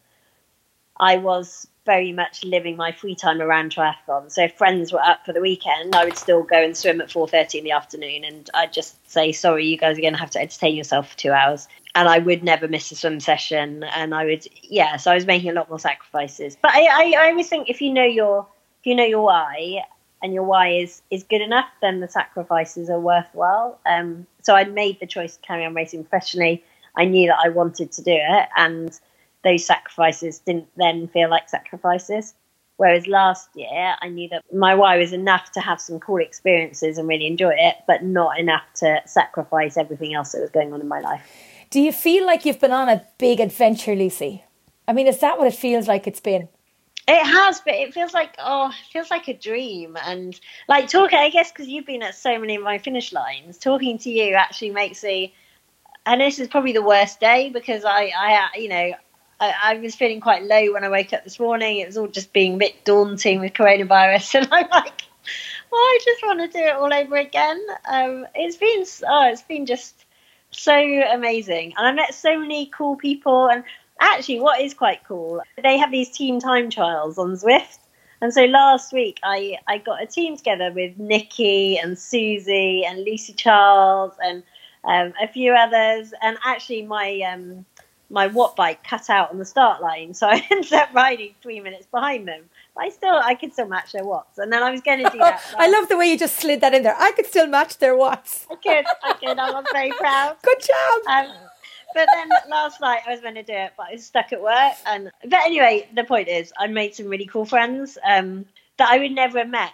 I 0.99 1.17
was 1.17 1.67
very 1.87 2.13
much 2.13 2.45
living 2.45 2.77
my 2.77 2.93
free 2.93 3.15
time 3.15 3.41
around 3.41 3.75
triathlon. 3.75 4.31
So 4.31 4.43
if 4.45 4.59
friends 4.59 4.93
were 4.93 5.01
up 5.01 5.25
for 5.25 5.33
the 5.33 5.41
weekend, 5.41 5.95
I 5.95 6.05
would 6.05 6.19
still 6.19 6.43
go 6.43 6.63
and 6.63 6.77
swim 6.77 7.01
at 7.01 7.11
four 7.11 7.27
thirty 7.27 7.57
in 7.57 7.65
the 7.65 7.71
afternoon, 7.71 8.25
and 8.25 8.51
I'd 8.53 8.75
just 8.75 9.11
say, 9.11 9.33
"Sorry, 9.33 9.67
you 9.67 9.79
guys 9.79 9.97
are 9.97 10.03
going 10.03 10.13
to 10.13 10.19
have 10.19 10.33
to 10.33 10.41
entertain 10.41 10.77
yourself 10.77 11.11
for 11.11 11.17
two 11.17 11.33
hours." 11.33 11.67
And 11.95 12.07
I 12.07 12.19
would 12.19 12.45
never 12.45 12.69
miss 12.69 12.93
a 12.93 12.97
swim 12.97 13.19
session, 13.19 13.83
and 13.83 14.15
I 14.15 14.27
would, 14.27 14.47
yeah. 14.63 14.99
So 14.99 15.11
I 15.11 15.15
was 15.15 15.27
making 15.27 15.51
a 15.51 15.55
lot 15.55 15.71
more 15.71 15.79
sacrifices. 15.79 16.57
But 16.61 16.73
I, 16.73 16.83
I, 16.85 17.15
I 17.19 17.31
always 17.31 17.49
think 17.49 17.71
if 17.71 17.81
you 17.81 17.93
know 17.93 18.05
your, 18.05 18.47
if 18.81 18.87
you 18.87 18.95
know 18.95 19.05
your 19.05 19.23
why, 19.23 19.83
and 20.23 20.35
your 20.35 20.43
why 20.43 20.71
is 20.71 21.03
is 21.11 21.23
good 21.25 21.41
enough, 21.41 21.69
then 21.81 22.01
the 22.01 22.09
sacrifices 22.09 22.91
are 22.91 23.01
worthwhile. 23.01 23.79
Um, 23.87 24.27
so 24.43 24.55
I 24.55 24.65
made 24.65 25.01
the 25.01 25.07
choice 25.07 25.37
to 25.37 25.43
carry 25.43 25.65
on 25.65 25.75
racing 25.75 26.05
professionally. 26.05 26.65
I 26.97 27.05
knew 27.05 27.29
that 27.29 27.39
I 27.45 27.49
wanted 27.51 27.93
to 27.93 28.03
do 28.03 28.15
it, 28.15 28.49
and 28.57 28.99
those 29.45 29.65
sacrifices 29.65 30.41
didn't 30.41 30.69
then 30.77 31.09
feel 31.09 31.31
like 31.31 31.49
sacrifices. 31.49 32.35
Whereas 32.77 33.09
last 33.09 33.49
year, 33.57 33.97
I 34.01 34.09
knew 34.09 34.29
that 34.29 34.45
my 34.55 34.77
why 34.77 34.99
was 34.99 35.13
enough 35.13 35.51
to 35.53 35.61
have 35.61 35.81
some 35.81 35.99
cool 35.99 36.19
experiences 36.19 36.97
and 36.97 37.09
really 37.09 37.27
enjoy 37.27 37.55
it, 37.57 37.75
but 37.89 38.05
not 38.05 38.39
enough 38.39 38.63
to 38.77 39.03
sacrifice 39.05 39.77
everything 39.77 40.15
else 40.15 40.31
that 40.33 40.41
was 40.41 40.51
going 40.51 40.73
on 40.73 40.81
in 40.81 40.87
my 40.87 41.01
life. 41.01 41.29
Do 41.71 41.81
you 41.81 41.91
feel 41.91 42.25
like 42.25 42.45
you've 42.45 42.61
been 42.61 42.73
on 42.73 42.89
a 42.89 43.05
big 43.19 43.41
adventure, 43.41 43.97
Lucy? 43.97 44.45
I 44.87 44.93
mean, 44.93 45.09
is 45.09 45.19
that 45.19 45.39
what 45.39 45.49
it 45.49 45.55
feels 45.55 45.89
like 45.89 46.07
it's 46.07 46.21
been? 46.21 46.49
It 47.11 47.25
has, 47.25 47.63
but 47.63 47.73
it 47.73 47.95
feels 47.95 48.13
like 48.13 48.35
oh, 48.39 48.69
it 48.69 48.93
feels 48.93 49.11
like 49.11 49.29
a 49.29 49.35
dream. 49.35 49.97
And 50.05 50.39
like 50.69 50.89
talking, 50.89 51.19
I 51.19 51.31
guess 51.31 51.51
because 51.51 51.67
you've 51.67 51.87
been 51.87 52.03
at 52.03 52.15
so 52.15 52.39
many 52.39 52.57
of 52.57 52.63
my 52.63 52.77
finish 52.77 53.15
lines, 53.15 53.57
talking 53.57 53.97
to 53.99 54.11
you 54.11 54.35
actually 54.35 54.71
makes 54.71 55.03
me. 55.03 55.35
And 56.05 56.21
this 56.21 56.39
is 56.39 56.49
probably 56.49 56.73
the 56.73 56.83
worst 56.83 57.19
day 57.19 57.49
because 57.49 57.85
I, 57.85 58.13
I, 58.17 58.59
you 58.59 58.69
know, 58.69 58.93
I, 59.41 59.55
I, 59.63 59.75
was 59.79 59.95
feeling 59.95 60.21
quite 60.21 60.43
low 60.43 60.73
when 60.73 60.85
I 60.85 60.89
woke 60.89 61.13
up 61.13 61.25
this 61.25 61.41
morning. 61.41 61.79
It 61.79 61.87
was 61.87 61.97
all 61.97 62.09
just 62.09 62.33
being 62.33 62.55
a 62.55 62.59
bit 62.59 62.85
daunting 62.85 63.41
with 63.41 63.55
coronavirus, 63.55 64.35
and 64.43 64.49
I'm 64.51 64.69
like, 64.69 65.03
well, 65.71 65.81
I 65.81 65.99
just 66.05 66.23
want 66.23 66.41
to 66.41 66.49
do 66.49 66.65
it 66.65 66.75
all 66.75 66.93
over 66.93 67.17
again. 67.17 67.63
Um, 67.87 68.27
it's 68.35 68.57
been, 68.57 68.85
oh, 69.09 69.29
it's 69.31 69.43
been 69.43 69.65
just 69.65 70.05
so 70.51 70.75
amazing, 70.75 71.75
and 71.77 71.87
I 71.87 71.93
met 71.93 72.15
so 72.15 72.39
many 72.39 72.67
cool 72.67 72.97
people, 72.97 73.49
and 73.49 73.65
actually, 74.01 74.41
what 74.41 74.61
is 74.61 74.75
quite 74.75 75.05
cool, 75.07 75.43
they 75.63 75.79
have 75.79 75.91
these 75.91 76.11
team 76.11 76.41
time 76.41 76.71
trials 76.71 77.19
on 77.19 77.33
Zwift. 77.33 77.79
And 78.21 78.35
so 78.35 78.45
last 78.45 78.93
week, 78.93 79.21
I, 79.23 79.59
I 79.69 79.79
got 79.79 80.03
a 80.03 80.07
team 80.07 80.37
together 80.37 80.73
with 80.73 80.99
Nikki 80.99 81.79
and 81.79 81.97
Susie 81.99 82.85
and 82.85 83.05
Lucy 83.05 83.33
Charles 83.33 84.13
and 84.21 84.43
um, 84.85 85.13
a 85.23 85.29
few 85.29 85.53
others. 85.53 86.13
And 86.21 86.37
actually, 86.45 86.83
my 86.83 87.21
um, 87.21 87.65
my 88.11 88.29
Wattbike 88.29 88.79
cut 88.85 89.11
out 89.11 89.31
on 89.31 89.39
the 89.39 89.45
start 89.45 89.83
line, 89.83 90.15
so 90.15 90.27
I 90.31 90.45
ended 90.51 90.73
up 90.73 90.91
riding 90.95 91.35
three 91.43 91.61
minutes 91.61 91.87
behind 91.87 92.27
them. 92.27 92.45
But 92.75 92.85
I 92.85 92.89
still, 92.91 93.21
I 93.23 93.35
could 93.35 93.53
still 93.53 93.69
match 93.69 93.93
their 93.93 94.05
watts, 94.05 94.39
and 94.39 94.53
then 94.53 94.63
I 94.63 94.71
was 94.71 94.81
going 94.81 95.05
to 95.05 95.11
do 95.11 95.19
that. 95.19 95.43
I 95.59 95.69
love 95.69 95.89
the 95.89 95.97
way 95.97 96.07
you 96.07 96.19
just 96.19 96.37
slid 96.37 96.61
that 96.61 96.75
in 96.75 96.83
there. 96.83 96.97
I 96.99 97.13
could 97.13 97.27
still 97.27 97.47
match 97.47 97.79
their 97.79 97.97
watts. 97.97 98.47
I 98.51 98.55
could, 98.57 98.85
I 99.03 99.13
could. 99.15 99.39
I 99.39 99.51
was 99.51 99.65
very 99.73 99.91
proud. 99.99 100.37
Good 100.43 100.61
job. 100.61 101.03
Um, 101.09 101.37
but 101.95 102.07
then 102.15 102.29
last 102.49 102.81
night 102.81 103.01
I 103.07 103.11
was 103.11 103.21
going 103.21 103.35
to 103.35 103.43
do 103.43 103.53
it, 103.53 103.73
but 103.77 103.89
I 103.89 103.93
was 103.93 104.05
stuck 104.05 104.33
at 104.33 104.43
work. 104.43 104.73
And 104.87 105.11
but 105.23 105.41
anyway, 105.45 105.89
the 105.95 106.05
point 106.05 106.29
is, 106.29 106.53
I 106.59 106.67
made 106.67 106.95
some 106.95 107.07
really 107.07 107.27
cool 107.27 107.45
friends 107.45 107.99
um, 108.05 108.47
that 108.77 108.91
I 108.91 108.99
would 108.99 109.13
never 109.13 109.39
have 109.39 109.49
met 109.49 109.73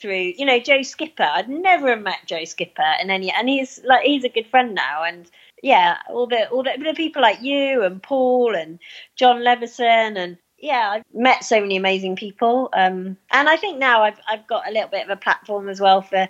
through. 0.00 0.32
You 0.36 0.46
know, 0.46 0.58
Joe 0.58 0.82
Skipper. 0.82 1.22
I'd 1.22 1.48
never 1.48 1.88
have 1.90 2.02
met 2.02 2.26
Joe 2.26 2.44
Skipper 2.44 2.94
in 3.00 3.10
any, 3.10 3.30
and 3.30 3.48
he's 3.48 3.80
like 3.84 4.04
he's 4.04 4.24
a 4.24 4.28
good 4.28 4.46
friend 4.46 4.74
now. 4.74 5.04
And 5.04 5.30
yeah, 5.62 5.98
all 6.08 6.26
the 6.26 6.48
all 6.48 6.62
the, 6.62 6.72
the 6.82 6.94
people 6.94 7.22
like 7.22 7.42
you 7.42 7.82
and 7.82 8.02
Paul 8.02 8.54
and 8.54 8.78
John 9.16 9.44
Levison 9.44 10.16
and 10.16 10.38
yeah, 10.58 10.90
I've 10.92 11.04
met 11.14 11.42
so 11.42 11.58
many 11.60 11.76
amazing 11.76 12.16
people. 12.16 12.68
Um, 12.74 13.16
and 13.30 13.48
I 13.48 13.56
think 13.56 13.78
now 13.78 14.02
I've 14.02 14.18
I've 14.28 14.46
got 14.46 14.68
a 14.68 14.72
little 14.72 14.88
bit 14.88 15.04
of 15.04 15.10
a 15.10 15.16
platform 15.16 15.68
as 15.68 15.80
well 15.80 16.02
for 16.02 16.28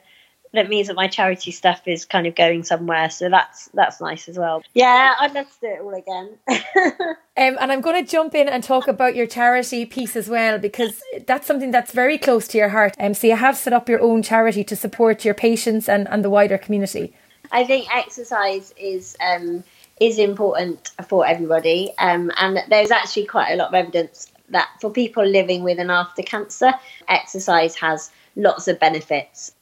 that 0.53 0.69
means 0.69 0.89
that 0.89 0.97
my 0.97 1.07
charity 1.07 1.51
stuff 1.51 1.87
is 1.87 2.05
kind 2.05 2.27
of 2.27 2.35
going 2.35 2.65
somewhere. 2.65 3.09
So 3.11 3.29
that's 3.29 3.69
that's 3.75 4.01
nice 4.01 4.29
as 4.29 4.39
well. 4.39 4.63
Yeah, 4.75 5.15
I'd 5.21 5.33
love 5.33 5.47
to 5.47 5.61
do 5.61 5.67
it 5.67 5.81
all 5.81 5.95
again. 5.95 6.39
um, 7.37 7.57
and 7.61 7.73
I'm 7.73 7.81
going 7.81 8.05
to 8.05 8.11
jump 8.11 8.35
in 8.35 8.49
and 8.49 8.65
talk 8.65 8.89
about 8.89 9.15
your 9.15 9.27
charity 9.27 9.87
piece 9.87 10.17
as 10.17 10.29
well 10.29 10.59
because 10.59 11.03
that's 11.27 11.47
something 11.47 11.71
that's 11.71 11.93
very 11.93 12.19
close 12.19 12.49
to 12.49 12.59
your 12.59 12.71
heart. 12.71 12.97
Um, 12.99 13.15
so 13.15 13.29
you 13.29 13.37
have 13.37 13.57
set 13.57 13.73
up 13.73 13.89
your 13.89 14.01
own 14.01 14.23
charity 14.23 14.65
to 14.65 14.77
support 14.77 15.25
your 15.25 15.35
patients 15.35 15.89
and, 15.89 16.09
and 16.09 16.25
the 16.25 16.31
wider 16.31 16.59
community. 16.59 17.15
I 17.53 17.65
think 17.65 17.87
exercise 17.95 18.75
is 18.77 19.17
um, 19.21 19.63
is 20.01 20.19
important 20.19 20.91
for 21.09 21.27
everybody, 21.27 21.93
um, 21.99 22.33
and 22.39 22.59
there's 22.69 22.91
actually 22.91 23.27
quite 23.27 23.53
a 23.53 23.57
lot 23.57 23.69
of 23.69 23.75
evidence 23.75 24.33
that 24.49 24.69
for 24.81 24.91
people 24.91 25.25
living 25.25 25.63
with 25.63 25.79
and 25.79 25.93
after 25.93 26.23
cancer, 26.23 26.73
exercise 27.07 27.77
has 27.77 28.11
lots 28.35 28.67
of 28.67 28.81
benefits 28.81 29.53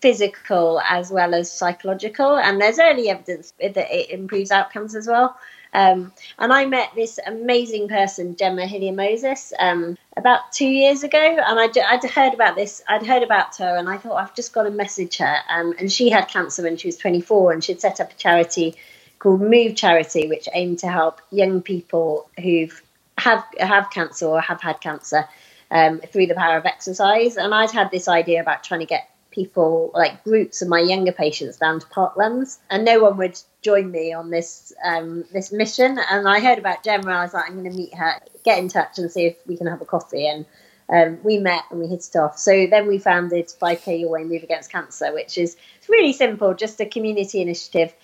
physical 0.00 0.80
as 0.88 1.10
well 1.10 1.34
as 1.34 1.50
psychological 1.50 2.36
and 2.36 2.60
there's 2.60 2.78
early 2.78 3.08
evidence 3.08 3.52
that 3.60 3.76
it 3.76 4.10
improves 4.10 4.50
outcomes 4.50 4.94
as 4.94 5.06
well 5.06 5.36
um, 5.72 6.12
and 6.38 6.52
I 6.52 6.64
met 6.64 6.90
this 6.94 7.18
amazing 7.26 7.88
person, 7.88 8.36
Gemma 8.36 8.66
Hillier 8.66 8.94
Moses, 8.94 9.52
um, 9.58 9.98
about 10.16 10.52
two 10.52 10.66
years 10.66 11.02
ago. 11.02 11.18
And 11.18 11.60
I'd, 11.60 11.76
I'd, 11.76 12.04
heard 12.08 12.34
about 12.34 12.56
this, 12.56 12.82
I'd 12.88 13.06
heard 13.06 13.22
about 13.22 13.56
her, 13.56 13.76
and 13.76 13.88
I 13.88 13.98
thought, 13.98 14.16
I've 14.16 14.34
just 14.34 14.52
got 14.52 14.64
to 14.64 14.70
message 14.70 15.18
her. 15.18 15.36
Um, 15.50 15.74
and 15.78 15.92
she 15.92 16.10
had 16.10 16.28
cancer 16.28 16.62
when 16.62 16.76
she 16.76 16.88
was 16.88 16.96
24, 16.96 17.52
and 17.52 17.62
she'd 17.62 17.80
set 17.80 18.00
up 18.00 18.12
a 18.12 18.14
charity 18.14 18.76
called 19.18 19.40
Move 19.40 19.76
Charity, 19.76 20.28
which 20.28 20.48
aimed 20.54 20.78
to 20.80 20.88
help 20.88 21.20
young 21.30 21.60
people 21.60 22.30
who've 22.40 22.82
have 23.18 23.44
have 23.58 23.90
cancer 23.90 24.26
or 24.26 24.40
have 24.40 24.60
had 24.60 24.80
cancer 24.80 25.28
um, 25.72 25.98
through 25.98 26.28
the 26.28 26.34
power 26.34 26.56
of 26.56 26.66
exercise. 26.66 27.36
And 27.36 27.52
I'd 27.52 27.72
had 27.72 27.90
this 27.90 28.06
idea 28.06 28.40
about 28.40 28.62
trying 28.62 28.80
to 28.80 28.86
get 28.86 29.10
people, 29.38 29.92
like 29.94 30.24
groups 30.24 30.62
of 30.62 30.68
my 30.68 30.80
younger 30.80 31.12
patients, 31.12 31.58
down 31.58 31.78
to 31.78 31.86
parkruns, 31.86 32.58
and 32.70 32.84
no 32.84 33.00
one 33.00 33.16
would 33.18 33.38
join 33.62 33.88
me 33.90 34.12
on 34.12 34.30
this 34.30 34.72
um, 34.84 35.24
this 35.32 35.52
mission. 35.52 35.96
And 36.10 36.28
I 36.28 36.40
heard 36.40 36.58
about 36.58 36.82
Gemma, 36.82 37.12
I 37.12 37.22
was 37.22 37.34
like, 37.34 37.44
I'm 37.46 37.60
going 37.60 37.70
to 37.70 37.76
meet 37.76 37.94
her, 37.94 38.14
get 38.44 38.58
in 38.58 38.68
touch, 38.68 38.98
and 38.98 39.10
see 39.10 39.26
if 39.26 39.36
we 39.46 39.56
can 39.56 39.68
have 39.68 39.80
a 39.80 39.84
coffee. 39.84 40.26
And 40.26 40.44
um, 40.90 41.20
we 41.22 41.38
met 41.38 41.62
and 41.70 41.78
we 41.78 41.86
hit 41.86 42.04
it 42.08 42.16
off. 42.16 42.36
So 42.36 42.66
then 42.66 42.88
we 42.88 42.98
founded 42.98 43.46
5K 43.46 44.00
Your 44.00 44.10
Way 44.10 44.24
Move 44.24 44.42
Against 44.42 44.72
Cancer, 44.72 45.12
which 45.14 45.38
is 45.38 45.56
really 45.88 46.12
simple, 46.12 46.54
just 46.54 46.80
a 46.80 46.86
community 46.86 47.40
initiative 47.40 47.94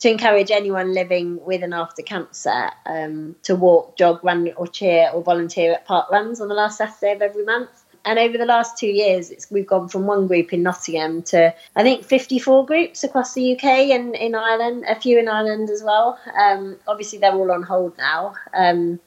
to 0.00 0.10
encourage 0.10 0.50
anyone 0.50 0.92
living 0.92 1.44
with 1.44 1.62
and 1.62 1.74
after 1.74 2.02
cancer 2.02 2.70
um, 2.86 3.36
to 3.42 3.54
walk, 3.54 3.96
jog, 3.96 4.24
run, 4.24 4.50
or 4.56 4.66
cheer 4.66 5.10
or 5.12 5.22
volunteer 5.22 5.74
at 5.74 5.86
parkruns 5.86 6.40
on 6.40 6.48
the 6.48 6.54
last 6.54 6.78
Saturday 6.78 7.12
of 7.12 7.22
every 7.22 7.44
month 7.44 7.79
and 8.04 8.18
over 8.18 8.38
the 8.38 8.46
last 8.46 8.78
two 8.78 8.88
years, 8.88 9.32
we've 9.50 9.66
gone 9.66 9.88
from 9.88 10.06
one 10.06 10.26
group 10.26 10.52
in 10.52 10.62
Nottingham 10.62 11.22
to 11.24 11.54
I 11.76 11.82
think 11.82 12.04
54 12.04 12.66
groups 12.66 13.04
across 13.04 13.34
the 13.34 13.54
UK 13.54 13.64
and 13.64 14.14
in 14.14 14.34
Ireland, 14.34 14.84
a 14.88 14.98
few 14.98 15.18
in 15.18 15.28
Ireland 15.28 15.70
as 15.70 15.82
well. 15.82 16.18
Um, 16.38 16.76
obviously, 16.86 17.18
they're 17.18 17.34
all 17.34 17.52
on 17.52 17.62
hold 17.62 17.96
now. 17.98 18.34
Um, 18.54 19.00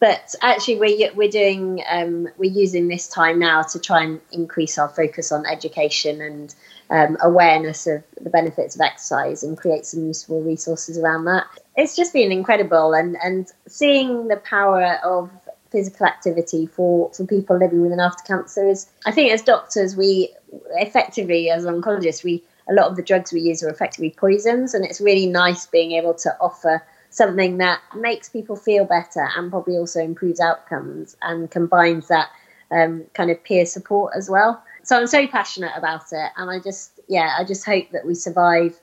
but 0.00 0.34
actually, 0.42 0.76
we're, 0.76 1.12
we're 1.14 1.30
doing 1.30 1.82
um, 1.88 2.28
we're 2.36 2.52
using 2.52 2.88
this 2.88 3.08
time 3.08 3.38
now 3.38 3.62
to 3.62 3.78
try 3.78 4.02
and 4.02 4.20
increase 4.32 4.76
our 4.76 4.88
focus 4.88 5.32
on 5.32 5.46
education 5.46 6.20
and 6.20 6.54
um, 6.90 7.16
awareness 7.22 7.86
of 7.86 8.02
the 8.20 8.28
benefits 8.28 8.74
of 8.74 8.82
exercise 8.82 9.42
and 9.42 9.56
create 9.56 9.86
some 9.86 10.06
useful 10.06 10.42
resources 10.42 10.98
around 10.98 11.24
that. 11.24 11.46
It's 11.76 11.96
just 11.96 12.12
been 12.12 12.32
incredible, 12.32 12.92
and 12.92 13.16
and 13.24 13.50
seeing 13.66 14.28
the 14.28 14.36
power 14.36 14.98
of 15.02 15.30
physical 15.74 16.06
activity 16.06 16.66
for, 16.66 17.10
for 17.12 17.26
people 17.26 17.58
living 17.58 17.82
with 17.82 17.90
and 17.90 18.00
after 18.00 18.22
cancer 18.22 18.68
is 18.68 18.86
I 19.06 19.10
think 19.10 19.32
as 19.32 19.42
doctors 19.42 19.96
we 19.96 20.32
effectively 20.76 21.50
as 21.50 21.64
oncologists 21.64 22.22
we 22.22 22.44
a 22.70 22.72
lot 22.72 22.88
of 22.88 22.94
the 22.94 23.02
drugs 23.02 23.32
we 23.32 23.40
use 23.40 23.60
are 23.64 23.68
effectively 23.68 24.14
poisons 24.16 24.72
and 24.72 24.84
it's 24.84 25.00
really 25.00 25.26
nice 25.26 25.66
being 25.66 25.90
able 25.90 26.14
to 26.14 26.30
offer 26.40 26.80
something 27.10 27.58
that 27.58 27.80
makes 27.96 28.28
people 28.28 28.54
feel 28.54 28.84
better 28.84 29.28
and 29.36 29.50
probably 29.50 29.76
also 29.76 30.00
improves 30.00 30.38
outcomes 30.38 31.16
and 31.22 31.50
combines 31.50 32.06
that 32.06 32.28
um, 32.70 33.02
kind 33.12 33.32
of 33.32 33.42
peer 33.42 33.66
support 33.66 34.12
as 34.16 34.30
well. 34.30 34.62
So 34.84 34.96
I'm 34.96 35.08
so 35.08 35.26
passionate 35.26 35.72
about 35.76 36.04
it 36.12 36.30
and 36.36 36.48
I 36.48 36.60
just 36.60 37.00
yeah 37.08 37.34
I 37.36 37.42
just 37.42 37.66
hope 37.66 37.90
that 37.90 38.06
we 38.06 38.14
survive 38.14 38.80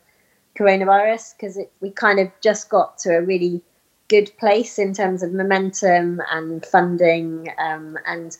coronavirus 0.59 1.37
because 1.37 1.57
we 1.79 1.89
kind 1.89 2.19
of 2.19 2.29
just 2.41 2.69
got 2.69 2.97
to 2.97 3.15
a 3.15 3.21
really 3.21 3.63
good 4.11 4.37
place 4.37 4.77
in 4.77 4.93
terms 4.93 5.23
of 5.23 5.31
momentum 5.31 6.21
and 6.29 6.65
funding. 6.65 7.47
Um, 7.57 7.97
and 8.05 8.37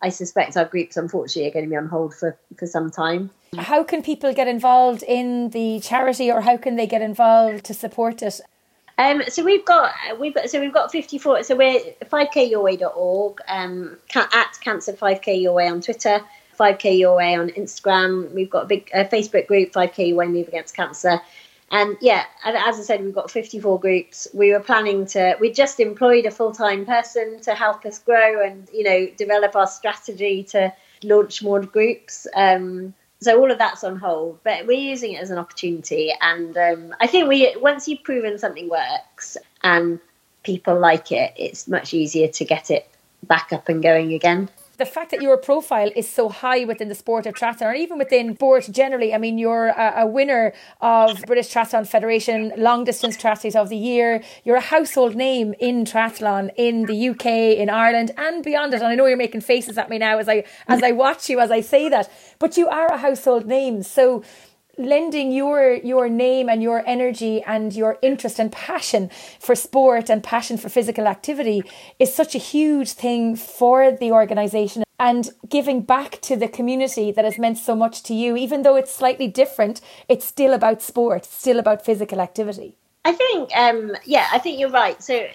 I 0.00 0.08
suspect 0.08 0.56
our 0.56 0.64
groups, 0.64 0.96
unfortunately, 0.96 1.50
are 1.50 1.52
going 1.52 1.66
to 1.66 1.70
be 1.70 1.76
on 1.76 1.88
hold 1.88 2.14
for, 2.14 2.38
for 2.58 2.66
some 2.66 2.90
time. 2.90 3.30
How 3.58 3.84
can 3.84 4.02
people 4.02 4.32
get 4.32 4.48
involved 4.48 5.02
in 5.02 5.50
the 5.50 5.78
charity, 5.80 6.32
or 6.32 6.40
how 6.40 6.56
can 6.56 6.76
they 6.76 6.86
get 6.86 7.02
involved 7.02 7.66
to 7.66 7.74
support 7.74 8.22
it? 8.22 8.40
Um, 8.96 9.22
so 9.28 9.44
we've 9.44 9.64
got 9.64 9.92
we've 10.18 10.34
got 10.34 10.50
so 10.50 10.60
we've 10.60 10.74
got 10.74 10.92
54 10.92 11.42
so 11.42 11.56
we're 11.56 11.80
5kyourway.org 12.04 13.40
um, 13.48 13.96
at 14.14 14.58
cancer 14.60 14.92
5k 14.92 15.40
your 15.40 15.54
way 15.54 15.68
on 15.68 15.80
twitter 15.80 16.20
5k 16.58 16.98
your 16.98 17.16
way 17.16 17.34
on 17.34 17.48
instagram 17.48 18.30
we've 18.34 18.50
got 18.50 18.64
a 18.64 18.66
big 18.66 18.90
uh, 18.92 19.04
facebook 19.04 19.46
group 19.46 19.72
5k 19.72 20.08
your 20.08 20.18
way 20.18 20.26
move 20.26 20.48
against 20.48 20.76
cancer 20.76 21.18
and 21.70 21.96
yeah, 22.00 22.24
as 22.44 22.78
I 22.78 22.82
said, 22.82 23.04
we've 23.04 23.14
got 23.14 23.30
54 23.30 23.78
groups. 23.78 24.26
We 24.34 24.52
were 24.52 24.60
planning 24.60 25.06
to, 25.06 25.36
we 25.38 25.52
just 25.52 25.78
employed 25.78 26.26
a 26.26 26.30
full 26.30 26.52
time 26.52 26.84
person 26.84 27.40
to 27.42 27.54
help 27.54 27.84
us 27.86 27.98
grow 28.00 28.44
and, 28.44 28.68
you 28.72 28.82
know, 28.82 29.06
develop 29.16 29.54
our 29.54 29.68
strategy 29.68 30.42
to 30.44 30.72
launch 31.04 31.42
more 31.42 31.60
groups. 31.60 32.26
Um, 32.34 32.92
so 33.20 33.38
all 33.38 33.50
of 33.50 33.58
that's 33.58 33.84
on 33.84 33.96
hold, 33.96 34.40
but 34.42 34.66
we're 34.66 34.80
using 34.80 35.12
it 35.12 35.22
as 35.22 35.30
an 35.30 35.38
opportunity. 35.38 36.12
And 36.20 36.56
um, 36.56 36.94
I 37.00 37.06
think 37.06 37.28
we, 37.28 37.54
once 37.60 37.86
you've 37.86 38.02
proven 38.02 38.38
something 38.38 38.68
works 38.68 39.36
and 39.62 40.00
people 40.42 40.78
like 40.78 41.12
it, 41.12 41.32
it's 41.36 41.68
much 41.68 41.94
easier 41.94 42.26
to 42.28 42.44
get 42.44 42.70
it 42.70 42.88
back 43.24 43.52
up 43.52 43.68
and 43.68 43.80
going 43.80 44.12
again. 44.12 44.48
The 44.80 44.86
fact 44.86 45.10
that 45.10 45.20
your 45.20 45.36
profile 45.36 45.90
is 45.94 46.08
so 46.08 46.30
high 46.30 46.64
within 46.64 46.88
the 46.88 46.94
sport 46.94 47.26
of 47.26 47.34
triathlon, 47.34 47.66
or 47.66 47.74
even 47.74 47.98
within 47.98 48.34
sport 48.34 48.66
generally. 48.70 49.14
I 49.14 49.18
mean, 49.18 49.36
you're 49.36 49.68
a, 49.68 50.00
a 50.04 50.06
winner 50.06 50.54
of 50.80 51.22
British 51.26 51.52
Triathlon 51.52 51.86
Federation 51.86 52.52
Long 52.56 52.84
Distance 52.84 53.16
Triathlete 53.18 53.54
of 53.54 53.68
the 53.68 53.76
Year. 53.76 54.22
You're 54.42 54.56
a 54.56 54.68
household 54.76 55.14
name 55.14 55.54
in 55.60 55.84
triathlon 55.84 56.50
in 56.56 56.86
the 56.86 57.10
UK, 57.10 57.26
in 57.62 57.68
Ireland, 57.68 58.12
and 58.16 58.42
beyond 58.42 58.72
it. 58.72 58.78
And 58.80 58.86
I 58.86 58.94
know 58.94 59.04
you're 59.04 59.18
making 59.18 59.42
faces 59.42 59.76
at 59.76 59.90
me 59.90 59.98
now 59.98 60.18
as 60.18 60.28
I 60.30 60.44
as 60.66 60.82
I 60.82 60.92
watch 60.92 61.28
you 61.28 61.40
as 61.40 61.50
I 61.50 61.60
say 61.60 61.90
that, 61.90 62.10
but 62.38 62.56
you 62.56 62.66
are 62.68 62.86
a 62.86 62.96
household 62.96 63.46
name. 63.46 63.82
So 63.82 64.24
lending 64.80 65.32
your 65.32 65.74
your 65.74 66.08
name 66.08 66.48
and 66.48 66.62
your 66.62 66.82
energy 66.86 67.42
and 67.42 67.74
your 67.74 67.98
interest 68.02 68.38
and 68.38 68.50
passion 68.50 69.10
for 69.38 69.54
sport 69.54 70.08
and 70.10 70.22
passion 70.22 70.56
for 70.56 70.68
physical 70.68 71.06
activity 71.06 71.62
is 71.98 72.12
such 72.12 72.34
a 72.34 72.38
huge 72.38 72.92
thing 72.92 73.36
for 73.36 73.92
the 73.92 74.10
organization 74.10 74.82
and 74.98 75.30
giving 75.48 75.80
back 75.82 76.20
to 76.20 76.36
the 76.36 76.48
community 76.48 77.10
that 77.12 77.24
has 77.24 77.38
meant 77.38 77.58
so 77.58 77.74
much 77.74 78.02
to 78.02 78.14
you 78.14 78.36
even 78.36 78.62
though 78.62 78.76
it's 78.76 78.94
slightly 78.94 79.28
different 79.28 79.80
it's 80.08 80.24
still 80.24 80.52
about 80.52 80.82
sport 80.82 81.24
still 81.24 81.58
about 81.58 81.84
physical 81.84 82.20
activity 82.20 82.76
I 83.02 83.12
think, 83.12 83.56
um, 83.56 83.96
yeah, 84.04 84.26
I 84.30 84.38
think 84.38 84.60
you're 84.60 84.68
right. 84.68 85.02
So, 85.02 85.26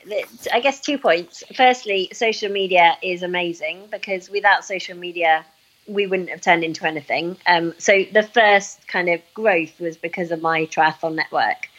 I 0.54 0.60
guess 0.60 0.80
two 0.80 1.00
points. 1.00 1.44
Firstly, 1.56 2.10
social 2.14 2.52
media 2.52 2.96
is 3.02 3.24
amazing 3.24 3.88
because 3.90 4.30
without 4.30 4.64
social 4.64 4.96
media, 4.96 5.44
we 5.88 6.08
wouldn't 6.08 6.30
have 6.30 6.42
turned 6.42 6.64
into 6.64 6.86
anything. 6.86 7.38
Um, 7.46 7.74
so 7.78 8.06
the 8.12 8.24
first 8.24 8.88
kind 8.88 9.10
of 9.10 9.22
growth 9.34 9.80
was 9.80 9.98
because 9.98 10.32
of 10.32 10.42
my 10.42 10.66
triathlon 10.66 11.16
network. 11.16 11.70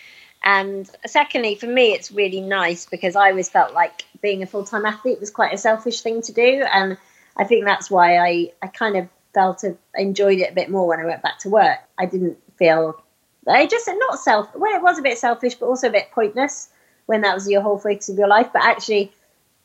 And 0.43 0.89
secondly, 1.07 1.57
for 1.57 1.67
me, 1.67 1.93
it's 1.93 2.13
really 2.13 2.41
nice 2.41 2.87
because 2.87 3.17
I 3.17 3.31
always 3.31 3.49
felt 3.49 3.75
like 3.75 4.05
being 4.23 4.43
a 4.43 4.47
full 4.47 4.65
time 4.65 4.87
athlete 4.87 5.19
was 5.19 5.31
quite 5.31 5.53
a 5.53 5.59
selfish 5.59 6.03
thing 6.03 6.23
to 6.23 6.33
do. 6.33 6.65
And 6.73 6.97
I 7.37 7.45
think 7.45 7.65
that's 7.65 7.91
why 7.91 8.19
I, 8.19 8.53
I 8.63 8.69
kind 8.69 8.97
of 8.97 9.09
felt 9.35 9.65
enjoyed 9.97 10.39
it 10.39 10.53
a 10.53 10.55
bit 10.55 10.71
more 10.71 10.87
when 10.87 11.01
I 11.01 11.05
went 11.05 11.23
back 11.23 11.41
to 11.41 11.51
work. 11.51 11.79
I 11.99 12.07
didn't 12.07 12.39
feel, 12.57 13.03
I 13.47 13.67
just, 13.67 13.89
not 13.89 14.21
self, 14.21 14.55
well, 14.55 14.77
it 14.77 14.83
was 14.83 14.99
a 14.99 15.03
bit 15.03 15.19
selfish, 15.19 15.57
but 15.57 15.67
also 15.67 15.89
a 15.89 15.93
bit 15.93 16.13
pointless 16.13 16.69
when 17.07 17.23
that 17.23 17.35
was 17.35 17.49
your 17.49 17.63
whole 17.63 17.79
focus 17.79 18.09
of 18.09 18.17
your 18.17 18.29
life. 18.29 18.51
But 18.53 18.63
actually, 18.63 19.13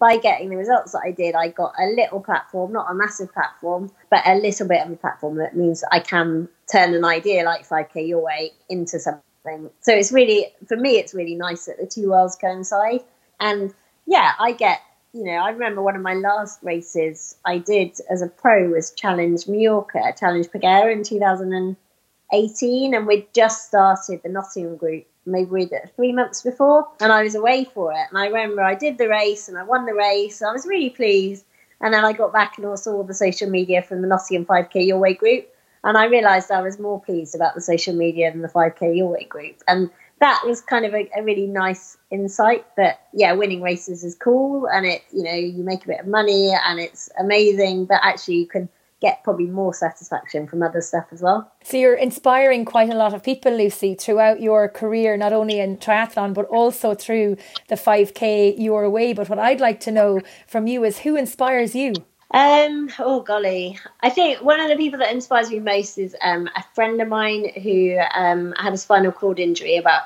by 0.02 0.18
getting 0.18 0.50
the 0.50 0.58
results 0.58 0.94
that 0.94 1.04
I 1.06 1.12
did, 1.12 1.36
I 1.36 1.50
got 1.50 1.76
a 1.80 1.86
little 1.86 2.22
platform, 2.22 2.74
not 2.74 2.90
a 2.90 2.96
massive 2.96 3.32
platform, 3.32 3.92
but 4.10 4.24
a 4.26 4.34
little 4.34 4.68
bit 4.68 4.84
of 4.84 4.92
a 4.92 4.96
platform 4.96 5.36
that 5.36 5.56
means 5.56 5.84
I 5.92 6.00
can 6.00 6.50
turn 6.70 6.96
an 6.96 7.06
idea 7.06 7.44
like 7.44 7.70
5K 7.70 8.08
Your 8.08 8.24
Way 8.24 8.54
into 8.68 9.00
something. 9.00 9.70
So 9.82 9.94
it's 9.94 10.12
really, 10.12 10.48
for 10.68 10.76
me, 10.76 10.98
it's 10.98 11.14
really 11.14 11.36
nice 11.36 11.66
that 11.66 11.78
the 11.78 11.86
two 11.86 12.10
worlds 12.10 12.36
coincide. 12.36 13.02
And 13.40 13.76
yeah, 14.08 14.32
I 14.40 14.54
get, 14.54 14.82
you 15.14 15.24
know, 15.24 15.34
I 15.34 15.52
remember 15.52 15.84
one 15.84 15.96
of 15.96 16.02
my 16.02 16.16
last 16.16 16.64
races 16.64 17.36
I 17.46 17.60
did 17.60 17.96
as 18.10 18.24
a 18.24 18.28
pro 18.28 18.70
was 18.70 18.90
Challenge 18.94 19.48
Mallorca, 19.48 20.16
Challenge 20.20 20.48
Peguera 20.48 20.92
in 20.92 21.04
2018. 21.04 22.96
And 22.96 23.06
we'd 23.06 23.32
just 23.36 23.68
started 23.68 24.22
the 24.24 24.30
Nottingham 24.30 24.78
group 24.78 25.06
maybe 25.26 25.70
three 25.96 26.12
months 26.12 26.42
before, 26.42 26.88
and 27.00 27.12
I 27.12 27.24
was 27.24 27.36
away 27.36 27.66
for 27.66 27.92
it. 27.92 28.08
And 28.10 28.18
I 28.18 28.28
remember 28.28 28.62
I 28.62 28.76
did 28.76 28.98
the 28.98 29.10
race 29.10 29.48
and 29.48 29.58
I 29.58 29.64
won 29.64 29.86
the 29.86 29.94
race. 29.94 30.42
I 30.42 30.52
was 30.52 30.66
really 30.66 30.90
pleased. 30.90 31.46
And 31.80 31.94
then 31.94 32.06
I 32.06 32.14
got 32.14 32.32
back 32.32 32.58
and 32.58 32.80
saw 32.80 32.94
all 32.94 33.04
the 33.04 33.14
social 33.14 33.50
media 33.50 33.82
from 33.82 34.02
the 34.02 34.08
Nottingham 34.08 34.46
5K 34.46 34.86
Your 34.86 35.00
Way 35.00 35.16
group. 35.16 35.48
And 35.84 35.98
I 35.98 36.06
realised 36.06 36.52
I 36.52 36.62
was 36.62 36.78
more 36.78 37.02
pleased 37.02 37.34
about 37.34 37.56
the 37.56 37.62
social 37.62 37.96
media 37.96 38.32
than 38.32 38.42
the 38.42 38.48
5K 38.48 38.96
Your 38.96 39.08
Way 39.08 39.24
group. 39.24 39.64
And 39.68 39.90
that 40.20 40.44
was 40.46 40.62
kind 40.62 40.86
of 40.86 40.94
a, 40.94 41.10
a, 41.18 41.24
really 41.24 41.48
nice 41.48 41.98
insight 42.12 42.64
that, 42.78 43.08
yeah, 43.12 43.32
winning 43.34 43.64
races 43.64 44.04
is 44.04 44.14
cool 44.14 44.68
and 44.68 44.86
it, 44.86 45.02
you 45.12 45.24
know, 45.24 45.34
you 45.34 45.64
make 45.64 45.84
a 45.84 45.88
bit 45.88 46.00
of 46.00 46.06
money 46.06 46.52
and 46.54 46.80
it's 46.80 47.10
amazing, 47.20 47.86
but 47.86 48.00
actually 48.04 48.36
you 48.36 48.46
can– 48.46 48.70
get 49.02 49.24
probably 49.24 49.48
more 49.48 49.74
satisfaction 49.74 50.48
from 50.48 50.62
other 50.62 50.80
stuff 50.80 51.06
as 51.12 51.22
well. 51.22 51.52
So 51.64 51.76
you're 51.76 51.96
inspiring 51.96 52.66
quite 52.66 52.90
a 52.90 52.96
lot 52.96 53.14
of 53.14 53.24
people, 53.24 53.52
Lucy, 53.52 53.96
throughout 53.96 54.42
your 54.42 54.70
career, 54.70 55.18
not 55.18 55.34
only 55.34 55.60
in 55.60 55.78
triathlon, 55.78 56.34
but 56.34 56.46
also 56.46 56.94
through 56.94 57.38
the 57.68 57.76
5K 57.76 58.56
your 58.60 58.90
way. 58.90 59.14
But 59.14 59.28
what 59.28 59.40
I'd 59.40 59.60
like 59.60 59.80
to 59.82 59.92
know 59.92 60.22
from 60.48 60.68
you 60.68 60.84
is 60.84 61.00
who 61.00 61.16
inspires 61.16 61.76
you? 61.76 61.94
Um, 62.34 62.90
oh 62.98 63.22
golly, 63.22 63.78
I 64.00 64.10
think 64.10 64.42
one 64.42 64.62
of 64.62 64.70
the 64.70 64.78
people 64.78 65.00
that 65.00 65.12
inspires 65.12 65.52
me 65.52 65.60
most 65.60 65.98
is 65.98 66.16
um, 66.22 66.50
a 66.56 66.64
friend 66.74 67.02
of 67.02 67.10
mine 67.10 67.52
who 67.62 67.98
um, 68.14 68.54
had 68.58 68.72
a 68.72 68.78
spinal 68.78 69.12
cord 69.12 69.38
injury 69.38 69.76
about 69.76 70.04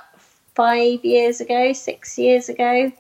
five 0.55 1.05
years 1.05 1.39
ago, 1.39 1.71
six 1.73 2.17
years 2.17 2.49
ago, 2.49 2.91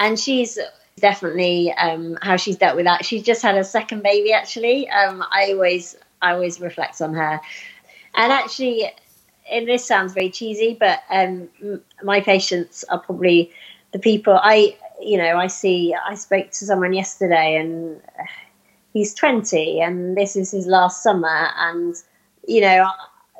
and 0.00 0.18
she's 0.18 0.58
definitely 0.96 1.72
um, 1.72 2.18
how 2.22 2.36
she's 2.36 2.56
dealt 2.56 2.76
with 2.76 2.86
that. 2.86 3.04
She's 3.04 3.22
just 3.22 3.42
had 3.42 3.56
a 3.56 3.64
second 3.64 4.02
baby. 4.02 4.32
Actually, 4.32 4.88
um, 4.88 5.24
I 5.32 5.52
always 5.52 5.96
I 6.22 6.32
always 6.32 6.60
reflect 6.60 7.00
on 7.00 7.14
her, 7.14 7.40
and 8.14 8.32
actually, 8.32 8.90
and 9.50 9.68
this 9.68 9.84
sounds 9.84 10.12
very 10.12 10.30
cheesy, 10.30 10.76
but 10.78 11.00
um, 11.10 11.48
my 12.02 12.20
patients 12.20 12.84
are 12.88 12.98
probably 12.98 13.50
the 13.92 13.98
people 13.98 14.38
I 14.42 14.76
you 15.00 15.18
know 15.18 15.36
I 15.36 15.46
see. 15.46 15.94
I 15.94 16.14
spoke 16.14 16.50
to 16.50 16.64
someone 16.64 16.92
yesterday, 16.92 17.56
and 17.56 18.00
he's 18.92 19.14
twenty, 19.14 19.80
and 19.80 20.16
this 20.16 20.36
is 20.36 20.50
his 20.50 20.66
last 20.66 21.02
summer, 21.02 21.50
and 21.56 21.94
you 22.46 22.62
know 22.62 22.90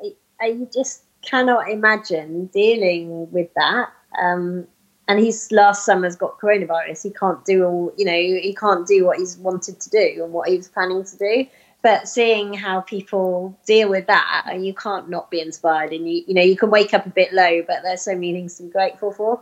I, 0.03 0.13
I 0.39 0.67
just 0.73 1.03
cannot 1.23 1.69
imagine 1.69 2.45
dealing 2.47 3.29
with 3.31 3.49
that. 3.55 3.91
Um, 4.21 4.67
and 5.07 5.19
his 5.19 5.51
last 5.51 5.85
summer's 5.85 6.15
got 6.15 6.39
coronavirus. 6.39 7.03
He 7.03 7.11
can't 7.11 7.43
do 7.45 7.65
all, 7.65 7.93
you 7.97 8.05
know, 8.05 8.11
he 8.11 8.55
can't 8.59 8.85
do 8.85 9.05
what 9.05 9.19
he's 9.19 9.37
wanted 9.37 9.79
to 9.79 9.89
do 9.89 10.23
and 10.23 10.33
what 10.33 10.49
he 10.49 10.57
was 10.57 10.67
planning 10.67 11.03
to 11.03 11.17
do. 11.17 11.47
But 11.81 12.09
seeing 12.09 12.53
how 12.53 12.81
people 12.81 13.57
deal 13.65 13.89
with 13.89 14.07
that, 14.07 14.57
you 14.59 14.73
can't 14.73 15.09
not 15.09 15.31
be 15.31 15.39
inspired. 15.39 15.93
And 15.93 16.09
you, 16.09 16.23
you 16.27 16.33
know, 16.33 16.41
you 16.41 16.57
can 16.57 16.69
wake 16.69 16.93
up 16.93 17.05
a 17.05 17.09
bit 17.09 17.31
low, 17.33 17.61
but 17.65 17.83
there's 17.83 18.01
so 18.01 18.13
many 18.13 18.33
things 18.33 18.57
to 18.57 18.63
be 18.63 18.69
grateful 18.69 19.13
for. 19.13 19.41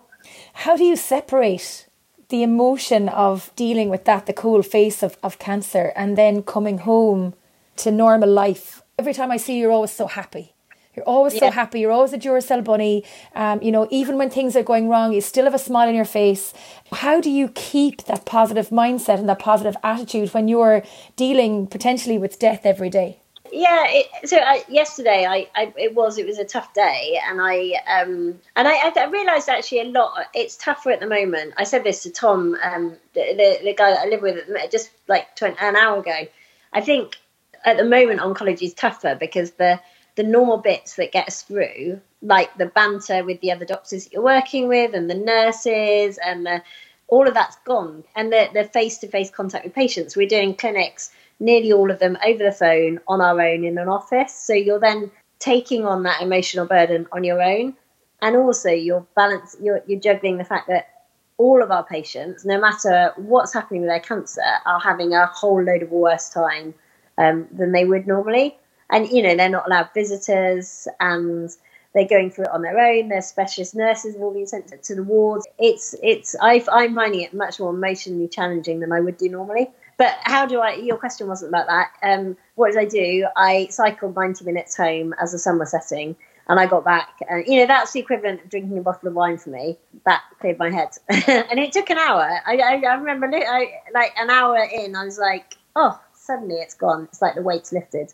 How 0.54 0.76
do 0.78 0.84
you 0.84 0.96
separate 0.96 1.88
the 2.30 2.44
emotion 2.44 3.10
of 3.10 3.52
dealing 3.56 3.90
with 3.90 4.06
that, 4.06 4.26
the 4.26 4.34
cold 4.34 4.66
face 4.66 5.02
of, 5.02 5.18
of 5.24 5.40
cancer, 5.40 5.94
and 5.96 6.18
then 6.18 6.44
coming 6.44 6.80
home 6.80 7.34
to 7.78 7.90
normal 7.90 8.30
life? 8.30 8.84
Every 9.00 9.14
time 9.14 9.32
I 9.32 9.38
see 9.38 9.56
you, 9.56 9.64
you're 9.64 9.72
always 9.72 9.92
so 9.92 10.08
happy 10.08 10.55
you're 10.96 11.06
always 11.06 11.34
yeah. 11.34 11.42
so 11.42 11.52
happy. 11.52 11.80
You're 11.82 11.92
always 11.92 12.14
a 12.14 12.18
Duracell 12.18 12.64
bunny. 12.64 13.04
Um, 13.36 13.62
you 13.62 13.72
know, 13.72 13.88
even 13.92 14.18
when 14.18 14.30
things 14.30 14.56
are 14.56 14.64
going 14.64 14.90
wrong, 14.90 15.14
you 15.14 15.22
still 15.22 15.46
have 15.46 15.54
a 15.54 15.60
smile 15.60 15.88
on 15.88 15.96
your 15.96 16.06
face. 16.06 16.54
How 16.92 17.20
do 17.20 17.30
you 17.30 17.50
keep 17.50 18.04
that 18.06 18.26
positive 18.26 18.70
mindset 18.70 19.20
and 19.20 19.30
that 19.30 19.40
positive 19.40 19.76
attitude 19.84 20.34
when 20.34 20.48
you're 20.48 20.84
dealing 21.16 21.68
potentially 21.68 22.18
with 22.18 22.40
death 22.40 22.66
every 22.66 22.90
day? 22.90 23.20
yeah 23.52 23.86
it, 23.88 24.30
so 24.30 24.38
I, 24.38 24.64
yesterday 24.68 25.26
I, 25.26 25.48
I, 25.56 25.74
it 25.78 25.96
was 25.96 26.18
it 26.18 26.26
was 26.26 26.40
a 26.40 26.46
tough 26.46 26.74
day 26.74 27.20
and 27.28 27.40
i 27.40 27.74
um 27.88 28.40
and 28.56 28.68
i, 28.68 28.92
I 28.96 29.06
realized 29.06 29.50
actually 29.50 29.82
a 29.82 29.86
lot 29.86 30.26
it's 30.34 30.58
tougher 30.58 30.92
at 30.92 31.00
the 31.00 31.08
moment 31.08 31.54
i 31.58 31.64
said 31.64 31.84
this 31.84 32.04
to 32.04 32.12
tom 32.12 32.58
um 32.62 32.98
the, 33.14 33.22
the, 33.22 33.60
the 33.64 33.74
guy 33.74 33.92
that 33.92 34.00
i 34.00 34.06
live 34.08 34.22
with 34.22 34.46
just 34.72 34.90
like 35.08 35.36
20, 35.36 35.58
an 35.60 35.76
hour 35.76 36.00
ago 36.00 36.28
i 36.74 36.82
think 36.82 37.18
at 37.64 37.78
the 37.78 37.86
moment 37.86 38.20
oncology 38.20 38.64
is 38.64 38.74
tougher 38.74 39.16
because 39.16 39.52
the 39.52 39.80
the 40.16 40.24
normal 40.24 40.58
bits 40.58 40.96
that 40.96 41.12
get 41.12 41.28
us 41.28 41.42
through, 41.42 42.02
like 42.22 42.56
the 42.58 42.68
banter 42.68 43.24
with 43.24 43.40
the 43.42 43.52
other 43.52 43.66
doctors 43.66 44.06
that 44.06 44.14
you're 44.14 44.24
working 44.24 44.68
with 44.68 44.94
and 44.94 45.10
the 45.10 45.16
nurses 45.16 46.18
and 46.26 46.46
the, 46.46 46.62
all 47.08 47.28
of 47.28 47.34
that's 47.34 47.58
gone. 47.66 48.04
And 48.16 48.32
the, 48.32 48.50
the 48.54 48.64
face-to-face 48.64 49.30
contact 49.32 49.66
with 49.66 49.74
patients. 49.74 50.16
We're 50.16 50.28
doing 50.28 50.56
clinics, 50.56 51.12
nearly 51.40 51.74
all 51.74 51.92
of 51.92 52.00
them 52.00 52.18
over 52.26 52.44
the 52.44 52.52
phone 52.52 53.00
on 53.08 53.22
our 53.22 53.40
own 53.40 53.64
in 53.66 53.78
an 53.78 53.90
office. 53.90 54.34
So 54.34 54.54
you're 54.54 54.80
then 54.80 55.12
taking 55.40 55.86
on 55.86 56.04
that 56.04 56.22
emotional 56.22 56.66
burden 56.66 57.08
on 57.12 57.24
your 57.24 57.42
own. 57.42 57.76
And 58.22 58.38
also 58.38 58.70
you're 58.70 59.06
balance 59.16 59.56
you're, 59.62 59.82
you're 59.86 60.00
juggling 60.00 60.38
the 60.38 60.46
fact 60.46 60.68
that 60.70 60.90
all 61.38 61.62
of 61.62 61.70
our 61.70 61.84
patients, 61.84 62.46
no 62.46 62.60
matter 62.60 63.12
what's 63.18 63.54
happening 63.54 63.82
with 63.82 63.90
their 63.90 64.00
cancer, 64.00 64.42
are 64.66 64.80
having 64.80 65.14
a 65.14 65.26
whole 65.26 65.62
load 65.62 65.84
of 65.84 65.92
worse 65.92 66.30
time 66.30 66.74
um, 67.18 67.46
than 67.52 67.74
they 67.74 67.84
would 67.84 68.08
normally 68.08 68.58
and 68.90 69.10
you 69.10 69.22
know 69.22 69.36
they're 69.36 69.50
not 69.50 69.68
allowed 69.68 69.90
visitors 69.94 70.88
and 71.00 71.50
they're 71.96 72.08
going 72.08 72.30
through 72.30 72.46
it 72.46 72.52
on 72.52 72.62
their 72.62 72.78
own. 72.78 73.08
Their 73.08 73.22
specialist 73.22 73.74
nurses 73.74 74.16
have 74.16 74.22
all 74.22 74.34
been 74.34 74.46
sent 74.46 74.72
to 74.84 74.96
the 74.96 75.04
wards. 75.04 75.48
It's 75.58 75.96
it's 76.04 76.36
i 76.42 76.56
am 76.56 76.96
finding 76.96 77.22
it 77.22 77.34
much 77.34 77.60
more 77.60 77.74
emotionally 77.74 78.28
challenging 78.28 78.82
than 78.82 78.92
I 78.92 79.00
would 79.00 79.18
do 79.18 79.30
normally. 79.30 79.72
But 79.98 80.18
how 80.24 80.46
do 80.46 80.60
I? 80.60 80.74
Your 80.76 80.98
question 80.98 81.28
wasn't 81.28 81.50
about 81.50 81.68
that. 81.68 81.92
Um, 82.04 82.36
what 82.56 82.74
did 82.74 82.80
I 82.80 82.86
do? 82.86 83.28
I 83.38 83.68
cycled 83.72 84.16
90 84.16 84.44
minutes 84.44 84.76
home 84.76 85.16
as 85.22 85.32
the 85.32 85.40
sun 85.40 85.58
was 85.58 85.72
setting, 85.72 86.18
and 86.50 86.60
I 86.60 86.66
got 86.66 86.84
back. 86.84 87.18
And 87.30 87.48
you 87.48 87.62
know 87.62 87.66
that's 87.66 87.94
the 87.94 88.02
equivalent 88.02 88.42
of 88.42 88.50
drinking 88.50 88.78
a 88.78 88.82
bottle 88.82 89.08
of 89.08 89.16
wine 89.16 89.38
for 89.38 89.52
me. 89.52 89.78
That 90.06 90.22
cleared 90.42 90.60
my 90.60 90.70
head, 90.70 90.90
and 91.10 91.60
it 91.60 91.72
took 91.72 91.90
an 91.90 91.98
hour. 91.98 92.42
I, 92.46 92.58
I, 92.58 92.82
I 92.86 92.96
remember 92.96 93.28
I, 93.34 93.72
like 93.94 94.12
an 94.18 94.30
hour 94.30 94.58
in, 94.58 94.98
I 94.98 95.06
was 95.06 95.18
like, 95.18 95.56
oh, 95.78 95.98
suddenly 96.14 96.56
it's 96.56 96.76
gone. 96.76 97.06
It's 97.06 97.22
like 97.22 97.36
the 97.36 97.42
weight's 97.42 97.72
lifted. 97.72 98.14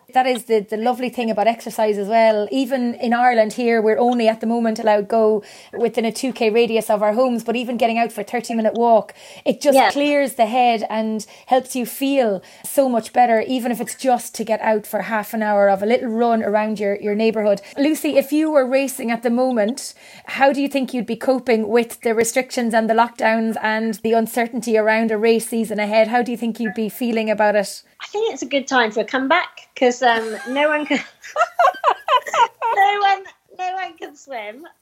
That 0.13 0.27
is 0.27 0.45
the, 0.45 0.59
the 0.59 0.77
lovely 0.77 1.09
thing 1.09 1.29
about 1.29 1.47
exercise 1.47 1.97
as 1.97 2.07
well. 2.07 2.47
Even 2.51 2.95
in 2.95 3.13
Ireland 3.13 3.53
here, 3.53 3.81
we're 3.81 3.97
only 3.97 4.27
at 4.27 4.41
the 4.41 4.47
moment 4.47 4.79
allowed 4.79 5.07
go 5.07 5.43
within 5.77 6.05
a 6.05 6.11
2k 6.11 6.53
radius 6.53 6.89
of 6.89 7.01
our 7.01 7.13
homes, 7.13 7.43
but 7.43 7.55
even 7.55 7.77
getting 7.77 7.97
out 7.97 8.11
for 8.11 8.21
a 8.21 8.23
30 8.23 8.55
minute 8.55 8.73
walk, 8.73 9.13
it 9.45 9.61
just 9.61 9.75
yeah. 9.75 9.91
clears 9.91 10.35
the 10.35 10.45
head 10.45 10.85
and 10.89 11.25
helps 11.47 11.75
you 11.75 11.85
feel 11.85 12.41
so 12.63 12.89
much 12.89 13.13
better, 13.13 13.41
even 13.41 13.71
if 13.71 13.81
it's 13.81 13.95
just 13.95 14.35
to 14.35 14.43
get 14.43 14.61
out 14.61 14.85
for 14.85 15.03
half 15.03 15.33
an 15.33 15.43
hour 15.43 15.69
of 15.69 15.83
a 15.83 15.85
little 15.85 16.09
run 16.09 16.43
around 16.43 16.79
your, 16.79 16.95
your 16.95 17.15
neighbourhood. 17.15 17.61
Lucy, 17.77 18.17
if 18.17 18.31
you 18.31 18.51
were 18.51 18.65
racing 18.65 19.11
at 19.11 19.23
the 19.23 19.29
moment, 19.29 19.93
how 20.25 20.51
do 20.53 20.61
you 20.61 20.67
think 20.67 20.93
you'd 20.93 21.05
be 21.05 21.15
coping 21.15 21.67
with 21.67 22.01
the 22.01 22.13
restrictions 22.13 22.73
and 22.73 22.89
the 22.89 22.93
lockdowns 22.93 23.55
and 23.61 23.95
the 23.95 24.13
uncertainty 24.13 24.77
around 24.77 25.11
a 25.11 25.17
race 25.17 25.47
season 25.47 25.79
ahead? 25.79 26.07
How 26.07 26.21
do 26.21 26.31
you 26.31 26.37
think 26.37 26.59
you'd 26.59 26.73
be 26.73 26.89
feeling 26.89 27.29
about 27.29 27.55
it? 27.55 27.83
I 28.01 28.07
think 28.07 28.33
it's 28.33 28.41
a 28.41 28.47
good 28.47 28.67
time 28.67 28.91
for 28.91 29.01
a 29.01 29.05
comeback 29.05 29.69
because 29.73 30.00
um, 30.01 30.37
no 30.49 30.69
one 30.69 30.85
can, 30.85 30.99
no 32.75 32.99
one, 33.01 33.23
no 33.57 33.73
one 33.73 33.97
can 33.97 34.15
swim. 34.15 34.65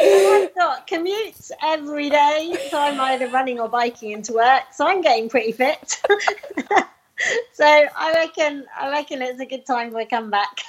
I've 0.00 0.54
got 0.54 0.86
commutes 0.86 1.50
every 1.62 2.10
day, 2.10 2.56
so 2.70 2.78
I'm 2.78 3.00
either 3.00 3.28
running 3.28 3.60
or 3.60 3.68
biking 3.68 4.12
into 4.12 4.34
work. 4.34 4.62
So 4.72 4.86
I'm 4.86 5.00
getting 5.00 5.28
pretty 5.28 5.52
fit. 5.52 6.00
so 7.52 7.64
I 7.64 8.12
reckon, 8.14 8.66
I 8.78 8.90
reckon 8.90 9.22
it's 9.22 9.40
a 9.40 9.46
good 9.46 9.66
time 9.66 9.90
for 9.92 10.00
a 10.00 10.06
comeback. 10.06 10.62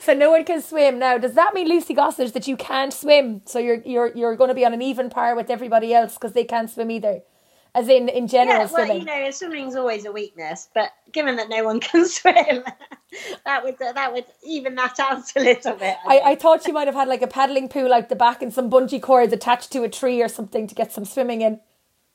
so 0.00 0.14
no 0.14 0.30
one 0.30 0.44
can 0.44 0.60
swim 0.60 0.98
now. 0.98 1.18
Does 1.18 1.34
that 1.34 1.54
mean 1.54 1.68
Lucy 1.68 1.94
Gossage 1.94 2.32
that 2.32 2.46
you 2.46 2.56
can't 2.56 2.92
swim? 2.92 3.42
So 3.46 3.58
you're 3.58 3.82
you're 3.82 4.12
you're 4.14 4.36
going 4.36 4.48
to 4.48 4.54
be 4.54 4.66
on 4.66 4.74
an 4.74 4.82
even 4.82 5.08
par 5.08 5.34
with 5.34 5.50
everybody 5.50 5.94
else 5.94 6.14
because 6.14 6.32
they 6.32 6.44
can't 6.44 6.70
swim 6.70 6.90
either 6.90 7.22
as 7.74 7.88
in 7.88 8.08
in 8.08 8.26
general 8.26 8.58
yeah, 8.58 8.70
well, 8.72 8.86
swimming. 8.86 8.98
you 9.00 9.04
know, 9.04 9.30
swimming's 9.30 9.76
always 9.76 10.04
a 10.04 10.12
weakness, 10.12 10.68
but 10.74 10.90
given 11.12 11.36
that 11.36 11.48
no 11.48 11.64
one 11.64 11.80
can 11.80 12.06
swim, 12.06 12.64
that 13.44 13.64
would 13.64 13.78
that 13.78 14.12
would 14.12 14.24
even 14.42 14.74
that 14.76 14.98
out 14.98 15.24
a 15.36 15.40
little 15.40 15.74
bit. 15.74 15.96
I, 16.06 16.18
I, 16.18 16.30
I, 16.30 16.34
thought 16.34 16.66
you 16.66 16.72
might 16.72 16.88
have 16.88 16.94
had 16.94 17.08
like 17.08 17.22
a 17.22 17.26
paddling 17.26 17.68
pool 17.68 17.92
out 17.92 18.08
the 18.08 18.16
back 18.16 18.42
and 18.42 18.52
some 18.52 18.70
bungee 18.70 19.02
cords 19.02 19.32
attached 19.32 19.72
to 19.72 19.82
a 19.82 19.88
tree 19.88 20.22
or 20.22 20.28
something 20.28 20.66
to 20.66 20.74
get 20.74 20.92
some 20.92 21.04
swimming 21.04 21.40
in. 21.42 21.60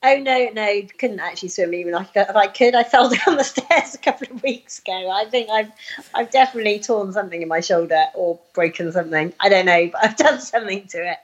Oh 0.04 0.18
no, 0.18 0.50
no, 0.54 0.82
couldn't 1.00 1.20
actually 1.20 1.50
swim 1.50 1.74
even 1.74 1.96
if 1.96 2.36
I 2.36 2.48
could. 2.48 2.76
I 2.76 2.84
fell 2.84 3.10
down 3.26 3.38
the 3.38 3.44
stairs 3.44 3.96
a 3.96 3.98
couple 3.98 4.28
of 4.30 4.44
weeks 4.44 4.80
ago. 4.80 5.10
I 5.10 5.26
think 5.26 5.50
I've 5.50 5.72
I've 6.14 6.30
definitely 6.30 6.80
torn 6.80 7.12
something 7.12 7.42
in 7.42 7.48
my 7.48 7.60
shoulder 7.60 8.06
or 8.14 8.40
broken 8.54 8.92
something. 8.92 9.34
I 9.40 9.50
don't 9.50 9.66
know, 9.66 9.90
but 9.92 10.04
I've 10.04 10.16
done 10.16 10.40
something 10.40 10.88
to 10.88 11.12
it. 11.12 11.18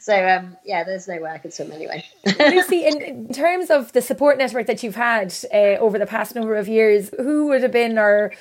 So 0.00 0.28
um, 0.28 0.56
yeah, 0.64 0.84
there's 0.84 1.08
no 1.08 1.18
way 1.18 1.30
I 1.30 1.38
could 1.38 1.54
swim 1.54 1.72
anyway. 1.72 2.04
Lucy, 2.38 2.86
in, 2.86 3.00
in, 3.00 3.28
terms 3.32 3.70
of 3.70 3.92
the 3.92 4.02
support 4.02 4.36
network 4.36 4.66
that 4.66 4.82
you've 4.82 4.96
had 4.96 5.34
uh, 5.52 5.78
over 5.78 5.98
the 5.98 6.06
past 6.06 6.34
number 6.34 6.56
of 6.56 6.68
years, 6.68 7.10
who 7.16 7.46
would 7.46 7.62
have 7.62 7.72
been 7.72 7.98
or 7.98 8.32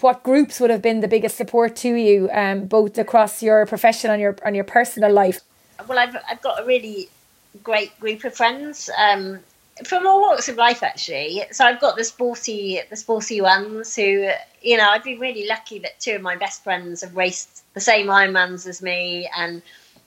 what 0.00 0.22
groups 0.22 0.60
would 0.60 0.70
have 0.70 0.80
been 0.80 1.00
the 1.00 1.08
biggest 1.08 1.36
support 1.36 1.76
to 1.76 1.94
you, 1.94 2.30
um, 2.32 2.64
both 2.64 2.96
across 2.96 3.42
your 3.42 3.66
profession 3.66 4.10
and 4.10 4.20
your 4.20 4.36
and 4.44 4.56
your 4.56 4.64
personal 4.64 5.12
life? 5.12 5.40
Well, 5.86 5.98
I've 5.98 6.16
I've 6.28 6.40
got 6.40 6.62
a 6.62 6.64
really 6.64 7.10
great 7.58 7.98
group 8.00 8.24
of 8.24 8.34
friends 8.34 8.90
um, 8.96 9.40
from 9.84 10.06
all 10.06 10.20
walks 10.20 10.48
of 10.48 10.56
life, 10.56 10.82
actually. 10.82 11.42
So 11.52 11.64
I've 11.64 11.80
got 11.80 11.96
the 11.96 12.04
sporty, 12.04 12.80
the 12.88 12.96
sporty 12.96 13.40
ones 13.40 13.94
who, 13.96 14.30
you 14.62 14.76
know, 14.76 14.88
I've 14.88 15.04
been 15.04 15.18
really 15.18 15.46
lucky 15.46 15.78
that 15.80 16.00
two 16.00 16.12
of 16.12 16.22
my 16.22 16.36
best 16.36 16.62
friends 16.62 17.02
have 17.02 17.16
raced 17.16 17.64
the 17.74 17.80
same 17.80 18.06
Ironmans 18.06 18.66
as 18.66 18.82
me, 18.82 19.28
and 19.36 19.62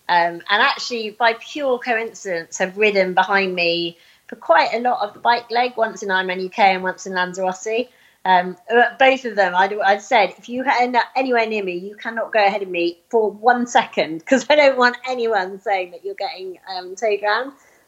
um, 0.10 0.34
and 0.34 0.44
actually 0.50 1.12
by 1.12 1.34
pure 1.40 1.80
coincidence 1.80 2.58
have 2.58 2.78
ridden 2.78 3.14
behind 3.14 3.56
me 3.56 3.98
for 4.28 4.36
quite 4.36 4.74
a 4.74 4.80
lot 4.80 5.02
of 5.02 5.14
the 5.14 5.20
bike 5.20 5.50
leg, 5.50 5.74
once 5.78 6.04
in 6.04 6.10
Ironman 6.10 6.46
UK 6.46 6.60
and 6.60 6.84
once 6.84 7.06
in 7.06 7.14
Lanzarote. 7.14 7.90
Um, 8.26 8.56
both 9.00 9.26
of 9.26 9.36
them, 9.36 9.54
I'd, 9.54 9.74
I'd 9.80 10.02
said, 10.02 10.34
if 10.38 10.48
you 10.48 10.64
end 10.66 10.96
up 10.96 11.06
anywhere 11.16 11.46
near 11.46 11.64
me, 11.64 11.74
you 11.78 11.96
cannot 11.96 12.32
go 12.32 12.44
ahead 12.44 12.62
of 12.62 12.70
me 12.70 13.00
for 13.10 13.30
one 13.30 13.68
second 13.68 14.20
because 14.20 14.46
I 14.50 14.56
don't 14.56 14.78
want 14.78 14.98
anyone 15.08 15.60
saying 15.60 15.92
that 15.92 16.06
you're 16.06 16.16
getting 16.16 16.58
um, 16.74 16.96
towed. 16.96 17.20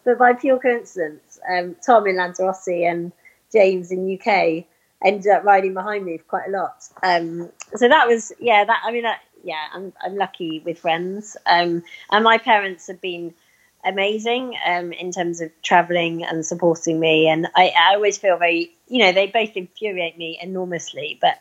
But 0.03 0.19
by 0.19 0.33
pure 0.33 0.59
coincidence, 0.59 1.39
um, 1.49 1.75
Tom 1.85 2.05
in 2.07 2.17
Lanzarote 2.17 2.67
and 2.67 3.11
James 3.51 3.91
in 3.91 4.19
UK 4.19 4.65
ended 5.03 5.31
up 5.31 5.43
riding 5.43 5.73
behind 5.73 6.05
me 6.05 6.17
quite 6.17 6.47
a 6.47 6.51
lot. 6.51 6.83
Um, 7.01 7.49
so 7.75 7.87
that 7.87 8.07
was, 8.07 8.31
yeah, 8.39 8.65
that 8.65 8.81
I 8.85 8.91
mean, 8.91 9.03
that, 9.03 9.21
yeah, 9.43 9.67
I'm, 9.73 9.93
I'm 10.03 10.15
lucky 10.15 10.61
with 10.65 10.79
friends. 10.79 11.37
Um, 11.45 11.83
and 12.11 12.23
my 12.23 12.37
parents 12.37 12.87
have 12.87 13.01
been 13.01 13.33
amazing 13.85 14.55
um, 14.65 14.91
in 14.91 15.11
terms 15.11 15.41
of 15.41 15.51
traveling 15.61 16.23
and 16.23 16.45
supporting 16.45 16.99
me. 16.99 17.27
And 17.27 17.47
I, 17.55 17.71
I 17.77 17.95
always 17.95 18.17
feel 18.17 18.37
very, 18.37 18.74
you 18.87 18.99
know, 18.99 19.11
they 19.11 19.27
both 19.27 19.55
infuriate 19.55 20.17
me 20.17 20.37
enormously, 20.41 21.17
but 21.21 21.39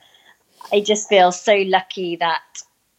I 0.73 0.81
just 0.81 1.09
feel 1.09 1.33
so 1.33 1.55
lucky 1.55 2.17
that 2.17 2.43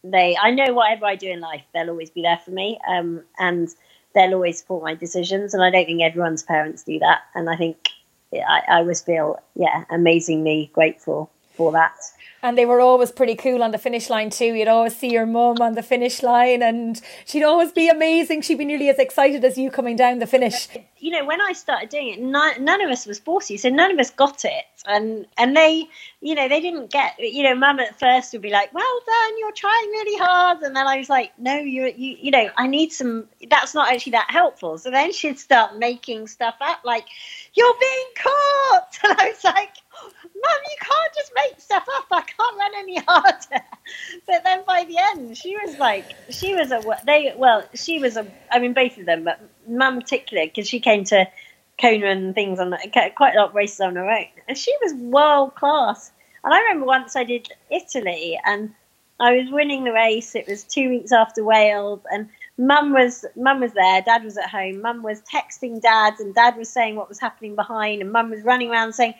they, 0.04 0.36
I 0.36 0.50
know 0.50 0.72
whatever 0.72 1.06
I 1.06 1.16
do 1.16 1.28
in 1.28 1.40
life, 1.40 1.64
they'll 1.74 1.90
always 1.90 2.10
be 2.10 2.22
there 2.22 2.40
for 2.44 2.52
me. 2.52 2.78
Um, 2.88 3.24
and 3.38 3.68
they'll 4.14 4.34
always 4.34 4.58
support 4.58 4.82
my 4.82 4.94
decisions. 4.94 5.52
And 5.52 5.62
I 5.62 5.70
don't 5.70 5.84
think 5.84 6.02
everyone's 6.02 6.42
parents 6.42 6.82
do 6.84 6.98
that. 7.00 7.22
And 7.34 7.50
I 7.50 7.56
think 7.56 7.88
I, 8.32 8.62
I 8.68 8.78
always 8.78 9.00
feel, 9.00 9.42
yeah, 9.54 9.84
amazingly 9.90 10.70
grateful 10.72 11.30
for 11.56 11.72
that 11.72 11.96
and 12.46 12.56
they 12.56 12.64
were 12.64 12.80
always 12.80 13.10
pretty 13.10 13.34
cool 13.34 13.62
on 13.62 13.72
the 13.72 13.78
finish 13.78 14.08
line 14.08 14.30
too. 14.30 14.54
You'd 14.54 14.68
always 14.68 14.96
see 14.96 15.10
your 15.10 15.26
mum 15.26 15.56
on 15.60 15.74
the 15.74 15.82
finish 15.82 16.22
line, 16.22 16.62
and 16.62 17.00
she'd 17.24 17.42
always 17.42 17.72
be 17.72 17.88
amazing. 17.88 18.42
She'd 18.42 18.58
be 18.58 18.64
nearly 18.64 18.88
as 18.88 18.98
excited 18.98 19.44
as 19.44 19.58
you 19.58 19.70
coming 19.70 19.96
down 19.96 20.20
the 20.20 20.26
finish. 20.26 20.68
You 20.98 21.10
know, 21.10 21.24
when 21.24 21.40
I 21.40 21.52
started 21.52 21.88
doing 21.88 22.08
it, 22.08 22.20
none, 22.20 22.64
none 22.64 22.80
of 22.80 22.90
us 22.90 23.04
was 23.04 23.16
sporty, 23.16 23.56
so 23.56 23.68
none 23.68 23.90
of 23.90 23.98
us 23.98 24.10
got 24.10 24.44
it, 24.44 24.64
and 24.86 25.26
and 25.36 25.56
they, 25.56 25.88
you 26.20 26.34
know, 26.34 26.48
they 26.48 26.60
didn't 26.60 26.90
get. 26.90 27.18
You 27.18 27.42
know, 27.42 27.54
mum 27.56 27.80
at 27.80 27.98
first 27.98 28.32
would 28.32 28.42
be 28.42 28.50
like, 28.50 28.72
"Well 28.72 29.00
done, 29.04 29.38
you're 29.38 29.52
trying 29.52 29.88
really 29.90 30.18
hard," 30.18 30.62
and 30.62 30.76
then 30.76 30.86
I 30.86 30.98
was 30.98 31.08
like, 31.08 31.32
"No, 31.38 31.56
you're 31.56 31.88
you, 31.88 32.16
you 32.20 32.30
know, 32.30 32.48
I 32.56 32.68
need 32.68 32.92
some. 32.92 33.28
That's 33.50 33.74
not 33.74 33.92
actually 33.92 34.12
that 34.12 34.30
helpful." 34.30 34.78
So 34.78 34.90
then 34.90 35.12
she'd 35.12 35.40
start 35.40 35.78
making 35.78 36.28
stuff 36.28 36.56
up 36.60 36.80
like, 36.84 37.06
"You're 37.54 37.74
being 37.80 38.06
caught," 38.22 38.98
and 39.02 39.18
I 39.18 39.28
was 39.30 39.44
like 39.44 39.72
Mum, 40.42 40.60
you 40.70 40.76
can't 40.80 41.14
just 41.14 41.32
make 41.34 41.60
stuff 41.60 41.86
up. 41.96 42.06
I 42.10 42.22
can't 42.22 42.58
run 42.58 42.72
any 42.76 42.98
harder. 43.06 43.64
But 44.26 44.44
then 44.44 44.62
by 44.66 44.84
the 44.84 44.98
end, 44.98 45.36
she 45.36 45.56
was 45.56 45.78
like, 45.78 46.04
she 46.30 46.54
was 46.54 46.70
a, 46.70 46.82
they, 47.04 47.32
well, 47.36 47.64
she 47.74 47.98
was 47.98 48.16
a, 48.16 48.26
I 48.50 48.58
mean, 48.58 48.74
both 48.74 48.98
of 48.98 49.06
them, 49.06 49.24
but 49.24 49.40
Mum 49.66 50.00
particularly, 50.00 50.48
because 50.48 50.68
she 50.68 50.80
came 50.80 51.04
to 51.04 51.26
Kona 51.80 52.06
and 52.06 52.34
things 52.34 52.58
on 52.58 52.74
quite 53.16 53.34
a 53.34 53.38
lot 53.38 53.50
of 53.50 53.54
races 53.54 53.80
on 53.80 53.96
her 53.96 54.08
own. 54.08 54.26
And 54.48 54.56
she 54.56 54.74
was 54.82 54.94
world 54.94 55.54
class. 55.54 56.10
And 56.44 56.52
I 56.52 56.60
remember 56.60 56.86
once 56.86 57.16
I 57.16 57.24
did 57.24 57.48
Italy 57.70 58.38
and 58.44 58.74
I 59.18 59.36
was 59.36 59.50
winning 59.50 59.84
the 59.84 59.92
race. 59.92 60.34
It 60.34 60.46
was 60.46 60.64
two 60.64 60.88
weeks 60.88 61.12
after 61.12 61.42
Wales 61.42 62.00
and 62.10 62.28
mum 62.58 62.92
was 62.92 63.24
mum 63.36 63.60
was 63.60 63.72
there 63.72 64.00
dad 64.00 64.24
was 64.24 64.38
at 64.38 64.48
home 64.48 64.80
mum 64.80 65.02
was 65.02 65.20
texting 65.22 65.80
dad 65.80 66.14
and 66.18 66.34
dad 66.34 66.56
was 66.56 66.70
saying 66.70 66.96
what 66.96 67.08
was 67.08 67.20
happening 67.20 67.54
behind 67.54 68.00
and 68.00 68.10
mum 68.10 68.30
was 68.30 68.42
running 68.42 68.70
around 68.70 68.94
saying 68.94 69.14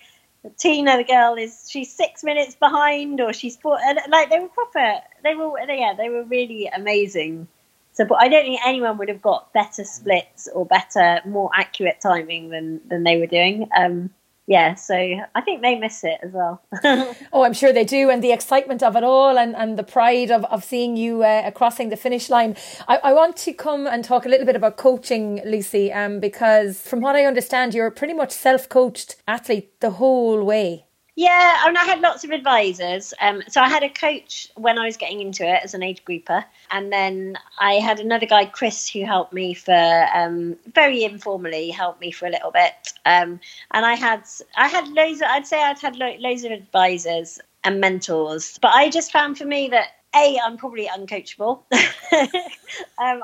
Tina, 0.59 0.97
the 0.97 1.05
girl, 1.05 1.35
is 1.35 1.69
she's 1.71 1.93
six 1.93 2.25
minutes 2.25 2.55
behind, 2.57 3.21
or 3.21 3.33
she's 3.33 3.57
four. 3.57 3.79
Like 4.09 4.31
they 4.31 4.39
were 4.39 4.49
proper. 4.49 5.01
They 5.23 5.35
were 5.35 5.59
yeah, 5.61 5.95
they 5.97 6.09
were 6.09 6.25
really 6.25 6.67
amazing. 6.67 7.49
So, 7.93 8.05
but 8.05 8.17
I 8.21 8.29
don't 8.29 8.45
think 8.45 8.61
anyone 8.67 8.99
would 8.99 9.09
have 9.09 9.23
got 9.23 9.53
better 9.55 9.85
splits 9.85 10.49
or 10.53 10.67
better, 10.67 11.21
more 11.25 11.51
accurate 11.55 12.01
timing 12.03 12.51
than 12.51 12.81
than 12.89 13.05
they 13.05 13.19
were 13.19 13.27
doing. 13.27 13.69
Um, 13.77 14.11
yeah, 14.47 14.75
so 14.75 14.95
I 14.95 15.41
think 15.41 15.63
they 15.63 15.77
miss 15.77 16.05
it 16.05 16.21
as 16.23 16.33
well. 16.33 16.63
oh, 17.33 17.43
I'm 17.43 17.53
sure 17.53 17.73
they 17.73 17.85
do, 17.85 18.11
and 18.11 18.23
the 18.23 18.33
excitement 18.33 18.83
of 18.83 18.95
it 18.95 19.03
all, 19.03 19.37
and, 19.39 19.57
and 19.57 19.77
the 19.77 19.83
pride 19.83 20.31
of, 20.31 20.45
of 20.45 20.63
seeing 20.63 20.97
you 20.97 21.25
uh, 21.25 21.51
crossing 21.51 21.89
the 21.89 21.97
finish 21.97 22.31
line. 22.31 22.57
I, 22.87 22.99
I 22.99 23.13
want 23.13 23.37
to 23.39 23.53
come 23.53 23.89
and 23.89 24.05
talk 24.05 24.25
a 24.25 24.29
little 24.29 24.47
bit 24.47 24.55
about 24.55 24.77
coaching, 24.77 25.41
Lucy, 25.45 25.93
um, 25.93 26.21
because 26.21 26.81
from 26.81 27.01
what 27.01 27.17
I 27.17 27.25
understand, 27.25 27.75
you're 27.75 27.89
a 27.89 27.93
pretty 27.93 28.15
much 28.15 28.31
self 28.31 28.69
coached 28.69 29.17
athlete 29.27 29.81
the 29.81 29.91
whole 29.91 30.43
way. 30.45 30.86
Yeah, 31.19 31.57
I 31.61 31.69
mean, 31.69 31.79
I 31.79 31.85
had 31.85 32.01
lots 32.01 32.25
of 32.25 32.31
advisors. 32.31 33.15
Um, 33.23 33.43
so 33.49 33.63
I 33.63 33.71
had 33.71 33.83
a 33.83 33.89
coach 33.89 34.51
when 34.55 34.79
I 34.79 34.85
was 34.85 34.99
getting 34.99 35.23
into 35.23 35.45
it 35.45 35.63
as 35.65 35.73
an 35.73 35.83
age 35.83 36.05
grouper, 36.05 36.45
and 36.71 36.93
then 36.93 37.39
I 37.59 37.75
had 37.75 38.01
another 38.01 38.27
guy, 38.27 38.45
Chris, 38.45 38.87
who 38.87 39.07
helped 39.07 39.33
me 39.33 39.55
for 39.55 40.07
um, 40.15 40.57
very 40.75 41.05
informally 41.05 41.71
helped 41.71 42.03
me 42.03 42.11
for 42.11 42.27
a 42.27 42.31
little 42.31 42.51
bit. 42.51 42.93
Um, 43.07 43.41
and 43.71 43.87
I 43.87 43.95
had 43.95 44.25
I 44.59 44.69
had 44.69 44.89
loads. 44.89 45.23
Of, 45.23 45.29
I'd 45.31 45.47
say 45.47 45.63
I'd 45.63 45.79
had 45.79 45.97
lo- 45.97 46.17
loads 46.19 46.45
of 46.45 46.53
advisors 46.53 47.41
and 47.65 47.81
mentors, 47.81 48.59
but 48.61 48.75
I 48.75 48.91
just 48.91 49.11
found 49.11 49.39
for 49.39 49.47
me 49.47 49.69
that 49.69 49.96
a 50.17 50.39
I'm 50.45 50.57
probably 50.57 50.87
uncoachable. 50.87 51.63
um, 52.99 53.23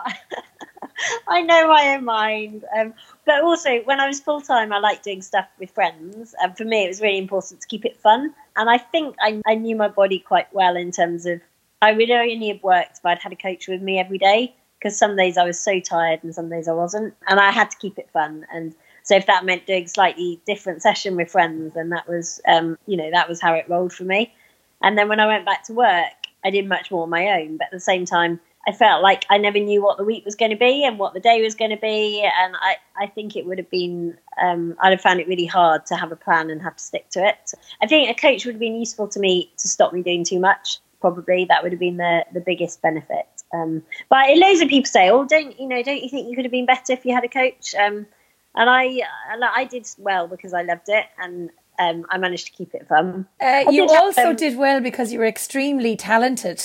I 1.29 1.43
know 1.43 1.69
my 1.69 1.95
own 1.95 2.05
mind. 2.05 2.65
Um, 2.77 2.95
but 3.25 3.43
also, 3.43 3.81
when 3.85 4.01
I 4.01 4.07
was 4.07 4.21
full 4.21 4.41
time, 4.41 4.73
I 4.73 4.79
liked 4.79 5.05
doing 5.05 5.23
stuff 5.23 5.47
with 5.59 5.71
friends. 5.71 6.35
And 6.41 6.57
for 6.57 6.65
me, 6.65 6.85
it 6.85 6.89
was 6.89 7.01
really 7.01 7.19
important 7.19 7.61
to 7.61 7.69
keep 7.69 7.85
it 7.85 7.97
fun. 7.97 8.35
And 8.57 8.69
I 8.69 8.79
think 8.79 9.17
I, 9.21 9.41
I 9.47 9.55
knew 9.55 9.77
my 9.77 9.89
body 9.89 10.19
quite 10.19 10.53
well 10.53 10.77
in 10.77 10.93
terms 10.93 11.27
of 11.27 11.41
I 11.81 11.93
would 11.93 12.11
only 12.11 12.49
have 12.49 12.63
worked 12.63 12.99
if 12.99 13.07
I'd 13.07 13.19
had 13.19 13.33
a 13.33 13.37
coach 13.37 13.69
with 13.69 13.83
me 13.83 13.99
every 13.99 14.19
day. 14.19 14.55
Because 14.79 14.99
some 14.99 15.17
days 15.17 15.39
I 15.39 15.45
was 15.45 15.61
so 15.61 15.79
tired 15.79 16.25
and 16.25 16.35
some 16.35 16.49
days 16.49 16.67
I 16.67 16.73
wasn't. 16.73 17.15
And 17.29 17.39
I 17.39 17.53
had 17.53 17.71
to 17.71 17.77
keep 17.79 17.99
it 17.99 18.11
fun. 18.13 18.45
And 18.53 18.75
So 19.05 19.17
if 19.17 19.27
that 19.27 19.45
meant 19.45 19.67
doing 19.67 19.87
slightly 19.87 20.41
different 20.47 20.83
session 20.83 21.17
with 21.17 21.31
friends, 21.31 21.75
then 21.75 21.91
that 21.91 22.09
was, 22.09 22.41
um, 22.49 22.79
you 22.87 22.97
know, 22.97 23.11
that 23.11 23.29
was 23.29 23.41
how 23.41 23.55
it 23.55 23.69
rolled 23.69 23.93
for 23.93 24.05
me. 24.05 24.35
And 24.83 24.99
then 24.99 25.09
when 25.09 25.21
I 25.21 25.27
went 25.27 25.45
back 25.45 25.65
to 25.65 25.73
work, 25.73 26.22
I 26.45 26.51
did 26.51 26.69
much 26.69 26.91
more 26.91 27.05
on 27.05 27.11
my 27.11 27.41
own. 27.41 27.57
But 27.57 27.67
at 27.67 27.73
the 27.73 27.81
same 27.81 28.05
time, 28.05 28.41
I 28.67 28.73
felt 28.73 29.03
like 29.03 29.25
I 29.29 29.39
never 29.39 29.59
knew 29.59 29.83
what 29.83 29.99
the 29.99 30.05
week 30.05 30.25
was 30.25 30.37
going 30.37 30.51
to 30.53 30.57
be 30.57 30.85
and 30.85 30.99
what 30.99 31.15
the 31.15 31.21
day 31.21 31.43
was 31.43 31.55
going 31.55 31.71
to 31.71 31.77
be. 31.77 32.23
And 32.23 32.55
I, 32.61 32.77
I 32.97 33.07
think 33.07 33.35
it 33.35 33.45
would 33.47 33.59
have 33.59 33.71
been, 33.71 34.17
um, 34.41 34.77
I'd 34.81 34.91
have 34.91 35.01
found 35.01 35.21
it 35.21 35.27
really 35.27 35.47
hard 35.47 35.87
to 35.87 35.97
have 35.97 36.13
a 36.13 36.17
plan 36.17 36.51
and 36.51 36.63
have 36.63 36.77
to 36.77 36.83
stick 36.83 37.09
to 37.11 37.27
it. 37.27 37.53
I 37.81 37.87
think 37.87 38.09
a 38.11 38.21
coach 38.21 38.45
would 38.45 38.55
have 38.55 38.61
been 38.61 38.77
useful 38.77 39.09
to 39.09 39.21
me 39.21 39.53
to 39.59 39.69
stop 39.69 39.93
me 39.93 40.03
doing 40.03 40.25
too 40.25 40.39
much. 40.39 40.79
Probably 41.01 41.45
that 41.47 41.63
would 41.65 41.73
have 41.73 41.81
been 41.81 41.97
the, 41.97 42.25
the 42.33 42.41
biggest 42.41 42.81
benefit. 42.81 43.27
Um, 43.53 43.83
but 44.09 44.37
loads 44.37 44.61
of 44.61 44.69
people 44.69 44.87
say, 44.87 45.11
"Oh, 45.11 45.25
don't 45.25 45.59
you 45.59 45.69
know? 45.69 45.83
Don't 45.83 46.03
you 46.03 46.09
think 46.09 46.29
you 46.29 46.37
could 46.37 46.45
have 46.45 46.53
been 46.53 46.65
better 46.65 46.93
if 46.93 47.05
you 47.05 47.13
had 47.13 47.25
a 47.25 47.29
coach?" 47.29 47.75
Um, 47.75 48.07
and 48.55 48.71
I, 48.71 49.01
I 49.29 49.65
did 49.65 49.87
well 49.99 50.29
because 50.29 50.55
I 50.55 50.63
loved 50.63 50.89
it, 50.89 51.07
and 51.19 51.51
um, 51.91 52.07
I 52.11 52.19
managed 52.19 52.47
to 52.47 52.53
keep 52.53 52.75
it 52.75 52.87
fun. 52.89 53.27
Uh, 53.41 53.65
you 53.71 53.87
did 53.87 53.97
also 53.97 54.21
have, 54.23 54.31
um, 54.31 54.37
did 54.37 54.57
well 54.57 54.81
because 54.81 55.13
you 55.13 55.19
were 55.19 55.27
extremely 55.27 55.97
talented 55.97 56.63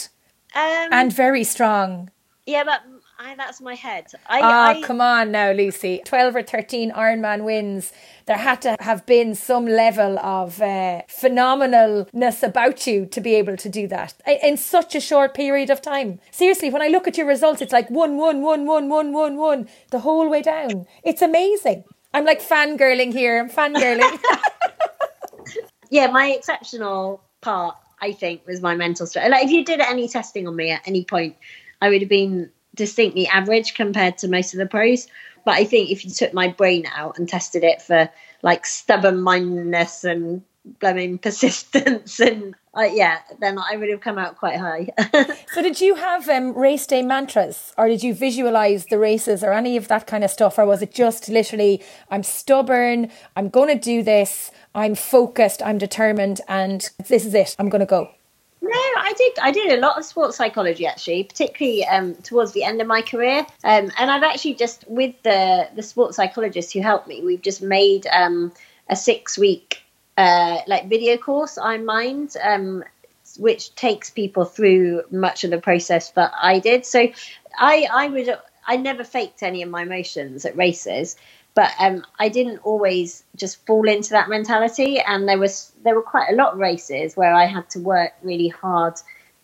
um, 0.55 0.89
and 0.91 1.13
very 1.13 1.43
strong. 1.43 2.11
Yeah, 2.45 2.63
but 2.63 2.82
I, 3.20 3.36
that's 3.36 3.59
my 3.59 3.74
head. 3.74 4.05
I, 4.28 4.41
ah, 4.41 4.68
I, 4.70 4.82
come 4.82 5.01
on 5.01 5.32
now, 5.32 5.51
Lucy. 5.51 6.01
12 6.05 6.36
or 6.36 6.43
13 6.43 6.91
Ironman 6.91 7.43
wins. 7.43 7.91
There 8.28 8.38
had 8.38 8.61
to 8.61 8.76
have 8.80 9.05
been 9.05 9.34
some 9.34 9.65
level 9.65 10.20
of 10.20 10.61
uh, 10.61 11.01
phenomenalness 11.09 12.43
about 12.43 12.86
you 12.86 13.05
to 13.07 13.20
be 13.20 13.36
able 13.36 13.57
to 13.57 13.70
do 13.70 13.88
that 13.88 14.13
in 14.43 14.55
such 14.55 14.93
a 14.93 15.01
short 15.01 15.34
period 15.34 15.70
of 15.70 15.82
time. 15.82 16.20
Seriously, 16.32 16.70
when 16.70 16.82
I 16.82 16.89
look 16.89 17.07
at 17.07 17.18
your 17.18 17.26
results, 17.26 17.61
it's 17.61 17.74
like 17.74 17.89
one, 17.89 18.18
one, 18.18 18.41
one, 18.41 18.65
one, 18.65 18.88
one, 18.88 19.11
one, 19.11 19.36
one, 19.38 19.68
the 19.89 19.99
whole 19.99 20.30
way 20.30 20.43
down. 20.43 20.86
It's 21.03 21.22
amazing. 21.22 21.84
I'm 22.13 22.26
like 22.26 22.41
fangirling 22.41 23.13
here. 23.13 23.39
I'm 23.39 23.49
fangirling. 23.49 24.20
yeah, 25.90 26.08
my 26.08 26.28
exceptional 26.28 27.22
part, 27.42 27.76
I 28.02 28.12
think, 28.12 28.46
was 28.48 28.62
my 28.62 28.76
mental 28.76 29.08
strength. 29.08 29.32
Like, 29.32 29.46
if 29.46 29.52
you 29.52 29.66
did 29.66 29.80
any 29.80 30.08
testing 30.08 30.48
on 30.48 30.56
me 30.56 30.72
at 30.72 30.88
any 30.88 31.04
point, 31.04 31.36
I 31.82 31.90
would 31.90 32.02
have 32.02 32.10
been 32.10 32.52
distinctly 32.76 33.28
average 33.28 33.74
compared 33.74 34.18
to 34.20 34.28
most 34.28 34.54
of 34.54 34.60
the 34.60 34.66
pros. 34.66 35.08
But 35.46 35.56
I 35.56 35.64
think 35.64 35.90
if 35.90 36.06
you 36.06 36.12
took 36.12 36.34
my 36.34 36.50
brain 36.50 36.86
out 36.94 37.18
and 37.18 37.28
tested 37.28 37.64
it 37.64 37.82
for 37.82 38.10
like 38.44 38.66
stubborn 38.66 39.22
mindedness 39.22 40.04
and 40.04 40.44
blooming 40.80 41.18
persistence 41.20 42.20
and 42.20 42.56
uh, 42.78 42.84
yeah, 42.84 43.19
then 43.39 43.57
I 43.57 43.75
would 43.75 43.89
have 43.89 44.01
come 44.01 44.17
out 44.17 44.38
quite 44.38 44.57
high. 44.57 44.89
so, 45.51 45.61
did 45.61 45.82
you 45.82 45.95
have 45.95 46.30
um, 46.30 46.53
race 46.53 46.86
day 46.86 47.01
mantras, 47.01 47.73
or 47.78 47.88
did 47.88 48.03
you 48.03 48.13
visualize 48.13 48.86
the 48.86 48.99
races, 48.99 49.43
or 49.43 49.51
any 49.53 49.78
of 49.78 49.88
that 49.88 50.05
kind 50.05 50.23
of 50.23 50.30
stuff, 50.30 50.59
or 50.59 50.65
was 50.65 50.82
it 50.82 50.93
just 50.93 51.28
literally, 51.28 51.84
I'm 52.11 52.23
stubborn, 52.23 53.09
I'm 53.36 53.49
going 53.49 53.69
to 53.69 53.84
do 53.84 54.03
this, 54.03 54.51
I'm 54.75 54.93
focused, 54.93 55.61
I'm 55.63 55.78
determined, 55.78 56.41
and 56.47 56.88
this 57.07 57.25
is 57.25 57.34
it, 57.34 57.55
I'm 57.57 57.69
going 57.69 57.80
to 57.80 57.88
go? 57.88 58.11
No, 58.61 58.69
I 58.73 59.13
did. 59.17 59.39
I 59.39 59.51
did 59.51 59.71
a 59.71 59.82
lot 59.82 59.97
of 59.97 60.05
sports 60.05 60.36
psychology 60.36 60.86
actually, 60.86 61.23
particularly 61.23 61.86
um, 61.86 62.15
towards 62.15 62.51
the 62.51 62.63
end 62.63 62.82
of 62.82 62.88
my 62.88 63.01
career. 63.01 63.45
Um, 63.63 63.91
and 63.97 64.11
I've 64.11 64.23
actually 64.23 64.55
just 64.55 64.84
with 64.89 65.15
the 65.23 65.69
the 65.75 65.84
sports 65.84 66.17
psychologists 66.17 66.73
who 66.73 66.82
helped 66.82 67.07
me, 67.07 67.21
we've 67.23 67.41
just 67.41 67.61
made 67.61 68.07
um, 68.07 68.51
a 68.89 68.95
six 68.95 69.38
week 69.38 69.84
uh, 70.18 70.59
like 70.68 70.89
video 70.89 71.18
course 71.18 71.57
Iron 71.57 71.86
Mind, 71.86 72.36
um, 72.43 72.84
which 73.38 73.76
takes 73.76 74.09
people 74.09 74.45
through 74.45 75.03
much 75.11 75.43
of 75.43 75.51
the 75.51 75.59
process 75.61 76.11
that 76.11 76.32
I 76.39 76.59
did. 76.59 76.86
So 76.86 77.07
I 77.57 77.88
I 77.91 78.09
would 78.09 78.38
I 78.68 78.78
never 78.78 79.03
faked 79.03 79.43
any 79.43 79.63
of 79.63 79.70
my 79.70 79.84
emotions 79.84 80.45
at 80.45 80.55
races 80.57 81.15
but 81.57 81.72
um, 81.80 82.05
I 82.20 82.30
didn't 82.30 82.59
always 82.59 83.24
just 83.36 83.65
fall 83.65 83.88
into 83.89 84.11
that 84.11 84.30
mentality. 84.30 84.99
And 84.99 85.28
there 85.28 85.39
was 85.39 85.72
there 85.84 85.95
were 85.95 86.03
quite 86.03 86.30
a 86.32 86.36
lot 86.36 86.53
of 86.53 86.59
races 86.59 87.18
where 87.18 87.34
I 87.34 87.47
had 87.47 87.68
to 87.72 87.80
work 87.80 88.11
really 88.22 88.49
hard 88.49 88.93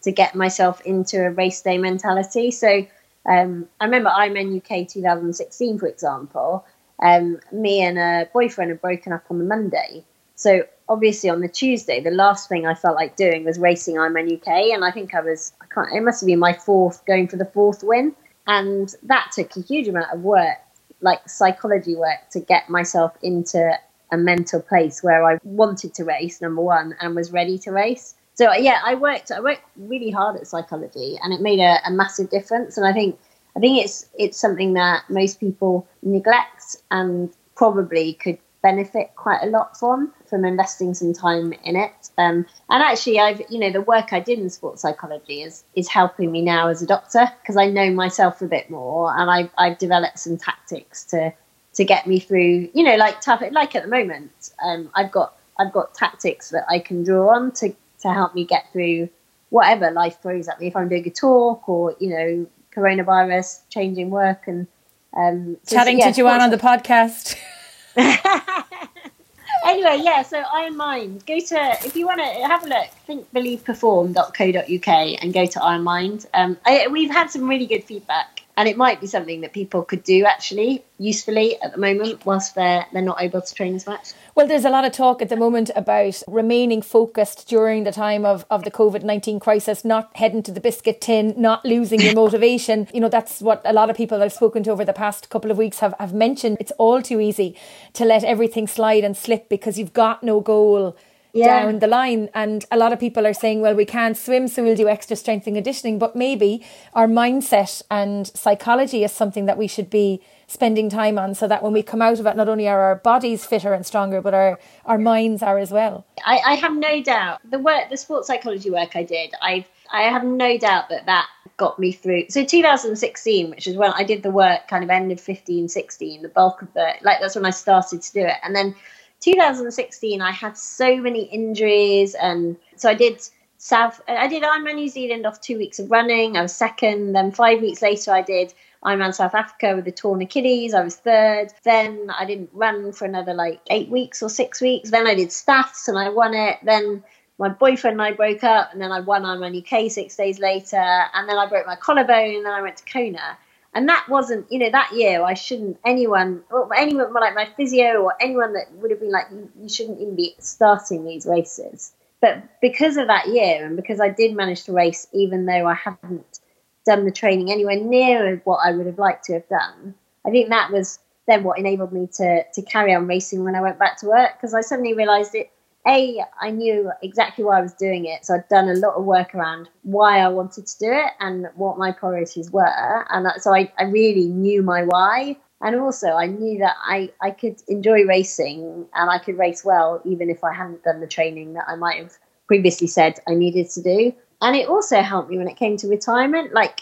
to 0.03 0.11
get 0.11 0.36
myself 0.36 0.80
into 0.82 1.26
a 1.26 1.32
race 1.32 1.61
day 1.61 1.80
mentality. 1.80 2.51
So 2.51 2.86
um, 3.26 3.67
I 3.82 3.86
remember 3.86 4.11
Ironman 4.11 4.57
UK 4.57 4.88
2016, 4.88 5.80
for 5.80 5.88
example. 5.88 6.63
Um, 7.01 7.39
me 7.51 7.82
and 7.82 7.97
a 7.97 8.30
boyfriend 8.32 8.69
had 8.69 8.80
broken 8.82 9.11
up 9.11 9.24
on 9.32 9.39
the 9.39 9.45
Monday. 9.45 10.05
So 10.44 10.64
obviously 10.89 11.30
on 11.30 11.39
the 11.39 11.48
Tuesday, 11.48 12.02
the 12.02 12.12
last 12.12 12.50
thing 12.50 12.68
I 12.68 12.74
felt 12.74 12.96
like 12.96 13.16
doing 13.16 13.46
was 13.46 13.58
racing 13.58 13.96
Ironman 13.96 14.30
UK, 14.36 14.74
and 14.74 14.84
I 14.84 14.91
think 14.91 15.16
I 15.16 15.22
was 15.22 15.54
I 15.62 15.66
can't. 15.74 15.96
It 15.96 16.02
must 16.02 16.20
have 16.20 16.28
been 16.28 16.39
my 16.39 16.52
fourth 16.52 17.06
going 17.06 17.30
for 17.30 17.38
the 17.38 17.46
fourth 17.46 17.82
win, 17.82 18.14
and 18.46 18.94
that 19.04 19.32
took 19.34 19.56
a 19.56 19.62
huge 19.62 19.88
amount 19.88 20.12
of 20.12 20.20
work 20.20 20.58
like 21.00 21.28
psychology 21.30 21.96
work 21.96 22.30
to 22.32 22.41
get 22.41 22.70
myself 22.70 23.18
into 23.22 23.80
a 24.12 24.18
mental 24.18 24.62
place 24.62 25.02
where 25.02 25.26
I 25.26 25.38
wanted 25.46 25.94
to 25.96 26.04
race, 26.04 26.41
number 26.41 26.62
one, 26.62 26.94
and 27.00 27.16
was 27.16 27.32
ready 27.32 27.58
to 27.60 27.72
race. 27.72 28.16
So 28.34 28.52
yeah, 28.54 28.82
I 28.84 28.96
worked 28.96 29.32
I 29.32 29.39
worked 29.39 29.64
really 29.78 30.12
hard 30.12 30.36
at 30.36 30.46
psychology, 30.46 31.18
and 31.24 31.34
it 31.34 31.39
made 31.39 31.60
a, 31.60 31.78
a 31.88 31.91
massive 31.91 32.30
difference. 32.30 32.76
And 32.76 32.86
I 32.86 32.91
think 32.91 33.18
I 33.56 33.62
think 33.62 33.82
it's 33.82 34.10
it's 34.20 34.38
something 34.38 34.74
that 34.74 35.10
most 35.10 35.39
people 35.39 35.88
neglect 36.02 36.76
and 36.91 37.34
probably 37.56 38.16
could 38.16 38.39
benefit 38.64 39.11
quite 39.16 39.43
a 39.43 39.45
lot 39.45 39.78
from 39.78 40.11
from 40.26 40.45
investing 40.45 40.95
some 40.95 41.14
time 41.14 41.53
in 41.64 41.76
it. 41.76 42.09
Um, 42.18 42.47
and 42.70 42.82
actually, 42.82 43.20
I've 43.20 43.41
you 43.49 43.59
know 43.59 43.72
the 43.72 43.82
work 43.82 44.14
I 44.14 44.20
did 44.20 44.39
in 44.39 44.49
sports 44.49 44.82
psychology 44.82 45.43
is 45.43 45.64
is 45.76 45.88
helping 45.88 46.32
me 46.32 46.41
now 46.41 46.70
as 46.70 46.82
a 46.82 46.88
doctor 46.88 47.30
because 47.41 47.57
I 47.57 47.68
know 47.68 47.91
myself 47.91 48.41
a 48.41 48.47
bit 48.47 48.72
more, 48.72 49.16
and 49.16 49.30
I've 49.30 49.51
I've 49.57 49.78
developed 49.78 50.18
some 50.18 50.38
tactics 50.38 51.03
to 51.05 51.32
to 51.74 51.86
get 51.86 52.07
me 52.07 52.20
through. 52.20 52.70
You 52.74 52.84
know, 52.84 52.95
like 52.95 53.22
tough 53.22 53.43
like 53.51 53.76
at 53.76 53.84
the 53.84 53.89
moment, 53.89 54.51
um, 54.64 54.89
I've 54.95 55.11
got 55.11 55.38
I've 55.59 55.74
got 55.74 55.93
tactics 55.93 56.49
that 56.49 56.66
I 56.70 56.80
can 56.80 57.03
draw 57.03 57.36
on 57.36 57.51
to 57.53 57.76
to 58.01 58.11
help 58.11 58.34
me 58.34 58.45
get 58.45 58.72
through 58.72 59.09
whatever 59.49 59.91
life 59.91 60.20
throws 60.22 60.47
at 60.47 60.59
me. 60.59 60.68
If 60.68 60.76
I'm 60.76 60.89
doing 60.89 61.05
a 61.05 61.11
talk 61.11 61.68
or 61.70 61.95
you 61.99 62.09
know 62.09 62.47
coronavirus, 62.74 63.59
changing 63.70 64.09
work, 64.09 64.47
and 64.47 64.68
um, 65.16 65.57
so, 65.64 65.76
chatting 65.76 65.99
yeah, 65.99 66.09
to 66.09 66.18
Joanne 66.18 66.41
on 66.41 66.49
the 66.49 66.57
podcast. 66.57 67.36
anyway, 69.66 70.00
yeah, 70.02 70.22
so 70.24 70.44
Iron 70.54 70.78
Mind. 70.78 71.26
Go 71.26 71.39
to, 71.39 71.78
if 71.86 71.96
you 71.96 72.06
want 72.06 72.20
to 72.20 72.26
have 72.48 72.64
a 72.66 72.68
look, 72.68 72.88
thinkbelieveperform.co.uk 73.08 74.88
and 75.22 75.34
go 75.34 75.46
to 75.46 75.64
Iron 75.64 75.84
Mind. 75.84 76.26
Um, 76.34 76.58
I, 76.66 76.88
we've 76.88 77.12
had 77.12 77.30
some 77.30 77.48
really 77.48 77.66
good 77.66 77.84
feedback 77.84 78.43
and 78.56 78.70
it 78.70 78.78
might 78.78 79.01
be 79.01 79.08
something 79.08 79.41
that 79.41 79.54
people 79.54 79.84
could 79.84 80.04
do 80.04 80.26
actually 80.26 80.84
usefully 80.99 81.60
at 81.62 81.72
the 81.72 81.78
moment 81.80 82.26
whilst 82.26 82.56
they're 82.56 82.86
they're 82.93 83.01
not 83.01 83.22
able 83.22 83.41
to 83.41 83.54
train 83.54 83.76
as 83.76 83.88
much. 83.88 84.14
Well 84.36 84.47
there's 84.47 84.66
a 84.66 84.70
lot 84.70 84.86
of 84.86 84.91
talk 84.91 85.22
at 85.22 85.30
the 85.30 85.36
moment 85.36 85.72
about 85.76 86.22
remaining 86.28 86.82
focused 86.82 87.47
during 87.47 87.84
the 87.84 87.91
time 87.91 88.26
of, 88.26 88.45
of 88.49 88.64
the 88.64 88.72
covid-19 88.72 89.41
crisis 89.41 89.84
not 89.84 90.16
heading 90.16 90.43
to 90.43 90.51
the 90.51 90.62
biscuit 90.62 91.01
tin 91.01 91.34
not 91.38 91.66
losing 91.66 91.99
your 92.01 92.16
motivation. 92.16 92.88
You 92.93 93.01
know 93.01 93.10
that's 93.10 93.41
what 93.41 93.62
a 93.66 93.74
lot 93.74 93.89
of 93.89 93.97
people 93.97 94.22
i've 94.22 94.34
spoken 94.34 94.64
to 94.64 94.72
over 94.72 94.86
the 94.86 94.93
past 94.93 95.30
couple 95.30 95.51
of 95.51 95.58
weeks 95.58 95.80
have, 95.80 95.95
have 95.99 96.14
mentioned. 96.14 96.58
It's 96.60 96.72
all 96.78 97.01
too 97.01 97.20
easy 97.20 97.58
to 97.93 98.06
let 98.06 98.24
everything 98.24 98.68
slide 98.68 99.04
and 99.04 99.18
slip 99.18 99.49
because 99.49 99.78
you've 99.78 99.93
got 99.93 100.24
no 100.24 100.39
goal 100.39 100.95
yeah. 101.34 101.63
down 101.63 101.79
the 101.79 101.88
line. 101.88 102.29
And 102.34 102.65
a 102.71 102.77
lot 102.77 102.93
of 102.93 102.99
people 102.99 103.25
are 103.27 103.34
saying, 103.34 103.61
well, 103.61 103.75
we 103.75 103.86
can't 103.86 104.15
swim, 104.15 104.47
so 104.47 104.63
we'll 104.63 104.75
do 104.75 104.88
extra 104.88 105.15
strength 105.15 105.47
and 105.47 105.55
conditioning. 105.55 105.99
But 105.99 106.15
maybe 106.15 106.65
our 106.93 107.07
mindset 107.07 107.81
and 107.89 108.27
psychology 108.27 109.03
is 109.03 109.11
something 109.11 109.45
that 109.45 109.57
we 109.57 109.67
should 109.67 109.89
be 109.89 110.21
spending 110.47 110.89
time 110.89 111.17
on 111.17 111.34
so 111.34 111.47
that 111.47 111.63
when 111.63 111.73
we 111.73 111.81
come 111.81 112.01
out 112.01 112.19
of 112.19 112.25
it, 112.25 112.36
not 112.36 112.47
only 112.47 112.67
are 112.67 112.81
our 112.81 112.95
bodies 112.95 113.45
fitter 113.45 113.73
and 113.73 113.86
stronger, 113.86 114.21
but 114.21 114.34
our, 114.34 114.59
our 114.86 114.97
minds 114.97 115.41
are 115.41 115.57
as 115.57 115.71
well. 115.71 116.05
I, 116.25 116.39
I 116.45 116.55
have 116.55 116.75
no 116.75 117.01
doubt 117.01 117.39
the 117.49 117.59
work, 117.59 117.89
the 117.89 117.97
sports 117.97 118.27
psychology 118.27 118.69
work 118.69 118.95
I 118.95 119.03
did, 119.03 119.34
I 119.41 119.65
I 119.91 120.03
have 120.03 120.23
no 120.23 120.57
doubt 120.57 120.89
that 120.89 121.05
that 121.05 121.27
got 121.57 121.77
me 121.77 121.91
through. 121.91 122.25
So 122.29 122.43
2016, 122.43 123.51
which 123.51 123.67
is 123.67 123.77
when 123.77 123.91
I 123.93 124.03
did 124.03 124.23
the 124.23 124.31
work, 124.31 124.67
kind 124.67 124.84
of 124.84 124.89
ended 124.89 125.21
15, 125.21 125.69
16, 125.69 126.23
the 126.23 126.29
bulk 126.29 126.63
of 126.63 126.73
the 126.73 126.93
like 127.01 127.21
that's 127.21 127.36
when 127.36 127.45
I 127.45 127.51
started 127.51 128.01
to 128.01 128.13
do 128.13 128.21
it, 128.21 128.38
and 128.43 128.55
then 128.55 128.75
2016, 129.24 130.21
I 130.21 130.32
had 130.32 130.57
so 130.57 130.97
many 130.97 131.24
injuries, 131.24 132.13
and 132.13 132.57
so 132.76 132.89
I 132.89 132.93
did 132.93 133.21
South. 133.57 134.01
I 134.07 134.28
did 134.28 134.43
Ironman 134.43 134.76
New 134.76 134.89
Zealand 134.89 135.26
off 135.26 135.39
two 135.39 135.57
weeks 135.57 135.80
of 135.80 135.89
running. 135.89 136.36
I 136.36 136.41
was 136.41 136.53
second. 136.53 137.13
Then 137.13 137.32
five 137.32 137.61
weeks 137.61 137.82
later, 137.82 138.11
I 138.11 138.21
did 138.21 138.53
Ironman 138.84 139.13
South 139.13 139.34
Africa 139.34 139.76
with 139.78 139.86
the 139.86 139.93
torn 139.93 140.21
Achilles. 140.21 140.74
I 140.74 140.84
was 140.84 140.97
third. 140.97 141.53
Then 141.63 142.09
I 142.09 142.26
didn't 142.26 142.49
run 142.51 142.91
for 142.91 143.05
another 143.05 143.34
like 143.34 143.61
eight 143.67 143.88
weeks 143.88 144.21
or 144.21 144.28
six 144.28 144.59
weeks. 144.59 144.91
Then 144.91 145.07
I 145.07 145.15
did 145.15 145.32
Staths 145.32 145.88
and 145.88 145.97
I 145.97 146.09
won 146.09 146.34
it. 146.34 146.59
Then 146.63 147.01
my 147.39 147.47
boyfriend 147.47 147.93
and 147.93 148.01
I 148.01 148.11
broke 148.11 148.43
up, 148.43 148.74
and 148.74 148.82
then 148.82 148.91
I 148.91 148.99
won 148.99 149.24
Ironman 149.24 149.57
UK 149.57 149.89
six 149.89 150.17
days 150.17 150.39
later. 150.39 150.76
And 151.13 151.30
then 151.30 151.38
I 151.38 151.45
broke 151.45 151.65
my 151.65 151.78
collarbone, 151.78 152.36
and 152.36 152.45
then 152.45 152.53
I 152.53 152.61
went 152.61 152.76
to 152.76 152.84
Kona 152.91 153.38
and 153.76 153.89
that 153.89 154.07
wasn't 154.09 154.49
you 154.51 154.59
know 154.59 154.69
that 154.69 154.91
year 154.93 155.24
i 155.24 155.34
shouldn't 155.34 155.78
anyone 155.86 156.41
or 156.51 156.74
anyone 156.76 157.11
like 157.13 157.36
my 157.36 157.47
physio 157.57 158.01
or 158.01 158.13
anyone 158.21 158.53
that 158.53 158.71
would 158.74 158.91
have 158.91 158.99
been 158.99 159.11
like 159.11 159.28
you, 159.32 159.49
you 159.61 159.69
shouldn't 159.69 159.99
even 159.99 160.15
be 160.15 160.36
starting 160.39 161.05
these 161.05 161.26
races 161.26 161.93
but 162.21 162.43
because 162.61 162.97
of 162.97 163.07
that 163.07 163.28
year 163.28 163.65
and 163.65 163.76
because 163.76 163.99
i 163.99 164.09
did 164.09 164.36
manage 164.36 164.63
to 164.63 164.71
race 164.71 165.07
even 165.13 165.45
though 165.45 165.67
i 165.67 165.74
hadn't 165.74 166.39
done 166.86 167.05
the 167.05 167.11
training 167.11 167.51
anywhere 167.51 167.80
near 167.80 168.41
what 168.43 168.57
i 168.57 168.71
would 168.71 168.86
have 168.86 168.99
liked 168.99 169.26
to 169.26 169.34
have 169.34 169.47
done 169.49 169.93
i 170.26 170.30
think 170.30 170.49
that 170.49 170.71
was 170.71 170.99
then 171.28 171.43
what 171.43 171.57
enabled 171.57 171.93
me 171.93 172.07
to 172.07 172.43
to 172.53 172.61
carry 172.61 172.93
on 172.93 173.07
racing 173.07 173.43
when 173.43 173.55
I 173.55 173.61
went 173.61 173.80
back 173.80 173.97
to 173.99 174.07
work 174.07 174.34
because 174.36 174.53
I 174.53 174.61
suddenly 174.61 174.93
realised 174.93 175.36
it. 175.36 175.51
A, 175.88 176.23
I 176.39 176.51
knew 176.51 176.91
exactly 177.01 177.43
why 177.43 177.59
I 177.59 177.61
was 177.61 177.73
doing 177.73 178.05
it, 178.05 178.25
so 178.25 178.36
I'd 178.36 178.47
done 178.47 178.69
a 178.69 178.73
lot 178.73 178.95
of 178.95 179.03
work 179.03 179.36
around 179.36 179.69
why 179.81 180.19
I 180.19 180.29
wanted 180.29 180.65
to 180.65 180.79
do 180.79 180.91
it 180.91 181.11
and 181.19 181.47
what 181.55 181.77
my 181.77 181.91
priorities 181.91 182.51
were, 182.51 183.05
and 183.09 183.27
so 183.41 183.53
I, 183.53 183.71
I 183.77 183.84
really 183.84 184.27
knew 184.27 184.61
my 184.63 184.84
why. 184.84 185.38
And 185.61 185.77
also, 185.77 186.09
I 186.09 186.25
knew 186.25 186.59
that 186.59 186.75
I, 186.81 187.09
I 187.21 187.31
could 187.31 187.61
enjoy 187.69 188.03
racing 188.03 188.86
and 188.93 189.09
I 189.09 189.17
could 189.17 189.38
race 189.38 189.63
well, 189.63 190.01
even 190.03 190.29
if 190.29 190.43
I 190.43 190.53
hadn't 190.53 190.84
done 190.84 190.99
the 190.99 191.07
training 191.07 191.53
that 191.53 191.63
I 191.69 191.75
might 191.75 191.99
have 191.99 192.17
previously 192.47 192.88
said 192.88 193.19
I 193.29 193.34
needed 193.34 193.69
to 193.71 193.81
do. 193.81 194.13
And 194.41 194.57
it 194.57 194.67
also 194.67 195.01
helped 195.01 195.29
me 195.29 195.38
when 195.38 195.47
it 195.47 195.55
came 195.55 195.77
to 195.77 195.88
retirement. 195.88 196.53
Like, 196.53 196.81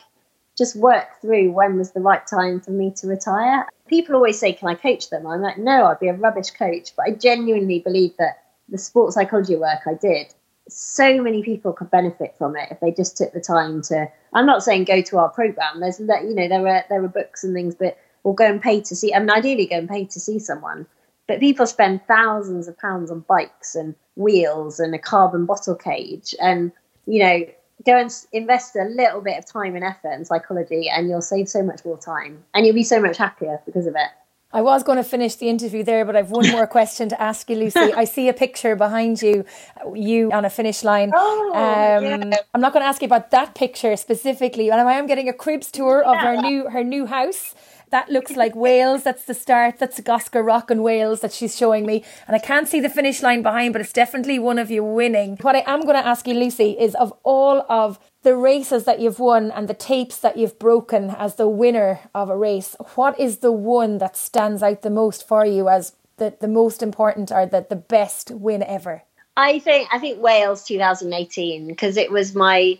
just 0.57 0.75
work 0.75 1.21
through 1.21 1.51
when 1.51 1.77
was 1.77 1.91
the 1.91 1.99
right 2.01 2.25
time 2.25 2.59
for 2.59 2.71
me 2.71 2.91
to 2.97 3.07
retire. 3.07 3.67
People 3.87 4.15
always 4.15 4.39
say, 4.39 4.51
Can 4.51 4.67
I 4.67 4.75
coach 4.75 5.11
them? 5.11 5.27
I'm 5.27 5.41
like, 5.41 5.59
No, 5.59 5.85
I'd 5.85 5.99
be 5.99 6.07
a 6.07 6.13
rubbish 6.13 6.49
coach. 6.51 6.95
But 6.95 7.05
I 7.07 7.11
genuinely 7.11 7.79
believe 7.79 8.17
that 8.17 8.40
the 8.71 8.77
sports 8.77 9.15
psychology 9.15 9.55
work 9.55 9.81
I 9.85 9.93
did, 9.93 10.33
so 10.67 11.21
many 11.21 11.43
people 11.43 11.73
could 11.73 11.91
benefit 11.91 12.35
from 12.37 12.55
it 12.55 12.69
if 12.71 12.79
they 12.79 12.91
just 12.91 13.17
took 13.17 13.33
the 13.33 13.41
time 13.41 13.81
to. 13.83 14.09
I'm 14.33 14.45
not 14.45 14.63
saying 14.63 14.85
go 14.85 15.01
to 15.01 15.17
our 15.17 15.29
program. 15.29 15.79
There's, 15.79 15.97
that 15.97 16.23
you 16.23 16.33
know, 16.33 16.47
there 16.47 16.65
are 16.67 16.85
there 16.89 17.03
are 17.03 17.09
books 17.09 17.43
and 17.43 17.53
things, 17.53 17.75
but 17.75 17.97
or 18.23 18.33
go 18.33 18.45
and 18.45 18.61
pay 18.61 18.81
to 18.81 18.95
see. 18.95 19.13
I 19.13 19.19
mean, 19.19 19.29
ideally, 19.29 19.65
go 19.65 19.77
and 19.77 19.89
pay 19.89 20.05
to 20.05 20.19
see 20.19 20.39
someone. 20.39 20.87
But 21.27 21.39
people 21.39 21.65
spend 21.65 22.01
thousands 22.07 22.67
of 22.67 22.77
pounds 22.77 23.11
on 23.11 23.21
bikes 23.21 23.75
and 23.75 23.95
wheels 24.15 24.79
and 24.79 24.93
a 24.95 24.99
carbon 24.99 25.45
bottle 25.45 25.75
cage, 25.75 26.33
and 26.41 26.71
you 27.05 27.19
know, 27.19 27.45
go 27.85 27.97
and 27.97 28.11
invest 28.31 28.75
a 28.75 28.85
little 28.85 29.21
bit 29.21 29.37
of 29.37 29.45
time 29.45 29.75
and 29.75 29.83
effort 29.83 30.11
in 30.11 30.25
psychology 30.25 30.89
and 30.89 31.09
you'll 31.09 31.21
save 31.21 31.49
so 31.49 31.63
much 31.63 31.83
more 31.83 31.97
time 31.97 32.43
and 32.53 32.65
you'll 32.65 32.75
be 32.75 32.83
so 32.83 33.01
much 33.01 33.17
happier 33.17 33.59
because 33.65 33.87
of 33.87 33.95
it. 33.95 34.09
I 34.53 34.61
was 34.61 34.83
going 34.83 34.97
to 34.97 35.03
finish 35.03 35.35
the 35.35 35.47
interview 35.47 35.83
there, 35.83 36.03
but 36.03 36.15
I've 36.15 36.29
one 36.29 36.49
more 36.49 36.67
question 36.77 37.09
to 37.09 37.21
ask 37.21 37.49
you, 37.49 37.55
Lucy. 37.55 37.79
I 37.79 38.03
see 38.03 38.27
a 38.27 38.33
picture 38.33 38.75
behind 38.75 39.21
you, 39.21 39.45
you 39.93 40.31
on 40.31 40.45
a 40.45 40.49
finish 40.49 40.83
line. 40.83 41.11
Oh, 41.15 41.51
um, 41.53 42.03
yeah. 42.03 42.37
I'm 42.53 42.61
not 42.61 42.73
going 42.73 42.83
to 42.83 42.87
ask 42.87 43.01
you 43.01 43.05
about 43.05 43.31
that 43.31 43.55
picture 43.55 43.95
specifically, 43.95 44.69
and 44.69 44.81
I 44.81 44.93
am 44.93 45.07
getting 45.07 45.29
a 45.29 45.33
cribs 45.33 45.71
tour 45.71 46.03
of 46.03 46.17
her 46.17 46.35
new 46.41 46.69
her 46.69 46.83
new 46.83 47.05
house 47.05 47.55
that 47.91 48.09
looks 48.09 48.35
like 48.35 48.55
Wales. 48.55 49.03
That's 49.03 49.25
the 49.25 49.33
start. 49.33 49.77
That's 49.77 49.99
Goskar 49.99 50.45
Rock 50.45 50.71
and 50.71 50.81
Wales 50.81 51.19
that 51.19 51.33
she's 51.33 51.57
showing 51.57 51.85
me. 51.85 52.03
And 52.25 52.35
I 52.35 52.39
can't 52.39 52.67
see 52.67 52.79
the 52.79 52.89
finish 52.89 53.21
line 53.21 53.43
behind, 53.43 53.73
but 53.73 53.81
it's 53.81 53.93
definitely 53.93 54.39
one 54.39 54.57
of 54.57 54.71
you 54.71 54.83
winning. 54.83 55.37
What 55.41 55.55
I 55.55 55.63
am 55.67 55.81
going 55.81 56.01
to 56.01 56.07
ask 56.07 56.25
you, 56.27 56.33
Lucy, 56.33 56.71
is 56.79 56.95
of 56.95 57.13
all 57.23 57.65
of 57.69 57.99
the 58.23 58.35
races 58.35 58.85
that 58.85 58.99
you've 58.99 59.19
won 59.19 59.51
and 59.51 59.67
the 59.67 59.73
tapes 59.73 60.17
that 60.19 60.37
you've 60.37 60.57
broken 60.57 61.09
as 61.11 61.35
the 61.35 61.47
winner 61.47 61.99
of 62.15 62.29
a 62.29 62.37
race, 62.37 62.75
what 62.95 63.19
is 63.19 63.37
the 63.37 63.51
one 63.51 63.97
that 63.97 64.15
stands 64.15 64.63
out 64.63 64.81
the 64.81 64.89
most 64.89 65.27
for 65.27 65.45
you 65.45 65.67
as 65.67 65.93
the, 66.17 66.33
the 66.39 66.47
most 66.47 66.81
important 66.81 67.31
or 67.31 67.45
the, 67.45 67.65
the 67.69 67.75
best 67.75 68.31
win 68.31 68.63
ever? 68.63 69.03
I 69.35 69.59
think 69.59 69.87
I 69.91 69.97
think 69.97 70.21
Wales 70.21 70.63
2018 70.65 71.67
because 71.67 71.95
it 71.97 72.11
was 72.11 72.35
my 72.35 72.77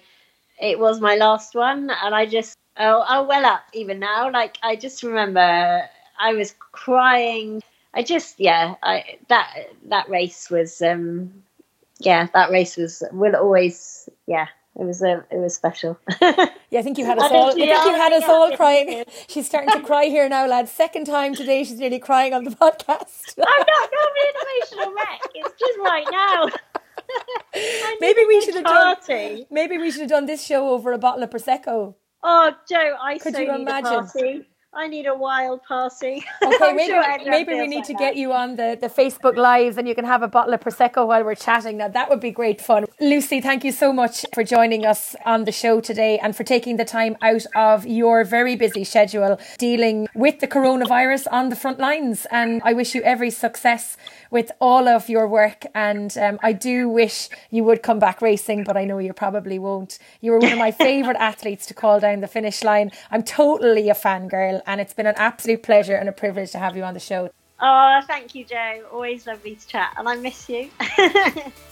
it 0.59 0.78
was 0.78 0.99
my 0.99 1.16
last 1.16 1.55
one 1.55 1.89
and 1.89 2.14
I 2.14 2.26
just 2.26 2.57
oh, 2.78 3.05
oh 3.07 3.24
well 3.24 3.45
up 3.45 3.63
even 3.74 3.99
now. 3.99 4.32
Like 4.32 4.57
I 4.63 4.76
just 4.76 5.03
remember 5.03 5.84
I 6.19 6.34
was 6.34 6.55
crying. 6.72 7.61
I 7.93 8.03
just 8.03 8.39
yeah, 8.39 8.76
I 8.84 9.17
that 9.28 9.67
that 9.86 10.09
race 10.09 10.49
was 10.49 10.82
um 10.82 11.43
yeah, 11.99 12.28
that 12.34 12.51
race 12.51 12.78
was 12.78 13.03
will 13.11 13.36
always 13.36 14.09
yeah, 14.28 14.47
it 14.80 14.86
was 14.86 15.01
a 15.01 15.26
it 15.30 15.38
was 15.38 15.53
special. 15.53 15.99
yeah, 16.22 16.80
I 16.80 16.82
think 16.82 16.97
you 16.97 17.05
had 17.05 17.19
us 17.19 17.30
all. 17.32 17.49
I 17.49 17.53
think 17.53 17.67
you 17.67 17.95
had 17.95 18.13
us 18.13 18.24
all 18.24 18.55
crying. 18.55 19.03
She's 19.28 19.45
starting 19.45 19.69
to 19.72 19.82
cry 19.86 20.05
here 20.05 20.30
now, 20.30 20.47
lads. 20.47 20.72
Second 20.72 21.05
time 21.05 21.36
today, 21.36 21.63
she's 21.63 21.80
nearly 21.80 21.99
crying 21.99 22.34
on 22.34 22.45
the 22.45 22.51
podcast. 22.51 23.38
I'm 23.45 23.65
not 23.67 23.89
normally 23.93 24.28
an 24.28 24.36
emotional 24.41 24.93
wreck. 24.93 25.22
It's 25.36 25.59
just 25.59 25.80
right 25.80 26.07
now. 26.09 26.47
maybe 27.99 28.22
we 28.26 28.41
should 28.41 28.55
have 28.55 28.63
done. 28.63 29.45
Maybe 29.51 29.78
we 29.78 29.91
should 29.91 30.01
have 30.01 30.09
done 30.09 30.26
this 30.26 30.45
show 30.45 30.69
over 30.69 30.93
a 30.93 30.97
bottle 30.97 31.24
of 31.24 31.30
prosecco. 31.30 31.95
Oh, 32.24 32.51
Joe, 32.69 32.95
I 33.01 33.17
could 33.17 33.34
so 33.34 33.39
you 33.39 33.53
imagine? 33.53 34.45
I 34.74 34.88
need 34.88 35.05
a 35.05 35.13
wild 35.15 35.63
party. 35.63 36.24
Okay, 36.43 36.74
maybe, 36.74 36.91
sure 36.91 37.30
maybe 37.30 37.53
we 37.53 37.67
need 37.67 37.78
like 37.78 37.88
to 37.88 37.93
that. 37.93 37.99
get 37.99 38.15
you 38.15 38.34
on 38.34 38.55
the, 38.55 38.78
the 38.80 38.88
Facebook 38.88 39.36
Lives 39.36 39.78
and 39.78 39.88
you 39.88 39.95
can 39.95 40.05
have 40.05 40.22
a 40.22 40.28
bottle 40.28 40.53
of 40.53 40.59
Prosecco 40.59 41.07
while 41.07 41.24
we're 41.24 41.36
chatting. 41.36 41.78
Now, 41.78 41.88
that 41.88 42.09
would 42.09 42.19
be 42.19 42.32
great 42.32 42.61
fun. 42.61 42.86
Lucy, 42.99 43.41
thank 43.41 43.63
you 43.63 43.72
so 43.72 43.91
much 43.93 44.26
for 44.34 44.43
joining 44.43 44.86
us 44.86 45.15
on 45.26 45.45
the 45.45 45.51
show 45.51 45.82
today 45.82 46.19
and 46.19 46.36
for 46.36 46.43
taking 46.43 46.78
the 46.78 46.86
time 46.86 47.17
out 47.22 47.45
of 47.55 47.86
your 47.86 48.24
very 48.24 48.55
busy 48.55 48.84
schedule 48.84 49.39
dealing 49.57 50.07
with 50.13 50.39
the 50.39 50.47
coronavirus 50.47 51.28
on 51.32 51.49
the 51.49 51.55
front 51.55 51.80
lines. 51.80 52.26
And 52.32 52.61
I 52.63 52.74
wish 52.74 52.95
you 52.95 53.01
every 53.03 53.32
success 53.32 53.97
with 54.32 54.52
all 54.60 54.88
of 54.88 55.10
your 55.10 55.28
work. 55.28 55.66
And 55.76 56.18
um, 56.18 56.40
I 56.42 56.54
do 56.54 56.90
wish 56.90 57.30
you 57.52 57.64
would 57.66 57.84
come 57.84 58.00
back 58.00 58.22
racing, 58.22 58.64
but 58.64 58.76
I 58.76 58.86
know 58.86 58.98
you 58.98 59.14
probably 59.14 59.60
won't. 59.60 60.00
You 60.22 60.32
were 60.32 60.40
one 60.40 60.54
of 60.54 60.58
my 60.58 60.72
favourite 60.88 61.18
athletes 61.18 61.68
to 61.68 61.76
call 61.76 62.00
down 62.00 62.22
the 62.22 62.28
finish 62.28 62.64
line. 62.64 62.92
I'm 63.12 63.22
totally 63.22 63.90
a 63.90 63.94
fangirl 63.94 64.62
and 64.66 64.82
it's 64.82 64.94
been 64.94 65.06
an 65.06 65.16
absolute 65.18 65.62
pleasure 65.62 65.96
and 65.96 66.10
a 66.10 66.14
privilege 66.14 66.52
to 66.52 66.58
have 66.58 66.76
you 66.76 66.84
on 66.84 66.96
the 66.96 67.00
show. 67.00 67.30
Oh, 67.64 68.02
thank 68.08 68.34
you, 68.34 68.44
Joe. 68.44 68.84
Always 68.92 69.28
lovely 69.28 69.56
to 69.56 69.68
chat, 69.68 69.94
and 69.96 70.10
I 70.10 70.16
miss 70.16 70.50
you. 70.50 70.72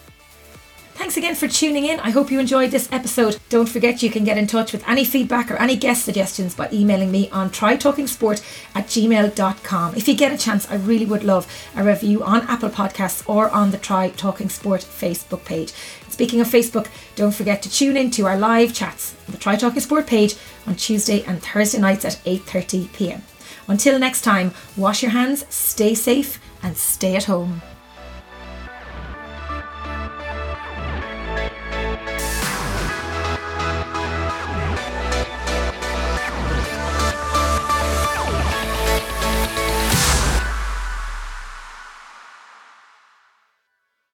Thanks 0.99 1.15
again 1.15 1.35
for 1.35 1.47
tuning 1.47 1.85
in. 1.85 1.97
I 2.01 2.09
hope 2.09 2.29
you 2.29 2.41
enjoyed 2.41 2.71
this 2.71 2.91
episode. 2.91 3.39
Don't 3.47 3.69
forget 3.69 4.03
you 4.03 4.09
can 4.11 4.25
get 4.25 4.37
in 4.37 4.47
touch 4.47 4.73
with 4.73 4.85
any 4.85 5.05
feedback 5.05 5.49
or 5.49 5.55
any 5.55 5.77
guest 5.77 6.03
suggestions 6.03 6.53
by 6.53 6.67
emailing 6.73 7.09
me 7.09 7.29
on 7.29 7.51
trytalkingsport 7.51 8.43
at 8.75 8.87
gmail.com. 8.87 9.95
If 9.95 10.09
you 10.09 10.13
get 10.17 10.33
a 10.33 10.37
chance, 10.37 10.69
I 10.69 10.75
really 10.75 11.05
would 11.05 11.23
love 11.23 11.47
a 11.73 11.85
review 11.85 12.21
on 12.21 12.41
Apple 12.49 12.69
Podcasts 12.69 13.23
or 13.29 13.49
on 13.49 13.71
the 13.71 13.77
Try 13.77 14.09
Talking 14.09 14.49
Sport 14.49 14.81
Facebook 14.81 15.45
page. 15.45 15.71
Speaking 16.09 16.41
of 16.41 16.47
Facebook, 16.47 16.89
don't 17.15 17.33
forget 17.33 17.61
to 17.61 17.71
tune 17.71 17.95
in 17.95 18.11
to 18.11 18.25
our 18.25 18.37
live 18.37 18.73
chats 18.73 19.15
on 19.25 19.31
the 19.31 19.39
Try 19.39 19.55
Talking 19.55 19.79
Sport 19.79 20.05
page 20.05 20.35
on 20.67 20.75
Tuesday 20.75 21.23
and 21.23 21.41
Thursday 21.41 21.79
nights 21.79 22.03
at 22.03 22.19
8:30 22.25 22.91
p.m. 22.91 23.23
Until 23.69 23.99
next 23.99 24.23
time, 24.23 24.51
wash 24.75 25.01
your 25.01 25.11
hands, 25.11 25.45
stay 25.49 25.95
safe 25.95 26.41
and 26.61 26.75
stay 26.75 27.15
at 27.15 27.23
home. 27.23 27.61